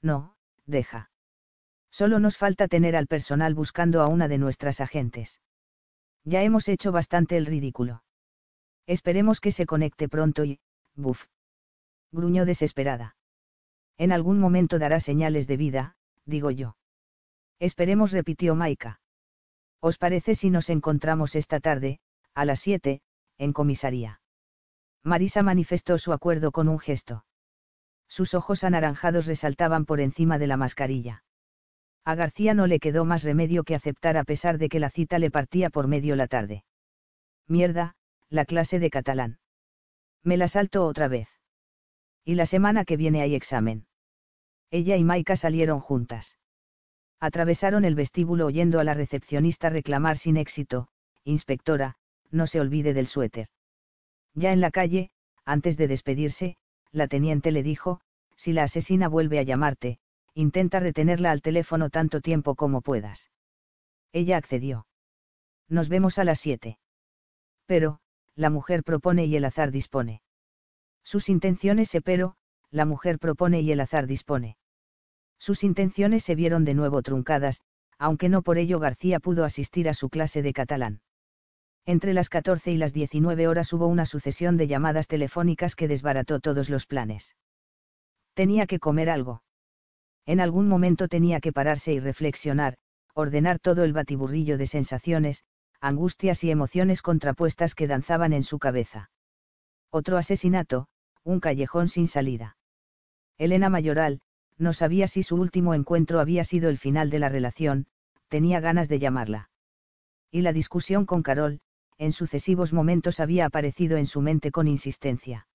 No, 0.00 0.36
deja. 0.66 1.10
Solo 1.90 2.18
nos 2.18 2.38
falta 2.38 2.68
tener 2.68 2.96
al 2.96 3.06
personal 3.06 3.54
buscando 3.54 4.00
a 4.00 4.08
una 4.08 4.26
de 4.28 4.38
nuestras 4.38 4.80
agentes. 4.80 5.40
Ya 6.24 6.42
hemos 6.42 6.68
hecho 6.68 6.92
bastante 6.92 7.36
el 7.36 7.46
ridículo. 7.46 8.04
Esperemos 8.86 9.40
que 9.40 9.52
se 9.52 9.66
conecte 9.66 10.08
pronto 10.08 10.44
y, 10.44 10.60
buf. 10.94 11.26
Gruñó 12.10 12.44
desesperada. 12.44 13.16
En 13.98 14.12
algún 14.12 14.38
momento 14.38 14.78
dará 14.78 15.00
señales 15.00 15.46
de 15.46 15.56
vida, 15.56 15.96
digo 16.24 16.50
yo. 16.50 16.76
Esperemos, 17.58 18.12
repitió 18.12 18.54
Maika. 18.54 19.00
¿Os 19.80 19.98
parece 19.98 20.34
si 20.34 20.50
nos 20.50 20.70
encontramos 20.70 21.34
esta 21.34 21.60
tarde, 21.60 22.00
a 22.34 22.44
las 22.44 22.60
siete, 22.60 23.02
en 23.38 23.52
comisaría? 23.52 24.20
Marisa 25.02 25.42
manifestó 25.42 25.98
su 25.98 26.12
acuerdo 26.12 26.52
con 26.52 26.68
un 26.68 26.78
gesto. 26.78 27.24
Sus 28.08 28.34
ojos 28.34 28.62
anaranjados 28.62 29.26
resaltaban 29.26 29.84
por 29.84 30.00
encima 30.00 30.38
de 30.38 30.46
la 30.46 30.56
mascarilla. 30.56 31.24
A 32.04 32.14
García 32.14 32.54
no 32.54 32.66
le 32.66 32.78
quedó 32.78 33.04
más 33.04 33.22
remedio 33.22 33.64
que 33.64 33.74
aceptar 33.74 34.16
a 34.16 34.24
pesar 34.24 34.58
de 34.58 34.68
que 34.68 34.80
la 34.80 34.90
cita 34.90 35.18
le 35.18 35.30
partía 35.30 35.70
por 35.70 35.88
medio 35.88 36.16
la 36.16 36.26
tarde. 36.26 36.64
Mierda, 37.48 37.94
la 38.28 38.44
clase 38.44 38.78
de 38.78 38.90
catalán. 38.90 39.38
Me 40.22 40.36
la 40.36 40.48
salto 40.48 40.86
otra 40.86 41.08
vez. 41.08 41.28
Y 42.24 42.34
la 42.34 42.46
semana 42.46 42.84
que 42.84 42.96
viene 42.96 43.20
hay 43.22 43.34
examen. 43.34 43.86
Ella 44.70 44.96
y 44.96 45.04
Maika 45.04 45.36
salieron 45.36 45.80
juntas. 45.80 46.38
Atravesaron 47.20 47.84
el 47.84 47.94
vestíbulo 47.94 48.46
oyendo 48.46 48.80
a 48.80 48.84
la 48.84 48.94
recepcionista 48.94 49.70
reclamar 49.70 50.18
sin 50.18 50.36
éxito, 50.36 50.88
Inspectora, 51.24 51.96
no 52.30 52.46
se 52.46 52.60
olvide 52.60 52.94
del 52.94 53.06
suéter. 53.06 53.48
Ya 54.34 54.52
en 54.52 54.60
la 54.60 54.70
calle, 54.70 55.10
antes 55.44 55.76
de 55.76 55.88
despedirse, 55.88 56.56
la 56.90 57.06
teniente 57.06 57.52
le 57.52 57.62
dijo, 57.62 58.00
si 58.36 58.52
la 58.52 58.64
asesina 58.64 59.08
vuelve 59.08 59.38
a 59.38 59.42
llamarte, 59.42 59.98
intenta 60.34 60.80
retenerla 60.80 61.30
al 61.30 61.42
teléfono 61.42 61.90
tanto 61.90 62.20
tiempo 62.20 62.54
como 62.54 62.80
puedas. 62.80 63.30
Ella 64.12 64.36
accedió. 64.36 64.86
Nos 65.68 65.88
vemos 65.88 66.18
a 66.18 66.24
las 66.24 66.40
siete. 66.40 66.78
Pero, 67.66 68.00
la 68.34 68.50
mujer 68.50 68.82
propone 68.82 69.26
y 69.26 69.36
el 69.36 69.44
azar 69.44 69.70
dispone. 69.70 70.22
Sus 71.04 71.28
intenciones 71.28 71.88
se 71.88 72.00
pero, 72.00 72.36
la 72.70 72.84
mujer 72.84 73.18
propone 73.18 73.60
y 73.60 73.72
el 73.72 73.80
azar 73.80 74.06
dispone. 74.06 74.56
Sus 75.38 75.64
intenciones 75.64 76.22
se 76.22 76.34
vieron 76.34 76.64
de 76.64 76.74
nuevo 76.74 77.02
truncadas, 77.02 77.60
aunque 77.98 78.28
no 78.28 78.42
por 78.42 78.58
ello 78.58 78.78
García 78.78 79.20
pudo 79.20 79.44
asistir 79.44 79.88
a 79.88 79.94
su 79.94 80.08
clase 80.08 80.42
de 80.42 80.52
catalán. 80.52 81.00
Entre 81.84 82.12
las 82.12 82.28
14 82.28 82.70
y 82.70 82.76
las 82.76 82.92
19 82.92 83.48
horas 83.48 83.72
hubo 83.72 83.88
una 83.88 84.06
sucesión 84.06 84.56
de 84.56 84.68
llamadas 84.68 85.08
telefónicas 85.08 85.74
que 85.74 85.88
desbarató 85.88 86.38
todos 86.38 86.70
los 86.70 86.86
planes. 86.86 87.34
Tenía 88.34 88.66
que 88.66 88.78
comer 88.78 89.10
algo. 89.10 89.42
En 90.24 90.40
algún 90.40 90.68
momento 90.68 91.08
tenía 91.08 91.40
que 91.40 91.52
pararse 91.52 91.92
y 91.92 91.98
reflexionar, 91.98 92.76
ordenar 93.14 93.58
todo 93.58 93.82
el 93.82 93.92
batiburrillo 93.92 94.56
de 94.58 94.66
sensaciones, 94.66 95.44
angustias 95.80 96.44
y 96.44 96.50
emociones 96.52 97.02
contrapuestas 97.02 97.74
que 97.74 97.88
danzaban 97.88 98.32
en 98.32 98.44
su 98.44 98.60
cabeza. 98.60 99.10
Otro 99.90 100.16
asesinato, 100.16 100.86
un 101.24 101.40
callejón 101.40 101.88
sin 101.88 102.08
salida. 102.08 102.56
Elena 103.38 103.68
Mayoral, 103.68 104.20
no 104.58 104.72
sabía 104.72 105.08
si 105.08 105.22
su 105.22 105.36
último 105.36 105.74
encuentro 105.74 106.20
había 106.20 106.44
sido 106.44 106.68
el 106.68 106.78
final 106.78 107.10
de 107.10 107.18
la 107.18 107.28
relación, 107.28 107.86
tenía 108.28 108.60
ganas 108.60 108.88
de 108.88 108.98
llamarla. 108.98 109.50
Y 110.30 110.42
la 110.42 110.52
discusión 110.52 111.04
con 111.04 111.22
Carol, 111.22 111.60
en 111.98 112.12
sucesivos 112.12 112.72
momentos 112.72 113.20
había 113.20 113.46
aparecido 113.46 113.96
en 113.96 114.06
su 114.06 114.20
mente 114.20 114.50
con 114.50 114.68
insistencia. 114.68 115.46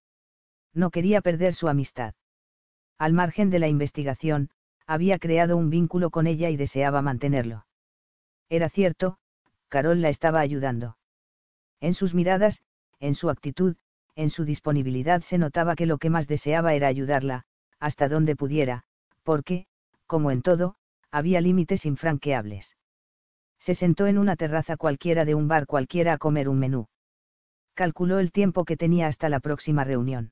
No 0.74 0.92
quería 0.92 1.22
perder 1.22 1.54
su 1.54 1.68
amistad. 1.68 2.14
Al 2.98 3.14
margen 3.14 3.50
de 3.50 3.60
la 3.60 3.68
investigación, 3.68 4.50
había 4.86 5.20
creado 5.20 5.58
un 5.58 5.70
vínculo 5.70 6.10
con 6.10 6.28
ella 6.28 6.50
y 6.50 6.58
deseaba 6.58 7.02
mantenerlo. 7.02 7.66
Era 8.50 8.70
cierto, 8.70 9.18
Carol 9.68 10.02
la 10.02 10.10
estaba 10.10 10.40
ayudando. 10.40 10.98
En 11.82 11.94
sus 11.94 12.14
miradas, 12.14 12.64
en 13.00 13.14
su 13.14 13.30
actitud, 13.30 13.76
en 14.18 14.32
su 14.32 14.46
disponibilidad 14.46 15.22
se 15.22 15.38
notaba 15.38 15.76
que 15.76 15.86
lo 15.86 16.00
que 16.00 16.10
más 16.10 16.28
deseaba 16.28 16.74
era 16.74 16.88
ayudarla, 16.88 17.44
hasta 17.80 18.10
donde 18.10 18.36
pudiera, 18.36 18.84
porque, 19.22 19.68
como 20.08 20.32
en 20.32 20.42
todo, 20.42 20.76
había 21.12 21.40
límites 21.40 21.86
infranqueables. 21.86 22.76
Se 23.60 23.76
sentó 23.76 24.08
en 24.08 24.18
una 24.18 24.36
terraza 24.36 24.76
cualquiera 24.76 25.24
de 25.24 25.36
un 25.36 25.48
bar 25.48 25.68
cualquiera 25.68 26.14
a 26.14 26.18
comer 26.18 26.50
un 26.50 26.58
menú. 26.58 26.88
Calculó 27.76 28.18
el 28.18 28.32
tiempo 28.32 28.66
que 28.66 28.76
tenía 28.76 29.06
hasta 29.06 29.30
la 29.30 29.40
próxima 29.40 29.84
reunión. 29.84 30.32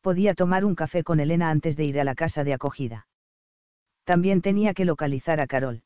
Podía 0.00 0.34
tomar 0.34 0.64
un 0.64 0.74
café 0.74 1.04
con 1.04 1.20
Elena 1.20 1.50
antes 1.50 1.76
de 1.76 1.84
ir 1.84 2.00
a 2.00 2.04
la 2.04 2.16
casa 2.16 2.42
de 2.42 2.52
acogida. 2.52 3.06
También 4.02 4.42
tenía 4.42 4.74
que 4.74 4.84
localizar 4.84 5.40
a 5.40 5.46
Carol. 5.46 5.82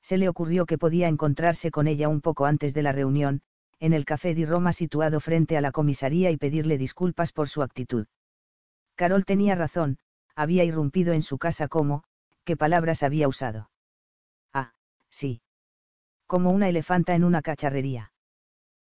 Se 0.00 0.16
le 0.16 0.30
ocurrió 0.30 0.64
que 0.64 0.78
podía 0.78 1.08
encontrarse 1.08 1.70
con 1.70 1.88
ella 1.88 2.08
un 2.08 2.22
poco 2.22 2.46
antes 2.46 2.72
de 2.72 2.82
la 2.82 2.92
reunión, 2.92 3.42
en 3.82 3.92
el 3.92 4.04
café 4.04 4.32
di 4.32 4.46
Roma 4.46 4.72
situado 4.72 5.18
frente 5.18 5.56
a 5.56 5.60
la 5.60 5.72
comisaría 5.72 6.30
y 6.30 6.36
pedirle 6.36 6.78
disculpas 6.78 7.32
por 7.32 7.48
su 7.48 7.62
actitud. 7.62 8.06
Carol 8.94 9.24
tenía 9.24 9.56
razón, 9.56 9.98
había 10.36 10.62
irrumpido 10.62 11.12
en 11.12 11.22
su 11.22 11.36
casa 11.36 11.66
como, 11.66 12.04
¿qué 12.44 12.56
palabras 12.56 13.02
había 13.02 13.26
usado? 13.26 13.72
Ah, 14.52 14.72
sí. 15.10 15.42
Como 16.28 16.52
una 16.52 16.68
elefanta 16.68 17.16
en 17.16 17.24
una 17.24 17.42
cacharrería. 17.42 18.12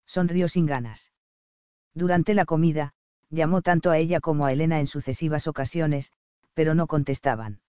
Sonrió 0.06 0.46
sin 0.46 0.64
ganas. 0.64 1.10
Durante 1.94 2.32
la 2.32 2.44
comida, 2.44 2.94
llamó 3.30 3.62
tanto 3.62 3.90
a 3.90 3.98
ella 3.98 4.20
como 4.20 4.46
a 4.46 4.52
Elena 4.52 4.78
en 4.78 4.86
sucesivas 4.86 5.48
ocasiones, 5.48 6.12
pero 6.54 6.76
no 6.76 6.86
contestaban. 6.86 7.62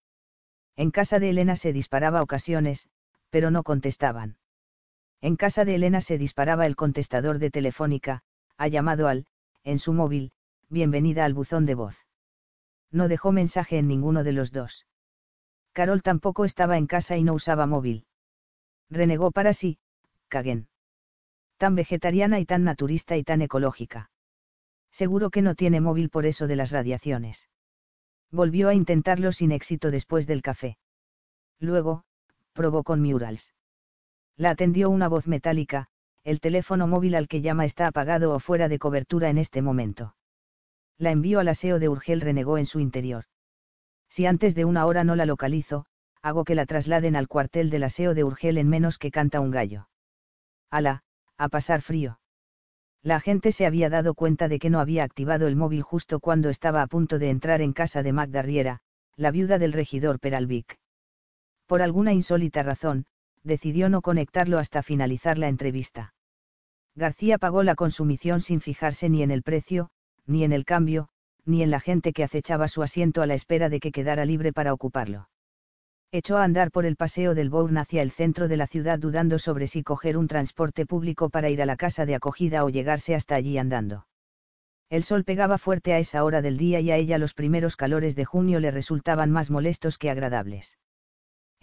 En 0.76 0.92
casa 0.92 1.18
de 1.18 1.32
Elena 1.32 1.56
se 1.56 1.74
disparaba 1.74 2.22
ocasiones, 2.22 2.88
pero 3.32 3.50
no 3.50 3.64
contestaban. 3.64 4.38
En 5.26 5.38
casa 5.38 5.66
de 5.66 5.74
Elena 5.74 6.02
se 6.02 6.20
disparaba 6.20 6.68
el 6.68 6.76
contestador 6.76 7.40
de 7.40 7.50
Telefónica, 7.50 8.22
ha 8.58 8.68
llamado 8.68 9.08
al, 9.08 9.26
en 9.64 9.80
su 9.80 9.92
móvil, 9.92 10.32
bienvenida 10.70 11.26
al 11.26 11.34
buzón 11.34 11.66
de 11.66 11.74
voz. 11.74 12.06
No 12.92 13.08
dejó 13.08 13.32
mensaje 13.32 13.80
en 13.80 13.88
ninguno 13.88 14.24
de 14.24 14.34
los 14.34 14.52
dos. 14.52 14.86
Carol 15.74 16.04
tampoco 16.04 16.46
estaba 16.46 16.78
en 16.78 16.86
casa 16.86 17.18
y 17.18 17.24
no 17.24 17.34
usaba 17.34 17.66
móvil. 17.66 18.06
Renegó 18.92 19.32
para 19.32 19.54
sí, 19.54 19.80
caguen. 20.28 20.68
Tan 21.58 21.74
vegetariana 21.74 22.40
y 22.40 22.46
tan 22.46 22.64
naturista 22.64 23.18
y 23.18 23.24
tan 23.24 23.42
ecológica. 23.42 24.12
Seguro 24.92 25.32
que 25.32 25.42
no 25.42 25.56
tiene 25.56 25.82
móvil 25.82 26.12
por 26.12 26.28
eso 26.28 26.46
de 26.46 26.56
las 26.56 26.70
radiaciones. 26.70 27.50
Volvió 28.30 28.70
a 28.70 28.76
intentarlo 28.76 29.32
sin 29.32 29.52
éxito 29.52 29.90
después 29.90 30.28
del 30.28 30.44
café. 30.44 30.78
Luego, 31.60 32.04
probó 32.54 32.84
con 32.84 33.02
Murals. 33.02 33.55
La 34.38 34.50
atendió 34.50 34.90
una 34.90 35.08
voz 35.08 35.28
metálica, 35.28 35.88
el 36.24 36.40
teléfono 36.40 36.88
móvil 36.88 37.16
al 37.16 37.28
que 37.28 37.42
llama 37.42 37.66
está 37.66 37.88
apagado 37.88 38.34
o 38.34 38.40
fuera 38.40 38.68
de 38.68 38.80
cobertura 38.80 39.30
en 39.30 39.38
este 39.38 39.62
momento. 39.62 40.16
La 40.98 41.12
envió 41.12 41.40
al 41.40 41.48
aseo 41.48 41.80
de 41.80 41.88
Urgel 41.88 42.22
renegó 42.22 42.58
en 42.58 42.66
su 42.66 42.80
interior. 42.80 43.26
Si 44.10 44.26
antes 44.26 44.56
de 44.56 44.66
una 44.66 44.86
hora 44.86 45.04
no 45.04 45.16
la 45.16 45.26
localizo, 45.26 45.86
hago 46.22 46.44
que 46.44 46.56
la 46.56 46.66
trasladen 46.66 47.16
al 47.16 47.28
cuartel 47.28 47.70
del 47.70 47.84
aseo 47.84 48.14
de 48.14 48.24
Urgel 48.24 48.58
en 48.58 48.68
menos 48.68 48.98
que 48.98 49.12
canta 49.12 49.40
un 49.40 49.52
gallo. 49.52 49.88
Ala, 50.70 51.04
a 51.38 51.50
pasar 51.50 51.82
frío. 51.82 52.20
La 53.04 53.20
gente 53.20 53.52
se 53.52 53.66
había 53.66 53.90
dado 53.90 54.16
cuenta 54.16 54.48
de 54.48 54.58
que 54.58 54.70
no 54.70 54.80
había 54.80 55.04
activado 55.04 55.48
el 55.48 55.56
móvil 55.56 55.84
justo 55.84 56.20
cuando 56.20 56.50
estaba 56.50 56.82
a 56.82 56.88
punto 56.88 57.20
de 57.20 57.30
entrar 57.30 57.62
en 57.62 57.72
casa 57.72 58.02
de 58.02 58.14
Magda 58.14 58.42
Riera, 58.42 58.82
la 59.16 59.32
viuda 59.32 59.60
del 59.60 59.74
regidor 59.74 60.20
Peralvic. 60.20 60.80
Por 61.68 61.82
alguna 61.82 62.14
insólita 62.14 62.64
razón, 62.64 63.06
decidió 63.46 63.88
no 63.88 64.02
conectarlo 64.02 64.60
hasta 64.60 64.84
finalizar 64.84 65.38
la 65.38 65.48
entrevista. 65.48 66.14
García 66.96 67.38
pagó 67.38 67.64
la 67.64 67.76
consumición 67.76 68.42
sin 68.42 68.60
fijarse 68.60 69.10
ni 69.10 69.24
en 69.24 69.32
el 69.32 69.44
precio, 69.44 69.90
ni 70.26 70.44
en 70.44 70.52
el 70.52 70.66
cambio, 70.66 71.08
ni 71.46 71.64
en 71.64 71.72
la 71.72 71.80
gente 71.80 72.12
que 72.12 72.26
acechaba 72.26 72.68
su 72.68 72.84
asiento 72.84 73.22
a 73.22 73.28
la 73.28 73.36
espera 73.36 73.70
de 73.70 73.80
que 73.80 73.94
quedara 73.94 74.26
libre 74.26 74.52
para 74.52 74.74
ocuparlo 74.74 75.30
echó 76.16 76.38
a 76.38 76.46
andar 76.46 76.72
por 76.72 76.86
el 76.86 76.96
paseo 76.96 77.36
del 77.36 77.50
Bourne 77.50 77.80
hacia 77.80 78.02
el 78.02 78.10
centro 78.10 78.48
de 78.48 78.56
la 78.56 78.68
ciudad 78.68 79.00
dudando 79.00 79.38
sobre 79.38 79.68
si 79.68 79.84
coger 79.84 80.18
un 80.18 80.28
transporte 80.28 80.86
público 80.86 81.30
para 81.30 81.50
ir 81.50 81.62
a 81.62 81.66
la 81.66 81.76
casa 81.76 82.06
de 82.06 82.16
acogida 82.16 82.64
o 82.64 82.70
llegarse 82.70 83.16
hasta 83.16 83.36
allí 83.36 83.58
andando. 83.58 84.08
El 84.90 85.04
sol 85.04 85.26
pegaba 85.26 85.58
fuerte 85.58 85.94
a 85.94 86.00
esa 86.00 86.24
hora 86.24 86.42
del 86.42 86.58
día 86.58 86.80
y 86.80 86.90
a 86.92 86.96
ella 86.96 87.18
los 87.18 87.34
primeros 87.34 87.76
calores 87.76 88.16
de 88.16 88.24
junio 88.24 88.62
le 88.62 88.72
resultaban 88.72 89.30
más 89.30 89.52
molestos 89.52 89.98
que 89.98 90.10
agradables. 90.10 90.78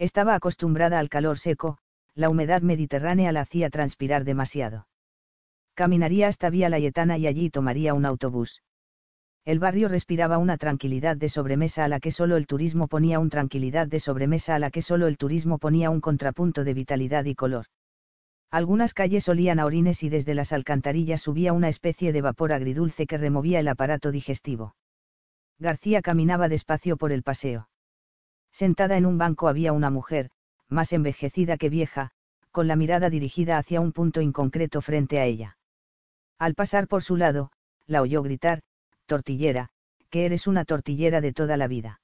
Estaba 0.03 0.35
acostumbrada 0.35 0.99
al 0.99 1.07
calor 1.07 1.37
seco, 1.39 1.77
la 2.13 2.29
humedad 2.29 2.61
mediterránea 2.61 3.31
la 3.31 3.41
hacía 3.41 3.69
transpirar 3.69 4.25
demasiado. 4.25 4.87
Caminaría 5.75 6.27
hasta 6.27 6.49
Vía 6.49 6.67
Layetana 6.67 7.17
y 7.17 7.25
allí 7.27 7.49
tomaría 7.49 7.93
un 7.93 8.05
autobús 8.05 8.61
el 9.45 9.59
barrio 9.59 9.89
respiraba 9.89 10.37
una 10.37 10.57
tranquilidad 10.57 11.17
de 11.17 11.27
sobremesa 11.27 11.83
a 11.83 11.89
la 11.89 11.99
que 11.99 12.11
solo 12.11 12.37
el 12.37 12.47
turismo 12.47 12.87
ponía 12.87 13.19
un 13.19 13.29
tranquilidad 13.29 13.87
de 13.87 13.99
sobremesa 13.99 14.55
a 14.55 14.59
la 14.59 14.71
que 14.71 14.81
solo 14.81 15.07
el 15.07 15.17
turismo 15.17 15.57
ponía 15.57 15.89
un 15.89 15.99
contrapunto 15.99 16.63
de 16.63 16.73
vitalidad 16.73 17.25
y 17.25 17.35
color. 17.35 17.65
Algunas 18.51 18.93
calles 18.93 19.27
olían 19.27 19.59
a 19.59 19.65
orines 19.65 20.01
y 20.03 20.09
desde 20.09 20.33
las 20.33 20.53
alcantarillas 20.53 21.21
subía 21.21 21.51
una 21.51 21.67
especie 21.67 22.13
de 22.13 22.21
vapor 22.21 22.53
agridulce 22.53 23.05
que 23.05 23.17
removía 23.17 23.59
el 23.59 23.67
aparato 23.67 24.11
digestivo. 24.11 24.75
García 25.59 26.01
caminaba 26.01 26.47
despacio 26.47 26.95
por 26.95 27.11
el 27.11 27.23
paseo. 27.23 27.67
Sentada 28.53 28.97
en 28.97 29.07
un 29.07 29.17
banco 29.17 29.47
había 29.47 29.73
una 29.73 29.89
mujer, 29.89 30.29
más 30.69 30.93
envejecida 30.93 31.57
que 31.57 31.69
vieja, 31.69 32.11
con 32.51 32.67
la 32.67 32.75
mirada 32.75 33.09
dirigida 33.09 33.57
hacia 33.57 33.81
un 33.81 33.91
punto 33.91 34.21
inconcreto 34.21 34.79
frente 34.79 35.19
a 35.19 35.25
ella. 35.25 35.57
Al 36.37 36.53
pasar 36.53 36.87
por 36.87 37.01
su 37.01 37.17
lado, 37.17 37.51
la 37.87 38.03
oyó 38.03 38.21
gritar, 38.21 38.61
tortillera, 39.07 39.69
que 40.11 40.25
eres 40.25 40.45
una 40.45 40.65
tortillera 40.65 41.19
de 41.19 41.33
toda 41.33 41.57
la 41.57 41.67
vida. 41.67 41.99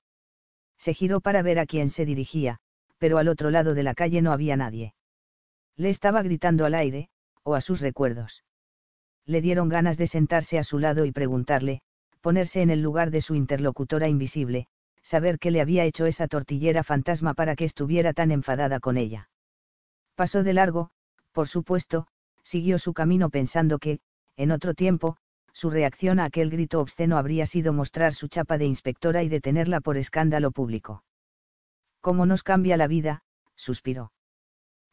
Se 0.80 0.96
giró 0.96 1.22
para 1.22 1.44
ver 1.44 1.60
a 1.60 1.68
quién 1.68 1.92
se 1.92 2.04
dirigía, 2.04 2.58
pero 2.98 3.20
al 3.20 3.28
otro 3.28 3.52
lado 3.52 3.76
de 3.76 3.84
la 3.84 3.94
calle 3.94 4.24
no 4.24 4.32
había 4.32 4.58
nadie. 4.58 4.96
Le 5.76 5.92
estaba 5.92 6.24
gritando 6.24 6.66
al 6.66 6.74
aire, 6.74 7.10
o 7.44 7.54
a 7.54 7.62
sus 7.62 7.80
recuerdos. 7.80 8.44
Le 9.26 9.42
dieron 9.42 9.70
ganas 9.70 9.98
de 9.98 10.08
sentarse 10.08 10.58
a 10.58 10.64
su 10.64 10.80
lado 10.80 11.06
y 11.06 11.12
preguntarle, 11.12 11.82
ponerse 12.22 12.64
en 12.64 12.72
el 12.72 12.82
lugar 12.82 13.12
de 13.12 13.22
su 13.22 13.36
interlocutora 13.36 14.08
invisible, 14.08 14.68
saber 15.02 15.40
que 15.40 15.52
le 15.52 15.62
había 15.62 15.86
hecho 15.86 16.06
esa 16.06 16.28
tortillera 16.28 16.84
fantasma 16.84 17.34
para 17.34 17.56
que 17.56 17.66
estuviera 17.66 18.14
tan 18.14 18.32
enfadada 18.32 18.80
con 18.80 18.98
ella. 18.98 19.30
Pasó 20.16 20.44
de 20.44 20.54
largo, 20.54 20.92
por 21.32 21.48
supuesto, 21.48 22.08
siguió 22.44 22.80
su 22.80 22.94
camino 22.94 23.30
pensando 23.30 23.80
que, 23.80 24.00
en 24.36 24.52
otro 24.52 24.74
tiempo, 24.74 25.18
su 25.54 25.70
reacción 25.70 26.20
a 26.20 26.26
aquel 26.26 26.50
grito 26.50 26.80
obsceno 26.80 27.18
habría 27.18 27.46
sido 27.46 27.74
mostrar 27.74 28.14
su 28.14 28.28
chapa 28.28 28.58
de 28.58 28.66
inspectora 28.66 29.24
y 29.24 29.30
detenerla 29.30 29.82
por 29.82 29.98
escándalo 29.98 30.52
público. 30.52 31.04
¿Cómo 32.02 32.26
nos 32.26 32.44
cambia 32.44 32.78
la 32.78 32.88
vida? 32.88 33.24
suspiró. 33.56 34.14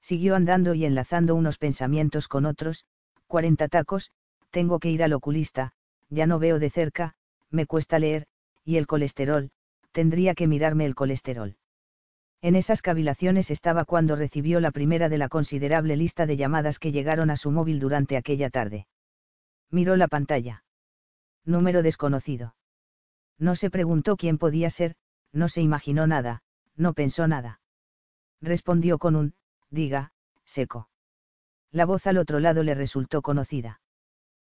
Siguió 0.01 0.35
andando 0.35 0.75
y 0.75 0.85
enlazando 0.85 1.35
unos 1.35 1.59
pensamientos 1.59 2.29
con 2.29 2.47
otros, 2.47 2.85
cuarenta 3.27 3.69
tacos, 3.69 4.13
tengo 4.51 4.79
que 4.79 4.91
ir 4.91 5.03
al 5.03 5.13
oculista, 5.13 5.73
ya 6.09 6.27
no 6.27 6.39
veo 6.39 6.59
de 6.59 6.71
cerca, 6.71 7.15
me 7.51 7.67
cuesta 7.67 7.99
leer, 7.99 8.27
y 8.65 8.77
el 8.77 8.87
colesterol, 8.87 9.51
tendría 9.97 10.35
que 10.35 10.47
mirarme 10.47 10.85
el 10.85 10.95
colesterol. 10.95 11.57
En 12.43 12.55
esas 12.55 12.83
cavilaciones 12.83 13.51
estaba 13.51 13.87
cuando 13.87 14.15
recibió 14.15 14.61
la 14.61 14.71
primera 14.71 15.09
de 15.09 15.17
la 15.17 15.31
considerable 15.31 15.97
lista 15.97 16.27
de 16.27 16.37
llamadas 16.37 16.79
que 16.79 16.93
llegaron 16.93 17.31
a 17.31 17.37
su 17.37 17.51
móvil 17.51 17.81
durante 17.81 18.19
aquella 18.19 18.51
tarde. 18.51 18.89
Miró 19.71 19.97
la 19.97 20.07
pantalla. 20.07 20.65
Número 21.47 21.83
desconocido. 21.83 22.57
No 23.39 23.55
se 23.55 23.71
preguntó 23.71 24.19
quién 24.19 24.37
podía 24.37 24.69
ser, 24.69 24.97
no 25.33 25.49
se 25.49 25.63
imaginó 25.63 26.07
nada, 26.07 26.43
no 26.77 26.93
pensó 26.93 27.27
nada. 27.27 27.63
Respondió 28.43 28.99
con 28.99 29.17
un, 29.17 29.35
diga, 29.71 30.13
seco. 30.45 30.91
La 31.73 31.87
voz 31.87 32.07
al 32.07 32.19
otro 32.19 32.39
lado 32.39 32.63
le 32.63 32.75
resultó 32.75 33.23
conocida. 33.23 33.81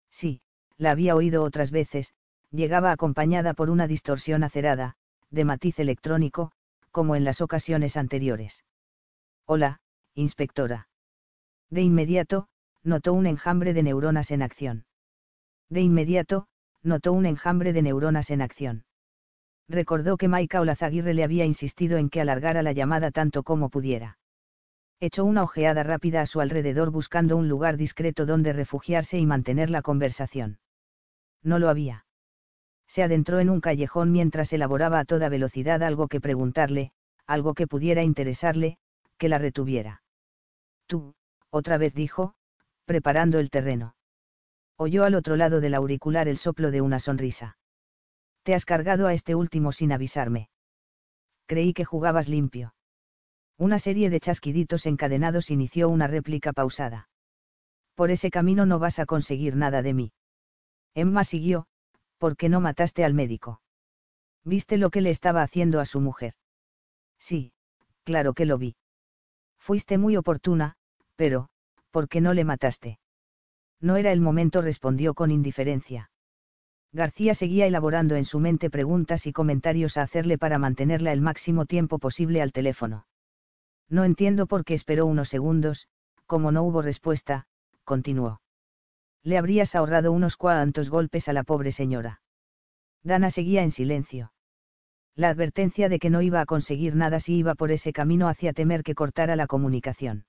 Sí, 0.10 0.42
la 0.78 0.90
había 0.90 1.16
oído 1.16 1.44
otras 1.44 1.70
veces, 1.70 2.16
llegaba 2.50 2.92
acompañada 2.92 3.54
por 3.54 3.70
una 3.70 3.86
distorsión 3.86 4.44
acerada, 4.44 4.98
de 5.32 5.46
matiz 5.46 5.80
electrónico, 5.80 6.52
como 6.92 7.16
en 7.16 7.24
las 7.24 7.42
ocasiones 7.42 7.98
anteriores. 7.98 8.64
Hola, 9.46 9.82
inspectora. 10.14 10.88
De 11.70 11.82
inmediato, 11.82 12.48
notó 12.84 13.14
un 13.14 13.26
enjambre 13.26 13.74
de 13.74 13.84
neuronas 13.84 14.32
en 14.32 14.42
acción. 14.42 14.86
De 15.70 15.82
inmediato, 15.82 16.48
notó 16.84 17.14
un 17.14 17.26
enjambre 17.26 17.74
de 17.74 17.82
neuronas 17.82 18.30
en 18.30 18.42
acción. 18.42 18.86
Recordó 19.68 20.18
que 20.18 20.28
Maika 20.28 20.62
Olazaguirre 20.62 21.14
le 21.14 21.24
había 21.24 21.46
insistido 21.46 21.98
en 21.98 22.10
que 22.10 22.22
alargara 22.22 22.62
la 22.62 22.72
llamada 22.72 23.12
tanto 23.12 23.44
como 23.44 23.70
pudiera. 23.70 24.20
Echó 25.00 25.26
una 25.26 25.44
ojeada 25.44 25.84
rápida 25.84 26.22
a 26.22 26.26
su 26.26 26.40
alrededor 26.40 26.92
buscando 26.92 27.36
un 27.36 27.50
lugar 27.50 27.76
discreto 27.76 28.26
donde 28.26 28.54
refugiarse 28.54 29.18
y 29.18 29.26
mantener 29.26 29.70
la 29.70 29.82
conversación. 29.82 30.60
No 31.44 31.60
lo 31.60 31.70
había. 31.70 32.05
Se 32.88 33.04
adentró 33.04 33.40
en 33.40 33.50
un 33.50 33.62
callejón 33.62 34.12
mientras 34.12 34.54
elaboraba 34.54 35.00
a 35.00 35.06
toda 35.06 35.30
velocidad 35.30 35.84
algo 35.84 36.08
que 36.08 36.22
preguntarle, 36.22 36.92
algo 37.26 37.54
que 37.54 37.68
pudiera 37.68 38.04
interesarle, 38.04 38.78
que 39.18 39.30
la 39.30 39.38
retuviera. 39.38 40.04
Tú, 40.88 41.16
otra 41.50 41.78
vez 41.78 41.94
dijo, 41.94 42.36
preparando 42.86 43.40
el 43.40 43.50
terreno 43.50 43.96
oyó 44.78 45.04
al 45.06 45.16
otro 45.16 45.36
lado 45.36 45.62
del 45.62 45.74
auricular 45.74 46.28
el 46.28 46.38
soplo 46.38 46.72
de 46.72 46.82
una 46.82 47.00
sonrisa. 47.00 47.58
Te 48.44 48.54
has 48.54 48.66
cargado 48.66 49.08
a 49.08 49.14
este 49.14 49.36
último 49.36 49.72
sin 49.72 49.92
avisarme. 49.92 50.50
Creí 51.48 51.74
que 51.74 51.86
jugabas 51.86 52.28
limpio. 52.28 52.76
Una 53.58 53.80
serie 53.80 54.10
de 54.10 54.20
chasquiditos 54.20 54.86
encadenados 54.86 55.50
inició 55.50 55.90
una 55.90 56.08
réplica 56.08 56.52
pausada. 56.52 57.10
Por 57.96 58.12
ese 58.12 58.30
camino 58.30 58.66
no 58.66 58.80
vas 58.80 59.00
a 59.00 59.06
conseguir 59.06 59.56
nada 59.56 59.82
de 59.82 59.94
mí. 59.94 60.14
Emma 60.94 61.24
siguió, 61.24 61.68
¿por 62.18 62.38
qué 62.38 62.50
no 62.50 62.62
mataste 62.62 63.04
al 63.04 63.14
médico? 63.14 63.62
¿Viste 64.44 64.78
lo 64.78 64.90
que 64.90 65.02
le 65.02 65.10
estaba 65.10 65.42
haciendo 65.42 65.80
a 65.80 65.86
su 65.86 66.02
mujer? 66.02 66.34
Sí, 67.20 67.54
claro 68.04 68.34
que 68.34 68.46
lo 68.46 68.58
vi. 68.58 68.76
Fuiste 69.58 69.98
muy 69.98 70.16
oportuna, 70.16 70.76
pero, 71.16 71.50
¿por 71.92 72.08
qué 72.08 72.22
no 72.22 72.34
le 72.34 72.44
mataste? 72.44 73.00
No 73.82 73.98
era 73.98 74.12
el 74.12 74.22
momento, 74.22 74.62
respondió 74.62 75.14
con 75.14 75.32
indiferencia. 75.32 76.12
García 76.92 77.36
seguía 77.36 77.66
elaborando 77.66 78.16
en 78.16 78.24
su 78.24 78.40
mente 78.40 78.70
preguntas 78.70 79.28
y 79.28 79.34
comentarios 79.34 79.98
a 79.98 80.04
hacerle 80.04 80.38
para 80.38 80.60
mantenerla 80.60 81.12
el 81.12 81.22
máximo 81.22 81.66
tiempo 81.66 82.00
posible 82.00 82.42
al 82.42 82.54
teléfono. 82.54 83.08
No 83.90 84.06
entiendo 84.06 84.48
por 84.48 84.64
qué 84.64 84.76
esperó 84.76 85.06
unos 85.06 85.30
segundos, 85.30 85.88
como 86.26 86.52
no 86.52 86.64
hubo 86.64 86.82
respuesta, 86.82 87.48
continuó. 87.84 88.42
Le 89.26 89.40
habrías 89.40 89.74
ahorrado 89.74 90.12
unos 90.12 90.38
cuantos 90.38 90.92
golpes 90.92 91.28
a 91.28 91.34
la 91.34 91.44
pobre 91.44 91.72
señora. 91.72 92.22
Dana 93.04 93.32
seguía 93.32 93.64
en 93.64 93.72
silencio. 93.72 94.32
La 95.16 95.30
advertencia 95.30 95.90
de 95.90 95.98
que 95.98 96.12
no 96.12 96.22
iba 96.22 96.42
a 96.42 96.46
conseguir 96.46 96.96
nada 96.96 97.20
si 97.20 97.36
iba 97.38 97.56
por 97.56 97.72
ese 97.72 97.92
camino 97.92 98.28
hacía 98.28 98.54
temer 98.54 98.84
que 98.84 98.94
cortara 98.94 99.36
la 99.36 99.48
comunicación. 99.48 100.26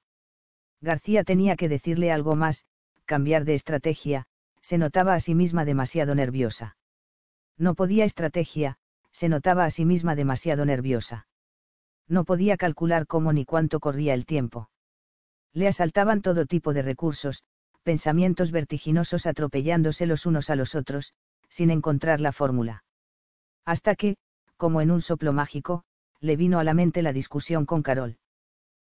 García 0.81 1.25
tenía 1.25 1.57
que 1.57 1.69
decirle 1.69 2.11
algo 2.11 2.37
más, 2.37 2.65
cambiar 3.05 3.45
de 3.45 3.53
estrategia, 3.53 4.25
se 4.63 4.79
notaba 4.79 5.13
a 5.13 5.21
sí 5.21 5.35
misma 5.35 5.67
demasiado 5.67 6.15
nerviosa. 6.15 6.79
No 7.59 7.75
podía 7.75 8.07
estrategia, 8.07 8.79
se 9.13 9.29
notaba 9.29 9.67
a 9.67 9.71
sí 9.71 9.85
misma 9.85 10.15
demasiado 10.15 10.65
nerviosa. 10.65 11.27
No 12.09 12.25
podía 12.25 12.57
calcular 12.57 13.07
cómo 13.07 13.35
ni 13.35 13.45
cuánto 13.45 13.79
corría 13.79 14.15
el 14.15 14.25
tiempo. 14.25 14.71
Le 15.53 15.69
asaltaban 15.69 16.23
todo 16.23 16.47
tipo 16.47 16.73
de 16.73 16.81
recursos, 16.81 17.45
pensamientos 17.87 18.51
vertiginosos 18.51 19.27
atropellándose 19.27 20.07
los 20.07 20.27
unos 20.27 20.51
a 20.51 20.57
los 20.57 20.75
otros, 20.75 21.15
sin 21.49 21.71
encontrar 21.71 22.21
la 22.21 22.33
fórmula. 22.33 22.83
Hasta 23.65 23.95
que, 23.95 24.17
como 24.57 24.81
en 24.81 24.91
un 24.91 25.01
soplo 25.01 25.33
mágico, 25.33 25.85
le 26.21 26.35
vino 26.35 26.59
a 26.59 26.65
la 26.65 26.75
mente 26.75 27.01
la 27.01 27.13
discusión 27.13 27.65
con 27.65 27.85
Carol. 27.85 28.19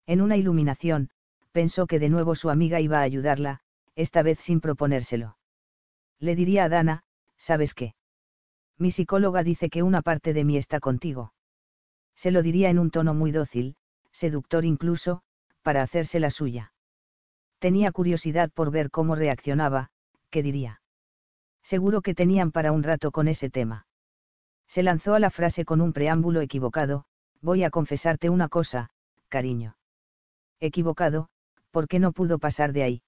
En 0.08 0.20
una 0.20 0.36
iluminación, 0.36 1.10
pensó 1.52 1.86
que 1.86 2.00
de 2.00 2.08
nuevo 2.08 2.34
su 2.34 2.50
amiga 2.50 2.80
iba 2.80 2.98
a 2.98 3.02
ayudarla, 3.02 3.60
esta 3.94 4.22
vez 4.22 4.40
sin 4.40 4.60
proponérselo. 4.60 5.38
Le 6.18 6.34
diría 6.34 6.64
a 6.64 6.68
Dana, 6.68 7.04
¿sabes 7.36 7.74
qué? 7.74 7.94
Mi 8.76 8.90
psicóloga 8.90 9.44
dice 9.44 9.70
que 9.70 9.84
una 9.84 10.02
parte 10.02 10.32
de 10.32 10.42
mí 10.42 10.56
está 10.56 10.80
contigo. 10.80 11.32
Se 12.16 12.32
lo 12.32 12.42
diría 12.42 12.70
en 12.70 12.80
un 12.80 12.90
tono 12.90 13.14
muy 13.14 13.30
dócil, 13.30 13.76
seductor 14.10 14.64
incluso, 14.64 15.22
para 15.62 15.82
hacerse 15.82 16.18
la 16.18 16.30
suya. 16.30 16.72
Tenía 17.60 17.92
curiosidad 17.92 18.50
por 18.50 18.70
ver 18.70 18.90
cómo 18.90 19.14
reaccionaba, 19.14 19.90
¿qué 20.30 20.42
diría? 20.42 20.80
Seguro 21.62 22.00
que 22.00 22.14
tenían 22.14 22.52
para 22.52 22.72
un 22.72 22.82
rato 22.82 23.10
con 23.12 23.28
ese 23.28 23.50
tema. 23.50 23.86
Se 24.66 24.82
lanzó 24.82 25.14
a 25.14 25.20
la 25.20 25.28
frase 25.28 25.66
con 25.66 25.82
un 25.82 25.92
preámbulo 25.92 26.40
equivocado, 26.40 27.04
voy 27.42 27.64
a 27.64 27.70
confesarte 27.70 28.30
una 28.30 28.48
cosa, 28.48 28.88
cariño. 29.28 29.76
Equivocado, 30.58 31.28
¿por 31.70 31.86
qué 31.86 31.98
no 31.98 32.12
pudo 32.12 32.38
pasar 32.38 32.72
de 32.72 32.82
ahí? 32.82 33.02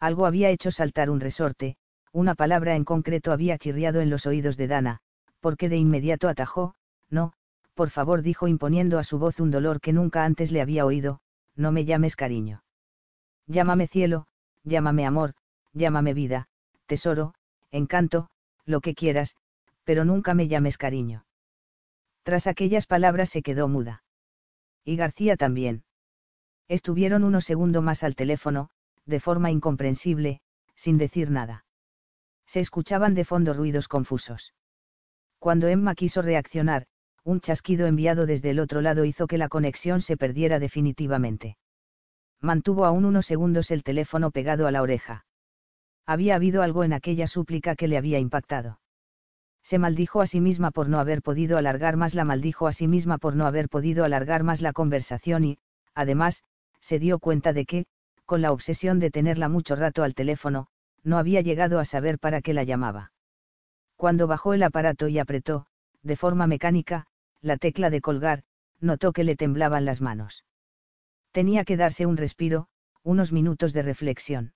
Algo 0.00 0.24
había 0.24 0.48
hecho 0.48 0.70
saltar 0.70 1.10
un 1.10 1.20
resorte, 1.20 1.76
una 2.12 2.34
palabra 2.34 2.76
en 2.76 2.84
concreto 2.84 3.30
había 3.30 3.58
chirriado 3.58 4.00
en 4.00 4.08
los 4.08 4.24
oídos 4.24 4.56
de 4.56 4.68
Dana, 4.68 5.00
porque 5.40 5.68
de 5.68 5.76
inmediato 5.76 6.30
atajó, 6.30 6.76
no, 7.10 7.34
por 7.74 7.90
favor 7.90 8.22
dijo 8.22 8.48
imponiendo 8.48 8.98
a 8.98 9.04
su 9.04 9.18
voz 9.18 9.38
un 9.38 9.50
dolor 9.50 9.82
que 9.82 9.92
nunca 9.92 10.24
antes 10.24 10.50
le 10.50 10.62
había 10.62 10.86
oído, 10.86 11.20
no 11.56 11.72
me 11.72 11.84
llames 11.84 12.16
cariño. 12.16 12.62
Llámame 13.46 13.86
cielo, 13.86 14.26
llámame 14.64 15.06
amor, 15.06 15.34
llámame 15.72 16.14
vida, 16.14 16.48
tesoro, 16.86 17.34
encanto, 17.70 18.28
lo 18.64 18.80
que 18.80 18.94
quieras, 18.94 19.36
pero 19.84 20.04
nunca 20.04 20.34
me 20.34 20.48
llames 20.48 20.78
cariño. 20.78 21.24
Tras 22.24 22.46
aquellas 22.46 22.86
palabras 22.86 23.30
se 23.30 23.42
quedó 23.42 23.68
muda. 23.68 24.02
Y 24.84 24.96
García 24.96 25.36
también. 25.36 25.84
Estuvieron 26.68 27.22
unos 27.22 27.44
segundos 27.44 27.82
más 27.82 28.02
al 28.02 28.16
teléfono, 28.16 28.70
de 29.04 29.20
forma 29.20 29.52
incomprensible, 29.52 30.40
sin 30.74 30.98
decir 30.98 31.30
nada. 31.30 31.64
Se 32.46 32.60
escuchaban 32.60 33.14
de 33.14 33.24
fondo 33.24 33.54
ruidos 33.54 33.86
confusos. 33.86 34.54
Cuando 35.38 35.68
Emma 35.68 35.94
quiso 35.94 36.22
reaccionar, 36.22 36.86
un 37.22 37.40
chasquido 37.40 37.86
enviado 37.86 38.26
desde 38.26 38.50
el 38.50 38.60
otro 38.60 38.80
lado 38.80 39.04
hizo 39.04 39.26
que 39.26 39.38
la 39.38 39.48
conexión 39.48 40.00
se 40.00 40.16
perdiera 40.16 40.58
definitivamente. 40.58 41.56
Mantuvo 42.40 42.84
aún 42.84 43.04
unos 43.04 43.26
segundos 43.26 43.70
el 43.70 43.82
teléfono 43.82 44.30
pegado 44.30 44.66
a 44.66 44.70
la 44.70 44.82
oreja. 44.82 45.24
Había 46.06 46.36
habido 46.36 46.62
algo 46.62 46.84
en 46.84 46.92
aquella 46.92 47.26
súplica 47.26 47.74
que 47.74 47.88
le 47.88 47.96
había 47.96 48.18
impactado. 48.18 48.80
Se 49.62 49.78
maldijo 49.78 50.20
a 50.20 50.28
sí 50.28 50.40
misma 50.40 50.70
por 50.70 50.88
no 50.88 51.00
haber 51.00 51.22
podido 51.22 51.58
alargar 51.58 51.96
más 51.96 52.14
la 52.14 52.24
maldijo 52.24 52.68
a 52.68 52.72
sí 52.72 52.86
misma 52.86 53.18
por 53.18 53.34
no 53.34 53.46
haber 53.46 53.68
podido 53.68 54.04
alargar 54.04 54.44
más 54.44 54.60
la 54.60 54.72
conversación 54.72 55.44
y, 55.44 55.58
además, 55.94 56.44
se 56.80 57.00
dio 57.00 57.18
cuenta 57.18 57.52
de 57.52 57.64
que, 57.64 57.86
con 58.26 58.42
la 58.42 58.52
obsesión 58.52 59.00
de 59.00 59.10
tenerla 59.10 59.48
mucho 59.48 59.74
rato 59.74 60.04
al 60.04 60.14
teléfono, 60.14 60.68
no 61.02 61.18
había 61.18 61.40
llegado 61.40 61.80
a 61.80 61.84
saber 61.84 62.18
para 62.20 62.42
qué 62.42 62.54
la 62.54 62.62
llamaba. 62.62 63.12
Cuando 63.96 64.26
bajó 64.26 64.54
el 64.54 64.62
aparato 64.62 65.08
y 65.08 65.18
apretó, 65.18 65.66
de 66.02 66.16
forma 66.16 66.46
mecánica, 66.46 67.06
la 67.40 67.56
tecla 67.56 67.90
de 67.90 68.00
colgar, 68.00 68.44
notó 68.80 69.12
que 69.12 69.24
le 69.24 69.34
temblaban 69.34 69.84
las 69.84 70.00
manos. 70.00 70.44
Tenía 71.36 71.64
que 71.64 71.76
darse 71.76 72.06
un 72.06 72.16
respiro, 72.16 72.68
unos 73.02 73.30
minutos 73.30 73.74
de 73.74 73.82
reflexión. 73.82 74.54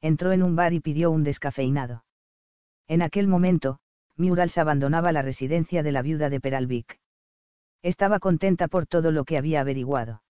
Entró 0.00 0.32
en 0.32 0.42
un 0.42 0.56
bar 0.56 0.72
y 0.72 0.80
pidió 0.80 1.10
un 1.10 1.24
descafeinado. 1.24 2.06
En 2.88 3.02
aquel 3.02 3.28
momento, 3.28 3.80
Murals 4.16 4.56
abandonaba 4.56 5.12
la 5.12 5.20
residencia 5.20 5.82
de 5.82 5.92
la 5.92 6.00
viuda 6.00 6.30
de 6.30 6.40
Peralvic. 6.40 6.98
Estaba 7.82 8.18
contenta 8.18 8.66
por 8.66 8.86
todo 8.86 9.12
lo 9.12 9.24
que 9.24 9.36
había 9.36 9.60
averiguado. 9.60 10.22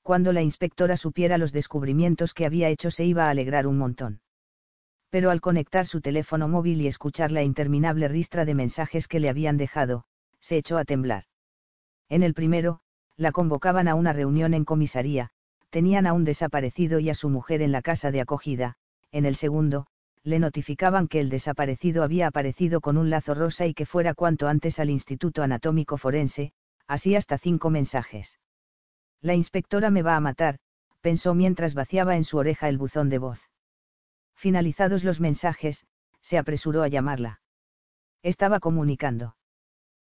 Cuando 0.00 0.32
la 0.32 0.40
inspectora 0.40 0.96
supiera 0.96 1.36
los 1.36 1.52
descubrimientos 1.52 2.32
que 2.32 2.46
había 2.46 2.70
hecho 2.70 2.90
se 2.90 3.04
iba 3.04 3.26
a 3.26 3.30
alegrar 3.30 3.66
un 3.66 3.76
montón. 3.76 4.22
Pero 5.10 5.30
al 5.30 5.42
conectar 5.42 5.84
su 5.84 6.00
teléfono 6.00 6.48
móvil 6.48 6.80
y 6.80 6.86
escuchar 6.86 7.30
la 7.30 7.42
interminable 7.42 8.08
ristra 8.08 8.46
de 8.46 8.54
mensajes 8.54 9.06
que 9.06 9.20
le 9.20 9.28
habían 9.28 9.58
dejado, 9.58 10.06
se 10.40 10.56
echó 10.56 10.78
a 10.78 10.86
temblar. 10.86 11.24
En 12.08 12.22
el 12.22 12.32
primero, 12.32 12.80
la 13.18 13.32
convocaban 13.32 13.88
a 13.88 13.94
una 13.96 14.14
reunión 14.14 14.54
en 14.54 14.64
comisaría, 14.64 15.30
tenían 15.68 16.06
a 16.06 16.14
un 16.14 16.24
desaparecido 16.24 17.00
y 17.00 17.10
a 17.10 17.14
su 17.14 17.28
mujer 17.28 17.60
en 17.60 17.72
la 17.72 17.82
casa 17.82 18.10
de 18.10 18.20
acogida, 18.22 18.76
en 19.12 19.26
el 19.26 19.34
segundo, 19.34 19.86
le 20.22 20.38
notificaban 20.38 21.08
que 21.08 21.20
el 21.20 21.28
desaparecido 21.28 22.04
había 22.04 22.28
aparecido 22.28 22.80
con 22.80 22.96
un 22.96 23.10
lazo 23.10 23.34
rosa 23.34 23.66
y 23.66 23.74
que 23.74 23.86
fuera 23.86 24.14
cuanto 24.14 24.46
antes 24.46 24.78
al 24.78 24.88
Instituto 24.88 25.42
Anatómico 25.42 25.96
Forense, 25.96 26.52
así 26.86 27.16
hasta 27.16 27.38
cinco 27.38 27.70
mensajes. 27.70 28.38
La 29.20 29.34
inspectora 29.34 29.90
me 29.90 30.02
va 30.02 30.14
a 30.14 30.20
matar, 30.20 30.58
pensó 31.00 31.34
mientras 31.34 31.74
vaciaba 31.74 32.16
en 32.16 32.24
su 32.24 32.38
oreja 32.38 32.68
el 32.68 32.78
buzón 32.78 33.08
de 33.08 33.18
voz. 33.18 33.50
Finalizados 34.36 35.02
los 35.02 35.20
mensajes, 35.20 35.86
se 36.20 36.38
apresuró 36.38 36.82
a 36.82 36.88
llamarla. 36.88 37.40
Estaba 38.22 38.60
comunicando. 38.60 39.37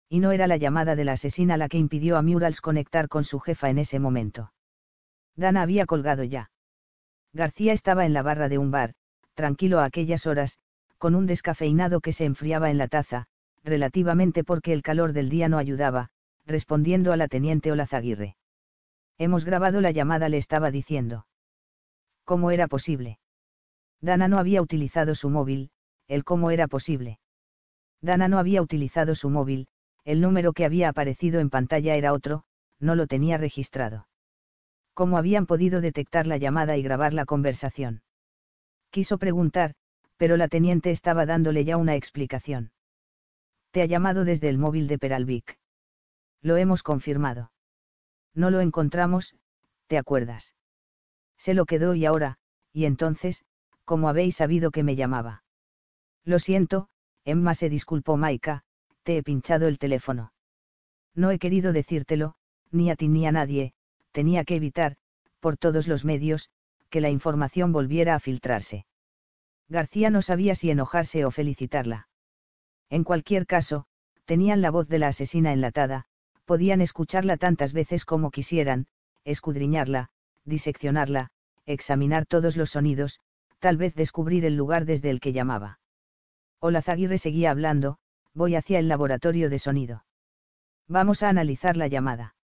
Y 0.09 0.21
no 0.21 0.33
era 0.33 0.47
la 0.47 0.57
llamada 0.57 0.97
de 0.97 1.05
la 1.05 1.13
asesina 1.13 1.57
la 1.57 1.69
que 1.69 1.79
impidió 1.79 2.17
a 2.17 2.23
Murals 2.23 2.61
conectar 2.61 3.09
con 3.09 3.25
su 3.25 3.41
jefa 3.41 3.69
en 3.69 3.79
ese 3.79 3.99
momento. 3.99 4.53
Dana 5.37 5.63
había 5.63 5.87
colgado 5.87 6.25
ya. 6.25 6.51
García 7.33 7.73
estaba 7.73 8.07
en 8.07 8.15
la 8.15 8.23
barra 8.23 8.49
de 8.49 8.59
un 8.59 8.71
bar, 8.71 8.95
tranquilo 9.35 9.81
a 9.81 9.85
aquellas 9.85 10.27
horas, 10.27 10.59
con 10.97 11.15
un 11.15 11.27
descafeinado 11.27 12.01
que 12.01 12.13
se 12.13 12.25
enfriaba 12.25 12.71
en 12.71 12.79
la 12.79 12.89
taza, 12.89 13.27
relativamente 13.63 14.45
porque 14.45 14.73
el 14.73 14.83
calor 14.83 15.13
del 15.13 15.29
día 15.29 15.49
no 15.49 15.59
ayudaba, 15.59 16.09
respondiendo 16.47 17.13
a 17.13 17.17
la 17.17 17.29
teniente 17.29 17.71
Olazaguirre. 17.71 18.37
Hemos 19.19 19.45
grabado 19.45 19.81
la 19.81 19.91
llamada, 19.91 20.29
le 20.29 20.39
estaba 20.39 20.71
diciendo. 20.71 21.27
¿Cómo 22.25 22.51
era 22.51 22.67
posible? 22.67 23.19
Dana 24.01 24.29
no 24.29 24.39
había 24.39 24.63
utilizado 24.63 25.15
su 25.15 25.29
móvil, 25.29 25.71
el 26.07 26.25
cómo 26.25 26.51
era 26.51 26.67
posible. 26.69 27.19
Dana 28.01 28.29
no 28.29 28.39
había 28.39 28.63
utilizado 28.63 29.15
su 29.15 29.29
móvil, 29.29 29.69
el 30.05 30.21
número 30.21 30.53
que 30.53 30.65
había 30.65 30.89
aparecido 30.89 31.41
en 31.41 31.51
pantalla 31.51 31.95
era 31.95 32.13
otro, 32.13 32.45
no 32.81 32.95
lo 32.95 33.07
tenía 33.07 33.37
registrado. 33.37 34.09
¿Cómo 34.95 35.19
habían 35.19 35.47
podido 35.47 35.81
detectar 35.81 36.27
la 36.27 36.39
llamada 36.39 36.77
y 36.77 36.83
grabar 36.83 37.15
la 37.15 37.25
conversación? 37.25 38.03
Quiso 38.91 39.19
preguntar, 39.19 39.75
pero 40.17 40.37
la 40.37 40.49
teniente 40.49 40.91
estaba 40.91 41.27
dándole 41.27 41.65
ya 41.65 41.77
una 41.77 41.95
explicación. 41.95 42.73
Te 43.71 43.83
ha 43.83 43.87
llamado 43.87 44.25
desde 44.25 44.49
el 44.49 44.59
móvil 44.59 44.89
de 44.89 44.99
Peralvic. 44.99 45.59
Lo 46.43 46.57
hemos 46.57 46.83
confirmado. 46.83 47.53
No 48.35 48.51
lo 48.51 48.61
encontramos, 48.61 49.37
¿te 49.87 49.99
acuerdas? 49.99 50.55
Se 51.37 51.55
lo 51.55 51.67
quedó 51.67 51.95
y 51.95 52.05
ahora, 52.07 52.39
y 52.73 52.87
entonces, 52.87 53.45
¿cómo 53.85 54.09
habéis 54.09 54.37
sabido 54.37 54.71
que 54.71 54.83
me 54.83 54.97
llamaba? 54.97 55.45
Lo 56.25 56.39
siento, 56.39 56.89
Emma 57.25 57.55
se 57.55 57.69
disculpó 57.69 58.17
Maika, 58.17 58.65
he 59.17 59.23
pinchado 59.23 59.67
el 59.69 59.79
teléfono. 59.79 60.33
No 61.15 61.31
he 61.31 61.39
querido 61.39 61.73
decírtelo, 61.73 62.35
ni 62.71 62.91
a 62.91 62.97
ti 62.97 63.09
ni 63.09 63.27
a 63.27 63.33
nadie, 63.33 63.73
tenía 64.13 64.45
que 64.45 64.57
evitar, 64.57 64.97
por 65.41 65.57
todos 65.57 65.89
los 65.89 66.05
medios, 66.05 66.51
que 66.91 67.01
la 67.01 67.11
información 67.11 67.73
volviera 67.73 68.15
a 68.15 68.21
filtrarse. 68.21 68.87
García 69.69 70.11
no 70.11 70.23
sabía 70.23 70.55
si 70.55 70.71
enojarse 70.71 71.25
o 71.25 71.31
felicitarla. 71.31 72.09
En 72.91 73.05
cualquier 73.05 73.47
caso, 73.47 73.87
tenían 74.25 74.63
la 74.63 74.71
voz 74.71 74.89
de 74.89 74.99
la 74.99 75.09
asesina 75.09 75.53
enlatada, 75.53 76.07
podían 76.45 76.81
escucharla 76.81 77.37
tantas 77.37 77.73
veces 77.73 78.05
como 78.05 78.31
quisieran, 78.31 78.87
escudriñarla, 79.25 80.11
diseccionarla, 80.45 81.31
examinar 81.67 82.25
todos 82.25 82.57
los 82.57 82.71
sonidos, 82.71 83.21
tal 83.59 83.77
vez 83.77 83.95
descubrir 83.95 84.45
el 84.45 84.57
lugar 84.57 84.87
desde 84.87 85.11
el 85.11 85.21
que 85.21 85.33
llamaba. 85.33 85.81
Olazaguirre 86.61 87.19
seguía 87.19 87.51
hablando, 87.51 87.99
voy 88.39 88.57
hacia 88.57 88.79
el 88.79 88.89
laboratorio 88.89 89.51
de 89.51 89.59
sonido. 89.59 90.05
Vamos 90.87 91.23
a 91.23 91.29
analizar 91.29 91.77
la 91.77 91.89
llamada 91.89 92.37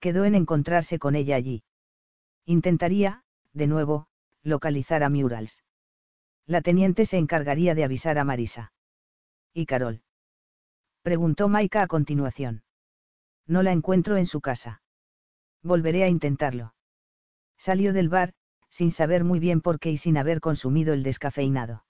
quedó 0.00 0.24
en 0.24 0.34
encontrarse 0.34 0.98
con 0.98 1.14
ella 1.14 1.36
allí. 1.36 1.64
Intentaría, 2.44 3.24
de 3.52 3.66
nuevo, 3.66 4.06
localizar 4.42 5.02
a 5.02 5.08
Murals. 5.08 5.64
La 6.46 6.62
teniente 6.62 7.06
se 7.06 7.18
encargaría 7.18 7.74
de 7.74 7.84
avisar 7.84 8.18
a 8.18 8.24
Marisa. 8.24 8.72
¿Y 9.52 9.66
Carol? 9.66 10.02
Preguntó 11.02 11.48
Maika 11.48 11.82
a 11.82 11.86
continuación. 11.86 12.62
No 13.46 13.62
la 13.62 13.72
encuentro 13.72 14.16
en 14.16 14.26
su 14.26 14.40
casa. 14.40 14.82
Volveré 15.62 16.04
a 16.04 16.08
intentarlo. 16.08 16.74
Salió 17.58 17.92
del 17.92 18.08
bar, 18.08 18.34
sin 18.68 18.90
saber 18.90 19.24
muy 19.24 19.40
bien 19.40 19.60
por 19.60 19.80
qué 19.80 19.90
y 19.90 19.96
sin 19.96 20.18
haber 20.18 20.40
consumido 20.40 20.94
el 20.94 21.02
descafeinado. 21.02 21.85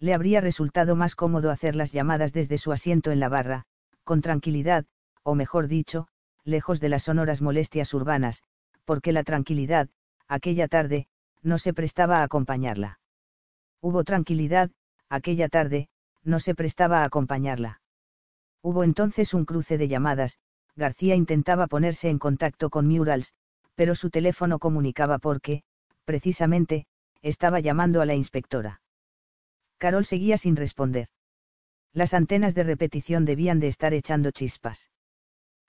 Le 0.00 0.14
habría 0.14 0.40
resultado 0.40 0.94
más 0.94 1.14
cómodo 1.14 1.50
hacer 1.50 1.74
las 1.74 1.92
llamadas 1.92 2.32
desde 2.32 2.58
su 2.58 2.72
asiento 2.72 3.10
en 3.10 3.20
la 3.20 3.28
barra, 3.28 3.64
con 4.04 4.20
tranquilidad, 4.20 4.86
o 5.22 5.34
mejor 5.34 5.66
dicho, 5.66 6.08
lejos 6.44 6.80
de 6.80 6.88
las 6.88 7.04
sonoras 7.04 7.42
molestias 7.42 7.92
urbanas, 7.94 8.42
porque 8.84 9.12
la 9.12 9.24
tranquilidad, 9.24 9.88
aquella 10.28 10.68
tarde, 10.68 11.08
no 11.42 11.58
se 11.58 11.74
prestaba 11.74 12.18
a 12.18 12.22
acompañarla. 12.22 13.00
Hubo 13.80 14.04
tranquilidad, 14.04 14.70
aquella 15.08 15.48
tarde, 15.48 15.88
no 16.22 16.38
se 16.40 16.54
prestaba 16.54 17.00
a 17.00 17.04
acompañarla. 17.04 17.80
Hubo 18.62 18.84
entonces 18.84 19.34
un 19.34 19.44
cruce 19.44 19.78
de 19.78 19.88
llamadas, 19.88 20.38
García 20.76 21.16
intentaba 21.16 21.66
ponerse 21.66 22.08
en 22.08 22.18
contacto 22.18 22.70
con 22.70 22.86
Murals, 22.86 23.34
pero 23.74 23.94
su 23.94 24.10
teléfono 24.10 24.58
comunicaba 24.58 25.18
porque, 25.18 25.62
precisamente, 26.04 26.86
estaba 27.20 27.60
llamando 27.60 28.00
a 28.00 28.06
la 28.06 28.14
inspectora. 28.14 28.80
Carol 29.78 30.04
seguía 30.04 30.36
sin 30.36 30.56
responder. 30.56 31.08
Las 31.92 32.14
antenas 32.14 32.54
de 32.54 32.64
repetición 32.64 33.24
debían 33.24 33.60
de 33.60 33.68
estar 33.68 33.94
echando 33.94 34.30
chispas 34.30 34.90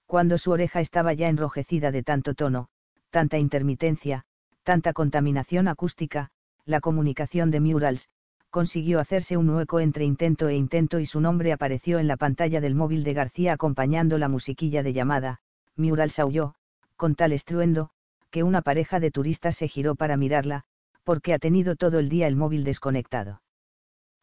cuando 0.10 0.39
su 0.39 0.49
oreja 0.49 0.80
estaba 0.82 1.14
ya 1.14 1.30
enrojecida 1.30 1.91
de 1.91 2.01
tanto 2.01 2.34
tono, 2.34 2.70
tanta 3.12 3.38
intermitencia, 3.38 4.26
tanta 4.64 4.91
contaminación 4.91 5.68
acústica, 5.68 6.32
la 6.66 6.82
comunicación 6.82 7.51
de 7.51 7.60
Murals, 7.60 8.10
consiguió 8.49 8.99
hacerse 8.99 9.38
un 9.38 9.51
hueco 9.51 9.80
entre 9.80 10.05
intento 10.05 10.49
e 10.49 10.55
intento 10.55 10.99
y 10.99 11.05
su 11.05 11.22
nombre 11.22 11.53
apareció 11.53 11.99
en 11.99 12.07
la 12.07 12.18
pantalla 12.18 12.60
del 12.60 12.74
móvil 12.74 13.03
de 13.03 13.14
García 13.14 13.53
acompañando 13.53 14.18
la 14.18 14.30
musiquilla 14.30 14.82
de 14.82 14.93
llamada, 14.93 15.41
Murals 15.76 16.18
aulló, 16.18 16.55
con 16.95 17.14
tal 17.14 17.32
estruendo, 17.32 17.91
que 18.32 18.41
una 18.41 18.64
pareja 18.64 18.99
de 18.99 19.12
turistas 19.12 19.57
se 19.57 19.68
giró 19.68 19.93
para 19.93 20.18
mirarla, 20.18 20.64
porque 21.03 21.36
ha 21.36 21.38
tenido 21.38 21.76
todo 21.76 21.99
el 21.99 22.10
día 22.10 22.26
el 22.26 22.36
móvil 22.36 22.64
desconectado. 22.64 23.43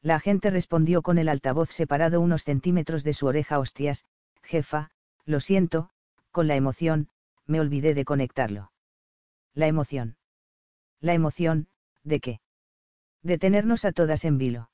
La 0.02 0.16
agente 0.16 0.50
respondió 0.50 1.02
con 1.02 1.18
el 1.18 1.28
altavoz 1.28 1.70
separado 1.70 2.20
unos 2.20 2.44
centímetros 2.44 3.02
de 3.04 3.12
su 3.12 3.26
oreja 3.26 3.58
hostias, 3.58 4.04
jefa, 4.42 4.90
lo 5.24 5.40
siento, 5.40 5.90
con 6.30 6.46
la 6.46 6.54
emoción, 6.54 7.08
me 7.46 7.60
olvidé 7.60 7.94
de 7.94 8.04
conectarlo. 8.04 8.72
La 9.54 9.66
emoción. 9.66 10.16
La 11.00 11.14
emoción, 11.14 11.68
¿de 12.04 12.20
qué? 12.20 12.40
De 13.22 13.38
tenernos 13.38 13.84
a 13.84 13.92
todas 13.92 14.24
en 14.24 14.38
vilo. 14.38 14.70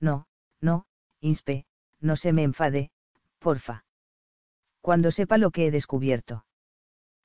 No, 0.00 0.26
no, 0.60 0.86
inspe, 1.20 1.66
no 2.00 2.16
se 2.16 2.32
me 2.32 2.42
enfade, 2.42 2.90
porfa. 3.38 3.84
Cuando 4.80 5.10
sepa 5.10 5.38
lo 5.38 5.50
que 5.50 5.66
he 5.66 5.70
descubierto. 5.70 6.44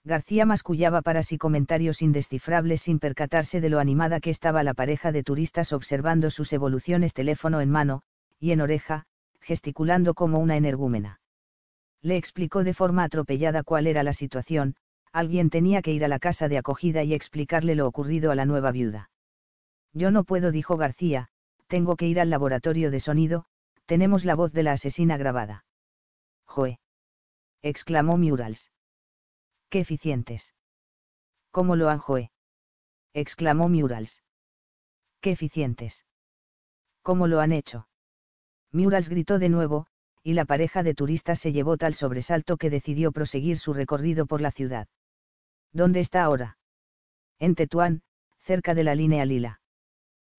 García 0.10 0.46
mascullaba 0.46 1.02
para 1.02 1.24
sí 1.24 1.38
comentarios 1.38 2.02
indescifrables 2.02 2.82
sin 2.82 3.00
percatarse 3.00 3.62
de 3.62 3.70
lo 3.70 3.80
animada 3.80 4.20
que 4.20 4.32
estaba 4.32 4.64
la 4.64 4.74
pareja 4.74 5.14
de 5.14 5.24
turistas 5.24 5.72
observando 5.72 6.32
sus 6.32 6.52
evoluciones 6.52 7.14
teléfono 7.14 7.62
en 7.62 7.70
mano, 7.70 8.02
y 8.40 8.52
en 8.52 8.60
oreja, 8.62 9.06
gesticulando 9.40 10.14
como 10.14 10.40
una 10.40 10.58
energúmena 10.58 11.20
le 12.02 12.16
explicó 12.16 12.64
de 12.64 12.74
forma 12.74 13.04
atropellada 13.04 13.64
cuál 13.64 13.88
era 13.88 14.04
la 14.04 14.14
situación, 14.14 14.76
alguien 15.12 15.50
tenía 15.50 15.82
que 15.82 15.92
ir 15.92 16.06
a 16.06 16.08
la 16.08 16.20
casa 16.20 16.48
de 16.48 16.58
acogida 16.58 17.04
y 17.04 17.14
explicarle 17.14 17.76
lo 17.76 17.88
ocurrido 17.88 18.32
a 18.32 18.36
la 18.36 18.46
nueva 18.46 18.72
viuda. 18.72 19.10
Yo 19.94 20.12
no 20.12 20.24
puedo, 20.24 20.52
dijo 20.52 20.78
García, 20.78 21.30
tengo 21.68 21.96
que 21.96 22.08
ir 22.08 22.20
al 22.20 22.30
laboratorio 22.30 22.92
de 22.92 23.00
sonido, 23.00 23.46
tenemos 23.86 24.24
la 24.24 24.36
voz 24.36 24.54
de 24.54 24.64
la 24.64 24.74
asesina 24.74 25.18
grabada. 25.18 25.66
Joe. 26.46 26.80
exclamó 27.62 28.18
Murals. 28.18 28.72
Qué 29.70 29.80
eficientes. 29.80 30.56
¿Cómo 31.52 31.76
lo 31.76 31.90
han 31.90 32.00
Joe? 32.00 32.32
exclamó 33.14 33.70
Murals. 33.70 34.24
Qué 35.22 35.32
eficientes. 35.32 36.06
¿Cómo 37.04 37.28
lo 37.28 37.40
han 37.40 37.52
hecho? 37.52 37.88
Murals 38.72 39.10
gritó 39.10 39.38
de 39.38 39.50
nuevo, 39.50 39.88
y 40.24 40.34
la 40.34 40.46
pareja 40.46 40.82
de 40.82 40.96
turistas 40.96 41.40
se 41.40 41.52
llevó 41.52 41.78
tal 41.78 41.94
sobresalto 41.94 42.58
que 42.58 42.70
decidió 42.70 43.12
proseguir 43.12 43.60
su 43.60 43.74
recorrido 43.74 44.26
por 44.26 44.42
la 44.42 44.52
ciudad. 44.52 44.88
¿Dónde 45.72 46.00
está 46.00 46.24
ahora? 46.24 46.58
En 47.38 47.56
Tetuán, 47.56 48.02
cerca 48.40 48.74
de 48.74 48.84
la 48.84 48.96
línea 48.96 49.26
lila. 49.26 49.62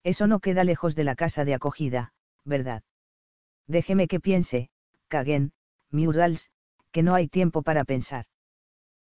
Eso 0.03 0.26
no 0.26 0.41
queda 0.41 0.64
lejos 0.64 0.97
de 0.97 1.05
la 1.05 1.14
casa 1.14 1.45
de 1.45 1.55
acogida, 1.55 2.12
¿verdad? 2.45 2.83
Déjeme 3.66 4.09
que 4.09 4.18
piense, 4.18 4.70
Caguen, 5.09 5.53
Murals, 5.91 6.51
que 6.91 7.03
no 7.03 7.14
hay 7.14 7.28
tiempo 7.28 7.62
para 7.62 7.85
pensar. 7.85 8.26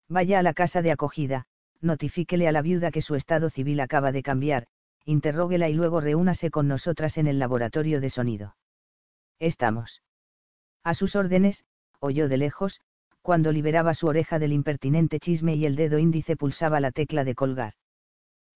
Vaya 0.09 0.39
a 0.39 0.43
la 0.43 0.55
casa 0.55 0.83
de 0.83 0.91
acogida, 0.91 1.45
notifíquele 1.81 2.49
a 2.49 2.53
la 2.53 2.63
viuda 2.63 2.91
que 2.91 3.03
su 3.03 3.15
estado 3.15 3.51
civil 3.51 3.81
acaba 3.81 4.13
de 4.13 4.23
cambiar, 4.23 4.67
interróguela 5.05 5.69
y 5.69 5.75
luego 5.75 6.01
reúnase 6.01 6.51
con 6.51 6.69
nosotras 6.69 7.19
en 7.19 7.27
el 7.27 7.39
laboratorio 7.39 8.01
de 8.01 8.11
sonido. 8.11 8.57
Estamos. 9.39 10.03
A 10.83 10.95
sus 10.95 11.17
órdenes, 11.17 11.65
oyó 12.01 12.29
de 12.29 12.39
lejos, 12.39 12.81
cuando 13.23 13.53
liberaba 13.53 13.95
su 13.95 14.07
oreja 14.07 14.39
del 14.39 14.53
impertinente 14.53 15.19
chisme 15.21 15.55
y 15.55 15.67
el 15.67 15.77
dedo 15.77 15.99
índice 15.99 16.37
pulsaba 16.37 16.81
la 16.81 16.93
tecla 16.93 17.25
de 17.25 17.35
colgar. 17.35 17.75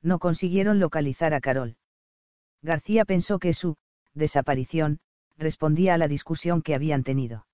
No 0.01 0.19
consiguieron 0.19 0.81
localizar 0.81 1.35
a 1.35 1.41
Carol. 1.41 1.77
García 2.63 3.05
pensó 3.05 3.39
que 3.39 3.53
su 3.53 3.77
desaparición 4.15 5.01
respondía 5.37 5.95
a 5.95 5.99
la 5.99 6.09
discusión 6.09 6.63
que 6.63 6.75
habían 6.75 7.03
tenido. 7.03 7.47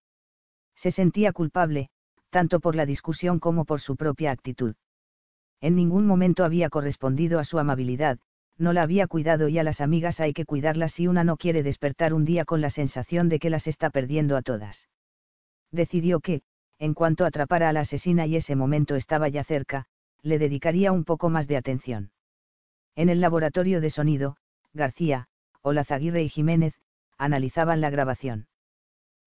Se 0.75 0.91
sentía 0.91 1.33
culpable, 1.33 1.91
tanto 2.31 2.61
por 2.61 2.75
la 2.75 2.87
discusión 2.87 3.39
como 3.39 3.65
por 3.65 3.81
su 3.81 3.97
propia 3.97 4.31
actitud. 4.31 4.75
En 5.61 5.75
ningún 5.75 6.07
momento 6.07 6.45
había 6.45 6.71
correspondido 6.71 7.39
a 7.39 7.45
su 7.45 7.59
amabilidad, 7.59 8.19
no 8.59 8.73
la 8.73 8.83
había 8.83 9.07
cuidado 9.07 9.49
y 9.49 9.59
a 9.59 9.63
las 9.63 9.81
amigas 9.81 10.21
hay 10.21 10.33
que 10.33 10.45
cuidarlas 10.45 10.93
si 10.93 11.07
una 11.07 11.25
no 11.25 11.37
quiere 11.37 11.63
despertar 11.63 12.13
un 12.13 12.25
día 12.25 12.45
con 12.45 12.61
la 12.61 12.71
sensación 12.71 13.29
de 13.29 13.39
que 13.39 13.51
las 13.51 13.67
está 13.67 13.91
perdiendo 13.91 14.37
a 14.37 14.43
todas. 14.43 14.89
Decidió 15.71 16.21
que, 16.21 16.43
en 16.79 16.95
cuanto 16.95 17.25
atrapara 17.25 17.69
a 17.69 17.73
la 17.73 17.81
asesina 17.81 18.27
y 18.27 18.37
ese 18.37 18.57
momento 18.57 18.97
estaba 18.97 19.29
ya 19.29 19.45
cerca, 19.45 19.87
le 20.23 20.39
dedicaría 20.39 20.93
un 20.93 21.05
poco 21.05 21.29
más 21.29 21.47
de 21.49 21.57
atención. 21.57 22.11
En 22.97 23.09
el 23.09 23.21
laboratorio 23.21 23.81
de 23.81 23.91
sonido, 23.91 24.37
García, 24.75 25.29
Olazaguirre 25.63 26.23
y 26.23 26.29
Jiménez, 26.29 26.75
analizaban 27.17 27.81
la 27.81 27.91
grabación. 27.91 28.49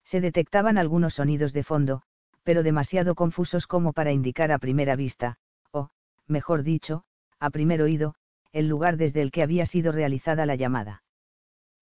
Se 0.03 0.21
detectaban 0.21 0.77
algunos 0.77 1.13
sonidos 1.15 1.53
de 1.53 1.63
fondo, 1.63 2.03
pero 2.43 2.63
demasiado 2.63 3.15
confusos 3.15 3.67
como 3.67 3.93
para 3.93 4.11
indicar 4.11 4.51
a 4.51 4.59
primera 4.59 4.95
vista, 4.95 5.37
o, 5.71 5.89
mejor 6.27 6.63
dicho, 6.63 7.03
a 7.39 7.49
primer 7.49 7.81
oído, 7.81 8.15
el 8.51 8.67
lugar 8.67 8.97
desde 8.97 9.21
el 9.21 9.31
que 9.31 9.43
había 9.43 9.65
sido 9.65 9.91
realizada 9.91 10.45
la 10.45 10.55
llamada. 10.55 11.03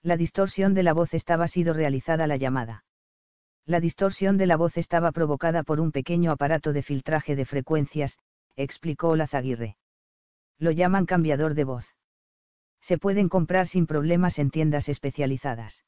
La 0.02 0.18
distorsión 0.18 0.74
de 0.74 0.84
la 0.84 0.94
voz 0.94 1.14
estaba 1.14 1.48
sido 1.48 1.74
realizada 1.74 2.28
la 2.28 2.38
llamada. 2.38 2.86
La 3.66 3.80
distorsión 3.80 4.38
de 4.38 4.48
la 4.48 4.58
voz 4.58 4.78
estaba 4.78 5.12
provocada 5.12 5.64
por 5.64 5.80
un 5.80 5.92
pequeño 5.92 6.32
aparato 6.32 6.74
de 6.74 6.82
filtraje 6.82 7.36
de 7.36 7.46
frecuencias, 7.46 8.18
explicó 8.56 9.10
Olazaguirre. 9.10 9.78
Lo 10.58 10.72
llaman 10.72 11.06
cambiador 11.06 11.54
de 11.54 11.64
voz. 11.64 11.96
Se 12.82 12.98
pueden 12.98 13.30
comprar 13.30 13.68
sin 13.68 13.86
problemas 13.86 14.40
en 14.40 14.52
tiendas 14.52 14.90
especializadas. 14.90 15.86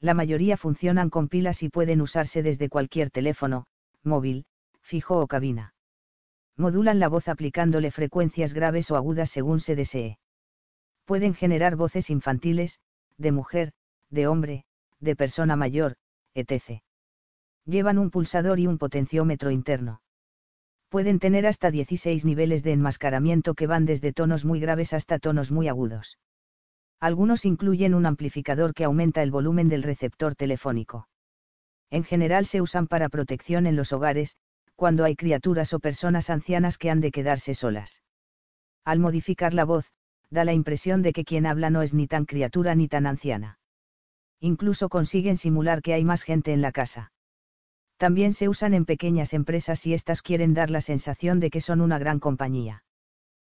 La 0.00 0.14
mayoría 0.14 0.56
funcionan 0.56 1.10
con 1.10 1.28
pilas 1.28 1.62
y 1.62 1.68
pueden 1.68 2.00
usarse 2.00 2.42
desde 2.42 2.68
cualquier 2.68 3.10
teléfono, 3.10 3.66
móvil, 4.04 4.44
fijo 4.80 5.18
o 5.20 5.26
cabina. 5.26 5.74
Modulan 6.56 6.98
la 6.98 7.08
voz 7.08 7.28
aplicándole 7.28 7.90
frecuencias 7.90 8.52
graves 8.52 8.90
o 8.90 8.96
agudas 8.96 9.30
según 9.30 9.60
se 9.60 9.74
desee. 9.74 10.18
Pueden 11.04 11.34
generar 11.34 11.76
voces 11.76 12.10
infantiles, 12.10 12.80
de 13.18 13.32
mujer, 13.32 13.72
de 14.10 14.26
hombre, 14.26 14.64
de 15.00 15.16
persona 15.16 15.56
mayor, 15.56 15.96
etc. 16.34 16.82
Llevan 17.64 17.98
un 17.98 18.10
pulsador 18.10 18.60
y 18.60 18.66
un 18.66 18.78
potenciómetro 18.78 19.50
interno. 19.50 20.02
Pueden 20.88 21.18
tener 21.18 21.46
hasta 21.46 21.70
16 21.70 22.24
niveles 22.24 22.62
de 22.62 22.72
enmascaramiento 22.72 23.54
que 23.54 23.66
van 23.66 23.86
desde 23.86 24.12
tonos 24.12 24.44
muy 24.44 24.60
graves 24.60 24.92
hasta 24.92 25.18
tonos 25.18 25.50
muy 25.50 25.68
agudos. 25.68 26.18
Algunos 27.00 27.44
incluyen 27.44 27.94
un 27.94 28.06
amplificador 28.06 28.74
que 28.74 28.84
aumenta 28.84 29.22
el 29.22 29.30
volumen 29.30 29.68
del 29.68 29.82
receptor 29.82 30.34
telefónico. 30.34 31.08
En 31.92 32.04
general 32.04 32.46
se 32.46 32.62
usan 32.62 32.86
para 32.86 33.10
protección 33.10 33.66
en 33.66 33.76
los 33.76 33.92
hogares, 33.92 34.38
cuando 34.76 35.04
hay 35.04 35.14
criaturas 35.14 35.74
o 35.74 35.78
personas 35.78 36.30
ancianas 36.30 36.78
que 36.78 36.88
han 36.88 37.02
de 37.02 37.10
quedarse 37.10 37.52
solas. 37.52 38.02
Al 38.82 38.98
modificar 38.98 39.52
la 39.52 39.66
voz, 39.66 39.92
da 40.30 40.46
la 40.46 40.54
impresión 40.54 41.02
de 41.02 41.12
que 41.12 41.26
quien 41.26 41.44
habla 41.44 41.68
no 41.68 41.82
es 41.82 41.92
ni 41.92 42.06
tan 42.06 42.24
criatura 42.24 42.74
ni 42.74 42.88
tan 42.88 43.06
anciana. 43.06 43.58
Incluso 44.40 44.88
consiguen 44.88 45.36
simular 45.36 45.82
que 45.82 45.92
hay 45.92 46.02
más 46.02 46.22
gente 46.22 46.54
en 46.54 46.62
la 46.62 46.72
casa. 46.72 47.12
También 47.98 48.32
se 48.32 48.48
usan 48.48 48.72
en 48.72 48.86
pequeñas 48.86 49.34
empresas 49.34 49.78
si 49.78 49.92
éstas 49.92 50.22
quieren 50.22 50.54
dar 50.54 50.70
la 50.70 50.80
sensación 50.80 51.40
de 51.40 51.50
que 51.50 51.60
son 51.60 51.82
una 51.82 51.98
gran 51.98 52.20
compañía. 52.20 52.84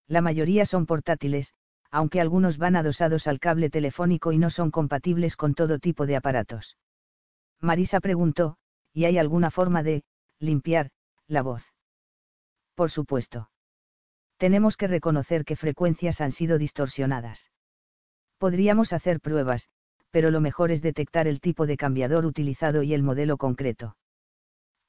La 0.08 0.22
mayoría 0.22 0.66
son 0.66 0.88
portátiles, 0.88 1.54
aunque 1.92 2.20
algunos 2.20 2.58
van 2.58 2.78
adosados 2.78 3.28
al 3.28 3.40
cable 3.40 3.70
telefónico 3.70 4.32
y 4.32 4.40
no 4.40 4.50
son 4.50 4.72
compatibles 4.72 5.36
con 5.36 5.54
todo 5.54 5.78
tipo 5.78 6.08
de 6.08 6.16
aparatos. 6.16 6.78
Marisa 7.64 8.02
preguntó, 8.02 8.58
¿y 8.92 9.06
hay 9.06 9.18
alguna 9.18 9.50
forma 9.50 9.84
de, 9.84 10.04
limpiar, 10.38 10.90
la 11.28 11.42
voz? 11.42 11.74
Por 12.76 12.92
supuesto. 12.92 13.52
Tenemos 14.36 14.76
que 14.76 14.88
reconocer 14.88 15.46
que 15.46 15.56
frecuencias 15.56 16.20
han 16.20 16.34
sido 16.34 16.58
distorsionadas. 16.58 17.52
Podríamos 18.38 18.92
hacer 18.92 19.22
pruebas, 19.22 19.70
pero 20.12 20.30
lo 20.30 20.42
mejor 20.42 20.72
es 20.72 20.82
detectar 20.82 21.26
el 21.26 21.40
tipo 21.40 21.66
de 21.66 21.78
cambiador 21.78 22.26
utilizado 22.26 22.84
y 22.84 22.94
el 22.94 23.02
modelo 23.02 23.38
concreto. 23.38 23.96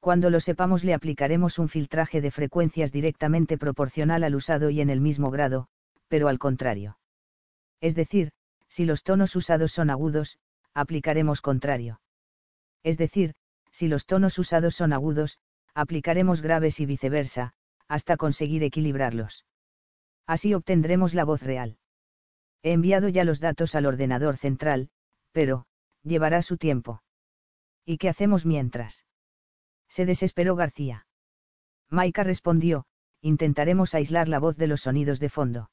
Cuando 0.01 0.29
lo 0.29 0.41
sepamos 0.41 0.83
le 0.83 0.95
aplicaremos 0.95 1.61
un 1.61 1.68
filtraje 1.68 2.20
de 2.20 2.33
frecuencias 2.33 2.91
directamente 2.91 3.57
proporcional 3.57 4.25
al 4.25 4.35
usado 4.35 4.70
y 4.70 4.81
en 4.81 4.91
el 4.91 5.01
mismo 5.01 5.31
grado, 5.31 5.68
pero 6.09 6.27
al 6.27 6.41
contrario. 6.41 6.99
Es 7.81 7.95
decir, 7.95 8.33
si 8.66 8.85
los 8.85 9.05
tonos 9.05 9.37
usados 9.37 9.70
son 9.70 9.91
agudos, 9.91 10.39
aplicaremos 10.75 11.41
contrario 11.41 12.01
es 12.85 12.97
decir, 12.99 13.35
si 13.72 13.89
los 13.89 14.07
tonos 14.07 14.39
usados 14.39 14.76
son 14.76 14.93
agudos, 14.93 15.39
aplicaremos 15.74 16.43
graves 16.43 16.78
y 16.78 16.87
viceversa, 16.87 17.55
hasta 17.89 18.16
conseguir 18.16 18.62
equilibrarlos. 18.62 19.45
Así 20.26 20.55
obtendremos 20.55 21.12
la 21.12 21.24
voz 21.24 21.43
real. 21.43 21.78
He 22.62 22.72
enviado 22.72 23.09
ya 23.09 23.24
los 23.24 23.41
datos 23.41 23.74
al 23.74 23.87
ordenador 23.87 24.37
central, 24.37 24.91
pero, 25.32 25.66
llevará 26.03 26.41
su 26.43 26.57
tiempo. 26.57 27.03
¿Y 27.85 27.99
qué 27.99 28.09
hacemos 28.09 28.47
mientras? 28.47 29.05
Se 29.89 30.07
desesperó 30.07 30.55
García. 30.57 31.07
Maika 31.91 32.22
respondió, 32.22 32.87
intentaremos 33.20 33.95
aislar 33.95 34.28
la 34.28 34.39
voz 34.39 34.57
de 34.57 34.66
los 34.66 34.82
sonidos 34.82 35.20
de 35.20 35.28
fondo. 35.28 35.70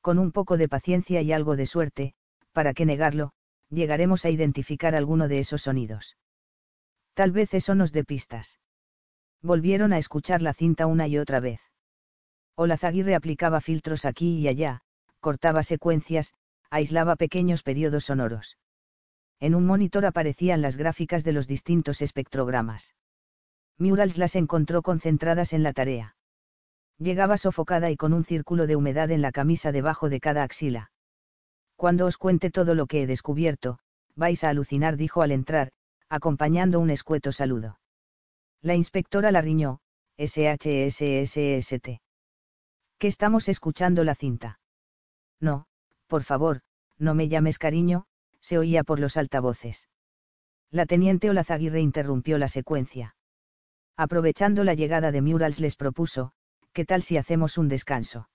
Con 0.00 0.18
un 0.18 0.32
poco 0.32 0.56
de 0.56 0.68
paciencia 0.68 1.20
y 1.22 1.32
algo 1.32 1.56
de 1.56 1.66
suerte, 1.66 2.14
para 2.52 2.72
qué 2.72 2.86
negarlo, 2.86 3.32
llegaremos 3.70 4.24
a 4.24 4.30
identificar 4.30 4.94
alguno 4.94 5.28
de 5.28 5.38
esos 5.38 5.62
sonidos. 5.62 6.16
Tal 7.14 7.32
vez 7.32 7.54
eso 7.54 7.74
nos 7.74 7.92
dé 7.92 8.04
pistas. 8.04 8.58
Volvieron 9.42 9.92
a 9.92 9.98
escuchar 9.98 10.42
la 10.42 10.54
cinta 10.54 10.86
una 10.86 11.06
y 11.06 11.18
otra 11.18 11.40
vez. 11.40 11.60
Olazaguirre 12.56 13.14
aplicaba 13.14 13.60
filtros 13.60 14.04
aquí 14.04 14.38
y 14.38 14.48
allá, 14.48 14.80
cortaba 15.20 15.62
secuencias, 15.62 16.32
aislaba 16.70 17.16
pequeños 17.16 17.62
periodos 17.62 18.04
sonoros. 18.04 18.58
En 19.40 19.54
un 19.54 19.66
monitor 19.66 20.04
aparecían 20.06 20.62
las 20.62 20.76
gráficas 20.76 21.22
de 21.22 21.32
los 21.32 21.46
distintos 21.46 22.02
espectrogramas. 22.02 22.94
Murals 23.78 24.18
las 24.18 24.34
encontró 24.34 24.82
concentradas 24.82 25.52
en 25.52 25.62
la 25.62 25.72
tarea. 25.72 26.16
Llegaba 26.98 27.38
sofocada 27.38 27.90
y 27.92 27.96
con 27.96 28.12
un 28.12 28.24
círculo 28.24 28.66
de 28.66 28.74
humedad 28.74 29.12
en 29.12 29.22
la 29.22 29.30
camisa 29.30 29.70
debajo 29.70 30.08
de 30.08 30.18
cada 30.18 30.42
axila. 30.42 30.90
Cuando 31.78 32.06
os 32.06 32.18
cuente 32.18 32.50
todo 32.50 32.74
lo 32.74 32.88
que 32.88 33.02
he 33.02 33.06
descubierto, 33.06 33.78
vais 34.16 34.42
a 34.42 34.48
alucinar, 34.48 34.96
dijo 34.96 35.22
al 35.22 35.30
entrar, 35.30 35.70
acompañando 36.08 36.80
un 36.80 36.90
escueto 36.90 37.30
saludo. 37.30 37.78
La 38.60 38.74
inspectora 38.74 39.30
la 39.30 39.42
riñó, 39.42 39.78
SHSSST. 40.18 42.00
¿Qué 42.98 43.06
estamos 43.06 43.48
escuchando 43.48 44.02
la 44.02 44.16
cinta? 44.16 44.58
No, 45.38 45.66
por 46.08 46.24
favor, 46.24 46.62
no 46.98 47.14
me 47.14 47.28
llames 47.28 47.58
cariño, 47.58 48.06
se 48.40 48.58
oía 48.58 48.82
por 48.82 48.98
los 48.98 49.16
altavoces. 49.16 49.88
La 50.72 50.84
teniente 50.84 51.30
Olazaguirre 51.30 51.80
interrumpió 51.80 52.38
la 52.38 52.48
secuencia. 52.48 53.14
Aprovechando 53.96 54.64
la 54.64 54.74
llegada 54.74 55.12
de 55.12 55.22
Murals 55.22 55.60
les 55.60 55.76
propuso, 55.76 56.32
¿qué 56.72 56.84
tal 56.84 57.04
si 57.04 57.16
hacemos 57.16 57.56
un 57.56 57.68
descanso? 57.68 58.28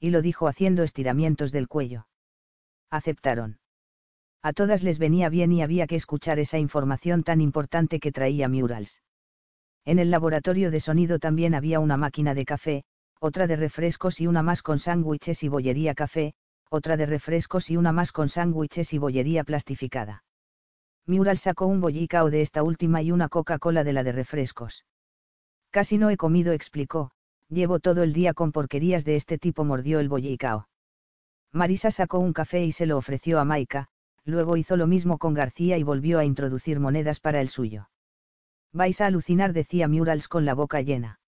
Y 0.00 0.10
lo 0.10 0.20
dijo 0.20 0.48
haciendo 0.48 0.82
estiramientos 0.82 1.52
del 1.52 1.68
cuello 1.68 2.08
aceptaron. 2.90 3.58
A 4.42 4.52
todas 4.52 4.82
les 4.82 4.98
venía 4.98 5.28
bien 5.28 5.52
y 5.52 5.62
había 5.62 5.86
que 5.86 5.96
escuchar 5.96 6.38
esa 6.38 6.58
información 6.58 7.22
tan 7.24 7.40
importante 7.40 7.98
que 8.00 8.12
traía 8.12 8.48
Murals. 8.48 9.02
En 9.84 9.98
el 9.98 10.10
laboratorio 10.10 10.70
de 10.70 10.80
sonido 10.80 11.18
también 11.18 11.54
había 11.54 11.80
una 11.80 11.96
máquina 11.96 12.34
de 12.34 12.44
café, 12.44 12.84
otra 13.20 13.46
de 13.46 13.56
refrescos 13.56 14.20
y 14.20 14.26
una 14.26 14.42
más 14.42 14.62
con 14.62 14.78
sándwiches 14.78 15.42
y 15.42 15.48
bollería 15.48 15.94
café, 15.94 16.34
otra 16.70 16.96
de 16.96 17.06
refrescos 17.06 17.70
y 17.70 17.76
una 17.76 17.92
más 17.92 18.12
con 18.12 18.28
sándwiches 18.28 18.92
y 18.92 18.98
bollería 18.98 19.44
plastificada. 19.44 20.24
Mural 21.06 21.38
sacó 21.38 21.66
un 21.66 21.80
bollicao 21.80 22.30
de 22.30 22.42
esta 22.42 22.62
última 22.62 23.00
y 23.02 23.12
una 23.12 23.28
Coca-Cola 23.28 23.84
de 23.84 23.92
la 23.92 24.02
de 24.02 24.12
refrescos. 24.12 24.84
Casi 25.70 25.98
no 25.98 26.10
he 26.10 26.16
comido, 26.16 26.52
explicó, 26.52 27.12
llevo 27.48 27.78
todo 27.78 28.02
el 28.02 28.12
día 28.12 28.34
con 28.34 28.50
porquerías 28.50 29.04
de 29.04 29.16
este 29.16 29.38
tipo, 29.38 29.64
mordió 29.64 30.00
el 30.00 30.08
bollicao. 30.08 30.68
Marisa 31.52 31.90
sacó 31.90 32.18
un 32.18 32.32
café 32.32 32.64
y 32.64 32.72
se 32.72 32.86
lo 32.86 32.96
ofreció 32.96 33.38
a 33.38 33.44
Maika, 33.44 33.88
luego 34.24 34.56
hizo 34.56 34.76
lo 34.76 34.86
mismo 34.86 35.18
con 35.18 35.34
García 35.34 35.78
y 35.78 35.82
volvió 35.82 36.18
a 36.18 36.24
introducir 36.24 36.80
monedas 36.80 37.20
para 37.20 37.40
el 37.40 37.48
suyo. 37.48 37.88
Vais 38.72 39.00
a 39.00 39.06
alucinar, 39.06 39.52
decía 39.52 39.88
Murals 39.88 40.28
con 40.28 40.44
la 40.44 40.54
boca 40.54 40.80
llena. 40.82 41.20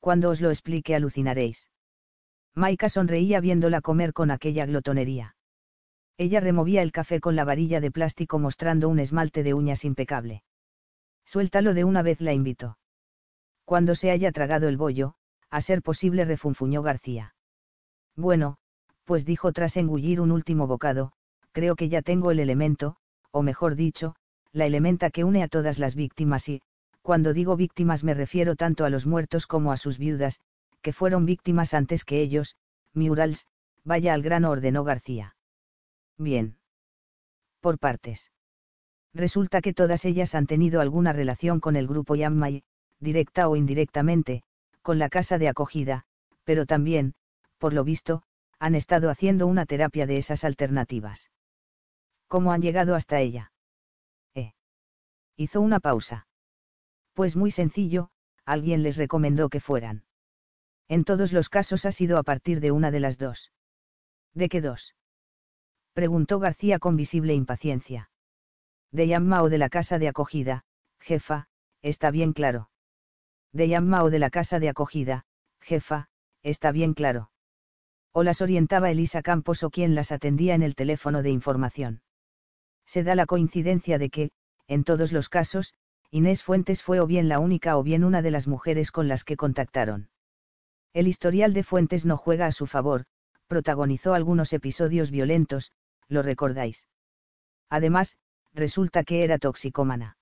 Cuando 0.00 0.30
os 0.30 0.40
lo 0.40 0.50
explique 0.50 0.94
alucinaréis. 0.94 1.70
Maika 2.54 2.88
sonreía 2.88 3.40
viéndola 3.40 3.80
comer 3.80 4.12
con 4.12 4.30
aquella 4.30 4.66
glotonería. 4.66 5.36
Ella 6.18 6.40
removía 6.40 6.82
el 6.82 6.92
café 6.92 7.20
con 7.20 7.36
la 7.36 7.44
varilla 7.44 7.80
de 7.80 7.90
plástico 7.90 8.38
mostrando 8.38 8.88
un 8.88 8.98
esmalte 8.98 9.42
de 9.42 9.54
uñas 9.54 9.84
impecable. 9.84 10.42
Suéltalo 11.24 11.72
de 11.74 11.84
una 11.84 12.02
vez, 12.02 12.20
la 12.20 12.32
invitó. 12.32 12.78
Cuando 13.64 13.94
se 13.94 14.10
haya 14.10 14.32
tragado 14.32 14.68
el 14.68 14.76
bollo, 14.76 15.14
a 15.48 15.60
ser 15.60 15.80
posible 15.80 16.24
refunfuñó 16.24 16.82
García. 16.82 17.34
Bueno, 18.16 18.58
pues 19.04 19.24
dijo 19.24 19.52
tras 19.52 19.76
engullir 19.76 20.20
un 20.20 20.30
último 20.30 20.66
bocado, 20.66 21.12
creo 21.52 21.76
que 21.76 21.88
ya 21.88 22.02
tengo 22.02 22.30
el 22.30 22.40
elemento, 22.40 22.96
o 23.30 23.42
mejor 23.42 23.74
dicho, 23.74 24.14
la 24.52 24.66
elementa 24.66 25.10
que 25.10 25.24
une 25.24 25.42
a 25.42 25.48
todas 25.48 25.78
las 25.78 25.94
víctimas 25.94 26.48
y, 26.48 26.62
cuando 27.02 27.32
digo 27.32 27.56
víctimas 27.56 28.04
me 28.04 28.14
refiero 28.14 28.56
tanto 28.56 28.84
a 28.84 28.90
los 28.90 29.06
muertos 29.06 29.46
como 29.46 29.72
a 29.72 29.76
sus 29.76 29.98
viudas, 29.98 30.40
que 30.82 30.92
fueron 30.92 31.26
víctimas 31.26 31.74
antes 31.74 32.04
que 32.04 32.20
ellos, 32.20 32.56
Murals, 32.94 33.46
vaya 33.84 34.14
al 34.14 34.22
grano 34.22 34.50
ordenó 34.50 34.84
García. 34.84 35.36
Bien. 36.18 36.56
Por 37.60 37.78
partes. 37.78 38.30
Resulta 39.14 39.60
que 39.60 39.74
todas 39.74 40.04
ellas 40.04 40.34
han 40.34 40.46
tenido 40.46 40.80
alguna 40.80 41.12
relación 41.12 41.60
con 41.60 41.76
el 41.76 41.86
grupo 41.86 42.14
Yammai, 42.14 42.62
directa 43.00 43.48
o 43.48 43.56
indirectamente, 43.56 44.42
con 44.82 44.98
la 44.98 45.08
casa 45.08 45.38
de 45.38 45.48
acogida, 45.48 46.04
pero 46.44 46.66
también, 46.66 47.14
por 47.58 47.72
lo 47.72 47.84
visto, 47.84 48.22
han 48.60 48.74
estado 48.74 49.08
haciendo 49.08 49.46
una 49.46 49.64
terapia 49.66 50.06
de 50.06 50.18
esas 50.18 50.44
alternativas. 50.44 51.30
¿Cómo 52.28 52.52
han 52.52 52.60
llegado 52.60 52.94
hasta 52.94 53.18
ella? 53.18 53.52
Eh. 54.34 54.52
Hizo 55.36 55.62
una 55.62 55.80
pausa. 55.80 56.28
Pues 57.14 57.36
muy 57.36 57.50
sencillo, 57.50 58.10
alguien 58.44 58.82
les 58.82 58.98
recomendó 58.98 59.48
que 59.48 59.60
fueran. 59.60 60.04
En 60.88 61.04
todos 61.04 61.32
los 61.32 61.48
casos 61.48 61.86
ha 61.86 61.92
sido 61.92 62.18
a 62.18 62.22
partir 62.22 62.60
de 62.60 62.70
una 62.70 62.90
de 62.90 63.00
las 63.00 63.18
dos. 63.18 63.50
¿De 64.34 64.48
qué 64.48 64.60
dos? 64.60 64.94
Preguntó 65.94 66.38
García 66.38 66.78
con 66.78 66.96
visible 66.96 67.34
impaciencia. 67.34 68.10
De 68.92 69.08
Yamma 69.08 69.42
o 69.42 69.48
de 69.48 69.58
la 69.58 69.70
casa 69.70 69.98
de 69.98 70.08
acogida, 70.08 70.64
jefa, 71.00 71.48
está 71.80 72.10
bien 72.10 72.32
claro. 72.34 72.70
De 73.52 73.68
Yamma 73.68 74.02
o 74.04 74.10
de 74.10 74.18
la 74.18 74.30
casa 74.30 74.58
de 74.58 74.68
acogida, 74.68 75.24
jefa, 75.60 76.08
está 76.42 76.72
bien 76.72 76.92
claro. 76.92 77.29
O 78.12 78.22
las 78.22 78.40
orientaba 78.40 78.90
Elisa 78.90 79.22
Campos 79.22 79.62
o 79.62 79.70
quien 79.70 79.94
las 79.94 80.12
atendía 80.12 80.54
en 80.54 80.62
el 80.62 80.74
teléfono 80.74 81.22
de 81.22 81.30
información. 81.30 82.02
Se 82.86 83.04
da 83.04 83.14
la 83.14 83.26
coincidencia 83.26 83.98
de 83.98 84.10
que, 84.10 84.30
en 84.66 84.84
todos 84.84 85.12
los 85.12 85.28
casos, 85.28 85.74
Inés 86.10 86.42
Fuentes 86.42 86.82
fue 86.82 86.98
o 86.98 87.06
bien 87.06 87.28
la 87.28 87.38
única 87.38 87.76
o 87.76 87.84
bien 87.84 88.02
una 88.02 88.20
de 88.20 88.32
las 88.32 88.48
mujeres 88.48 88.90
con 88.90 89.06
las 89.06 89.22
que 89.22 89.36
contactaron. 89.36 90.10
El 90.92 91.06
historial 91.06 91.54
de 91.54 91.62
Fuentes 91.62 92.04
no 92.04 92.16
juega 92.16 92.46
a 92.46 92.52
su 92.52 92.66
favor, 92.66 93.04
protagonizó 93.46 94.14
algunos 94.14 94.52
episodios 94.52 95.12
violentos, 95.12 95.70
lo 96.08 96.22
recordáis. 96.22 96.88
Además, 97.68 98.16
resulta 98.52 99.04
que 99.04 99.22
era 99.22 99.38
toxicómana. 99.38 100.16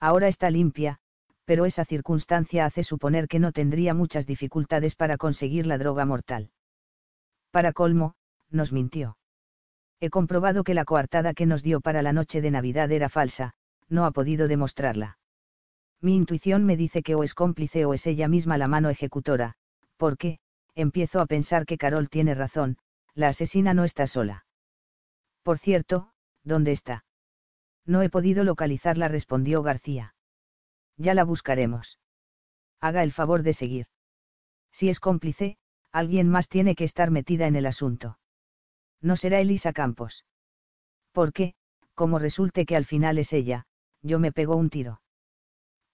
Ahora 0.00 0.28
está 0.28 0.50
limpia, 0.50 0.98
pero 1.44 1.66
esa 1.66 1.84
circunstancia 1.84 2.64
hace 2.64 2.82
suponer 2.84 3.28
que 3.28 3.38
no 3.38 3.52
tendría 3.52 3.92
muchas 3.92 4.26
dificultades 4.26 4.94
para 4.94 5.18
conseguir 5.18 5.66
la 5.66 5.76
droga 5.76 6.06
mortal. 6.06 6.50
Para 7.52 7.72
colmo, 7.72 8.14
nos 8.50 8.72
mintió. 8.72 9.18
He 10.00 10.10
comprobado 10.10 10.64
que 10.64 10.74
la 10.74 10.84
coartada 10.84 11.34
que 11.34 11.46
nos 11.46 11.62
dio 11.62 11.80
para 11.80 12.02
la 12.02 12.12
noche 12.12 12.40
de 12.40 12.50
Navidad 12.50 12.90
era 12.90 13.08
falsa, 13.08 13.52
no 13.88 14.06
ha 14.06 14.10
podido 14.10 14.48
demostrarla. 14.48 15.18
Mi 16.00 16.16
intuición 16.16 16.64
me 16.64 16.76
dice 16.76 17.02
que 17.02 17.14
o 17.14 17.22
es 17.22 17.34
cómplice 17.34 17.84
o 17.84 17.94
es 17.94 18.06
ella 18.06 18.26
misma 18.26 18.58
la 18.58 18.68
mano 18.68 18.88
ejecutora, 18.88 19.54
porque, 19.98 20.40
empiezo 20.74 21.20
a 21.20 21.26
pensar 21.26 21.66
que 21.66 21.78
Carol 21.78 22.08
tiene 22.08 22.34
razón, 22.34 22.78
la 23.14 23.28
asesina 23.28 23.74
no 23.74 23.84
está 23.84 24.06
sola. 24.06 24.46
Por 25.42 25.58
cierto, 25.58 26.10
¿dónde 26.42 26.72
está? 26.72 27.04
No 27.84 28.00
he 28.00 28.08
podido 28.08 28.44
localizarla, 28.44 29.08
respondió 29.08 29.62
García. 29.62 30.14
Ya 30.96 31.14
la 31.14 31.24
buscaremos. 31.24 31.98
Haga 32.80 33.02
el 33.02 33.12
favor 33.12 33.42
de 33.42 33.52
seguir. 33.52 33.86
Si 34.72 34.88
es 34.88 35.00
cómplice, 35.00 35.58
alguien 35.92 36.28
más 36.28 36.48
tiene 36.48 36.74
que 36.74 36.84
estar 36.84 37.10
metida 37.10 37.46
en 37.46 37.56
el 37.56 37.66
asunto. 37.66 38.18
No 39.00 39.16
será 39.16 39.40
Elisa 39.40 39.72
Campos. 39.72 40.24
Porque, 41.12 41.54
como 41.94 42.18
resulte 42.18 42.64
que 42.64 42.76
al 42.76 42.84
final 42.84 43.18
es 43.18 43.32
ella, 43.32 43.66
yo 44.00 44.18
me 44.18 44.32
pego 44.32 44.56
un 44.56 44.70
tiro. 44.70 45.02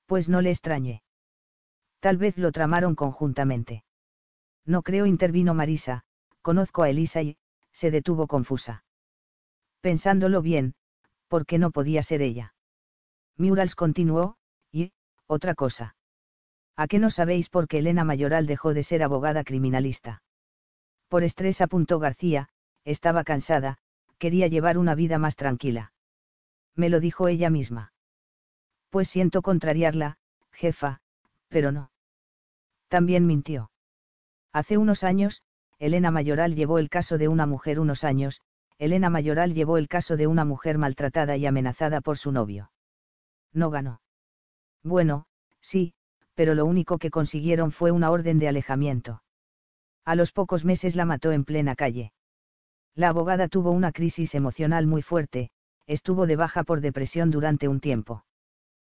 Pues 0.07 0.29
no 0.29 0.41
le 0.41 0.51
extrañe. 0.51 1.03
Tal 2.01 2.17
vez 2.17 2.39
lo 2.39 2.53
tramaron 2.53 2.95
conjuntamente. 2.95 3.85
No 4.65 4.83
creo, 4.83 5.07
intervino 5.07 5.55
Marisa, 5.55 6.05
conozco 6.43 6.83
a 6.83 6.91
Elisa 6.91 7.23
y, 7.23 7.37
se 7.73 7.91
detuvo 7.91 8.27
confusa. 8.27 8.85
Pensándolo 9.81 10.43
bien, 10.43 10.75
porque 11.27 11.59
no 11.59 11.71
podía 11.71 12.03
ser 12.03 12.23
ella. 12.23 12.55
Murals 13.37 13.75
continuó, 13.75 14.37
y, 14.73 14.93
otra 15.27 15.55
cosa. 15.55 15.97
¿A 16.79 16.87
qué 16.87 17.01
no 17.01 17.11
sabéis 17.11 17.49
por 17.49 17.67
qué 17.67 17.79
Elena 17.79 18.05
Mayoral 18.05 18.47
dejó 18.47 18.73
de 18.73 18.85
ser 18.85 19.03
abogada 19.03 19.43
criminalista? 19.43 20.23
Por 21.09 21.25
estrés 21.25 21.61
apuntó 21.61 21.99
García, 21.99 22.51
estaba 22.85 23.25
cansada, 23.25 23.79
quería 24.19 24.47
llevar 24.47 24.79
una 24.79 24.95
vida 24.95 25.19
más 25.19 25.35
tranquila. 25.35 25.93
Me 26.77 26.89
lo 26.89 27.01
dijo 27.01 27.27
ella 27.27 27.51
misma. 27.51 27.93
Pues 28.91 29.09
siento 29.09 29.43
contrariarla, 29.43 30.19
jefa, 30.53 31.01
pero 31.49 31.73
no. 31.73 31.91
También 32.87 33.27
mintió. 33.27 33.73
Hace 34.53 34.79
unos 34.79 35.03
años, 35.03 35.43
Elena 35.81 36.13
Mayoral 36.13 36.55
llevó 36.55 36.79
el 36.79 36.91
caso 36.91 37.19
de 37.19 37.27
una 37.27 37.47
mujer 37.47 37.81
unos 37.81 38.05
años, 38.05 38.41
Elena 38.79 39.11
Mayoral 39.11 39.53
llevó 39.53 39.79
el 39.79 39.89
caso 39.89 40.17
de 40.17 40.29
una 40.29 40.45
mujer 40.45 40.79
maltratada 40.79 41.37
y 41.37 41.45
amenazada 41.45 42.01
por 42.01 42.19
su 42.19 42.31
novio. 42.31 42.71
No 43.53 43.71
ganó. 43.71 44.01
Bueno, 44.85 45.27
sí, 45.61 45.95
pero 46.39 46.55
lo 46.55 46.67
único 46.67 46.99
que 46.99 47.11
consiguieron 47.11 47.73
fue 47.73 47.91
una 47.91 48.13
orden 48.13 48.39
de 48.39 48.47
alejamiento. 48.47 49.25
A 50.05 50.15
los 50.15 50.31
pocos 50.31 50.65
meses 50.65 50.95
la 50.95 51.05
mató 51.05 51.33
en 51.33 51.45
plena 51.45 51.75
calle. 51.75 52.13
La 52.95 53.09
abogada 53.09 53.49
tuvo 53.49 53.73
una 53.73 53.91
crisis 53.91 54.37
emocional 54.37 54.87
muy 54.87 55.03
fuerte, 55.03 55.51
estuvo 55.89 56.29
de 56.29 56.37
baja 56.37 56.63
por 56.63 56.81
depresión 56.81 57.33
durante 57.33 57.67
un 57.67 57.81
tiempo. 57.81 58.25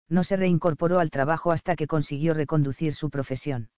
No 0.07 0.23
se 0.23 0.37
reincorporó 0.37 0.99
al 0.99 1.11
trabajo 1.11 1.51
hasta 1.51 1.77
que 1.77 1.87
consiguió 1.87 2.35
reconducir 2.35 2.93
su 2.93 3.09
profesión. 3.09 3.71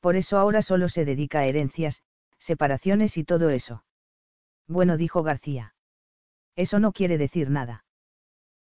Por 0.00 0.16
eso 0.16 0.36
ahora 0.36 0.60
solo 0.60 0.88
se 0.88 1.04
dedica 1.04 1.38
a 1.38 1.46
herencias, 1.46 2.02
separaciones 2.38 3.16
y 3.16 3.22
todo 3.22 3.50
eso. 3.50 3.84
Bueno, 4.66 4.96
dijo 4.96 5.22
García. 5.22 5.76
Eso 6.56 6.80
no 6.80 6.90
quiere 6.90 7.16
decir 7.16 7.48
nada. 7.48 7.84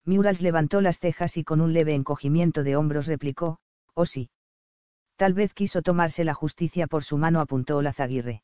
Murals 0.05 0.43
levantó 0.43 0.83
las 0.83 0.99
cejas 0.99 1.39
y 1.39 1.43
con 1.43 1.63
un 1.63 1.73
leve 1.73 1.95
encogimiento 1.95 2.63
de 2.65 2.77
hombros 2.77 3.07
replicó, 3.07 3.61
oh 3.95 4.07
sí. 4.07 4.31
Tal 5.17 5.35
vez 5.35 5.53
quiso 5.55 5.83
tomarse 5.83 6.25
la 6.25 6.35
justicia 6.35 6.87
por 6.87 7.05
su 7.05 7.19
mano, 7.19 7.41
apuntó 7.41 7.83
Lazaguirre. 7.83 8.43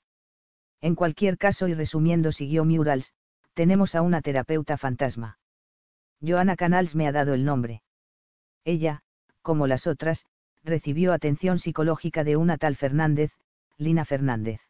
En 0.80 0.94
cualquier 0.94 1.38
caso 1.38 1.68
y 1.68 1.74
resumiendo 1.74 2.32
siguió 2.32 2.64
Murals, 2.64 3.14
tenemos 3.54 3.94
a 3.94 4.02
una 4.02 4.20
terapeuta 4.20 4.76
fantasma. 4.76 5.38
Joana 6.20 6.56
Canals 6.56 6.94
me 6.94 7.08
ha 7.08 7.12
dado 7.12 7.34
el 7.34 7.44
nombre. 7.44 7.82
Ella, 8.64 9.02
como 9.42 9.66
las 9.66 9.86
otras, 9.86 10.26
recibió 10.64 11.12
atención 11.12 11.58
psicológica 11.58 12.24
de 12.24 12.36
una 12.36 12.58
tal 12.58 12.76
Fernández, 12.76 13.32
Lina 13.78 14.04
Fernández. 14.04 14.60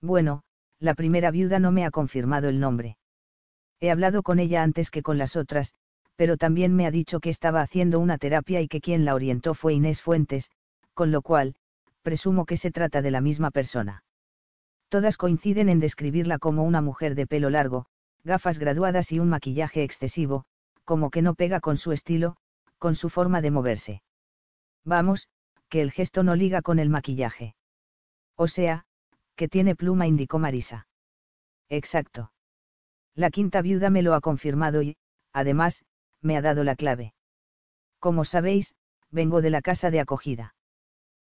Bueno, 0.00 0.42
la 0.80 0.94
primera 0.94 1.30
viuda 1.30 1.58
no 1.58 1.70
me 1.70 1.84
ha 1.84 1.90
confirmado 1.90 2.48
el 2.48 2.58
nombre. 2.58 2.96
He 3.78 3.90
hablado 3.90 4.22
con 4.22 4.38
ella 4.38 4.62
antes 4.62 4.90
que 4.90 5.02
con 5.02 5.18
las 5.18 5.36
otras, 5.36 5.74
pero 6.22 6.36
también 6.36 6.72
me 6.76 6.86
ha 6.86 6.92
dicho 6.92 7.18
que 7.18 7.30
estaba 7.30 7.62
haciendo 7.62 7.98
una 7.98 8.16
terapia 8.16 8.60
y 8.60 8.68
que 8.68 8.80
quien 8.80 9.04
la 9.04 9.16
orientó 9.16 9.54
fue 9.54 9.74
Inés 9.74 10.00
Fuentes, 10.00 10.52
con 10.94 11.10
lo 11.10 11.20
cual, 11.20 11.56
presumo 12.02 12.46
que 12.46 12.56
se 12.56 12.70
trata 12.70 13.02
de 13.02 13.10
la 13.10 13.20
misma 13.20 13.50
persona. 13.50 14.04
Todas 14.88 15.16
coinciden 15.16 15.68
en 15.68 15.80
describirla 15.80 16.38
como 16.38 16.62
una 16.62 16.80
mujer 16.80 17.16
de 17.16 17.26
pelo 17.26 17.50
largo, 17.50 17.86
gafas 18.22 18.60
graduadas 18.60 19.10
y 19.10 19.18
un 19.18 19.30
maquillaje 19.30 19.82
excesivo, 19.82 20.44
como 20.84 21.10
que 21.10 21.22
no 21.22 21.34
pega 21.34 21.58
con 21.58 21.76
su 21.76 21.90
estilo, 21.90 22.36
con 22.78 22.94
su 22.94 23.10
forma 23.10 23.40
de 23.40 23.50
moverse. 23.50 24.02
Vamos, 24.84 25.26
que 25.68 25.80
el 25.80 25.90
gesto 25.90 26.22
no 26.22 26.36
liga 26.36 26.62
con 26.62 26.78
el 26.78 26.88
maquillaje. 26.88 27.56
O 28.36 28.46
sea, 28.46 28.84
que 29.34 29.48
tiene 29.48 29.74
pluma, 29.74 30.06
indicó 30.06 30.38
Marisa. 30.38 30.86
Exacto. 31.68 32.30
La 33.16 33.30
quinta 33.30 33.60
viuda 33.60 33.90
me 33.90 34.02
lo 34.02 34.14
ha 34.14 34.20
confirmado 34.20 34.82
y, 34.82 34.96
además, 35.32 35.82
me 36.22 36.36
ha 36.36 36.42
dado 36.42 36.64
la 36.64 36.76
clave. 36.76 37.14
Como 37.98 38.24
sabéis, 38.24 38.74
vengo 39.10 39.42
de 39.42 39.50
la 39.50 39.62
casa 39.62 39.90
de 39.90 40.00
acogida. 40.00 40.54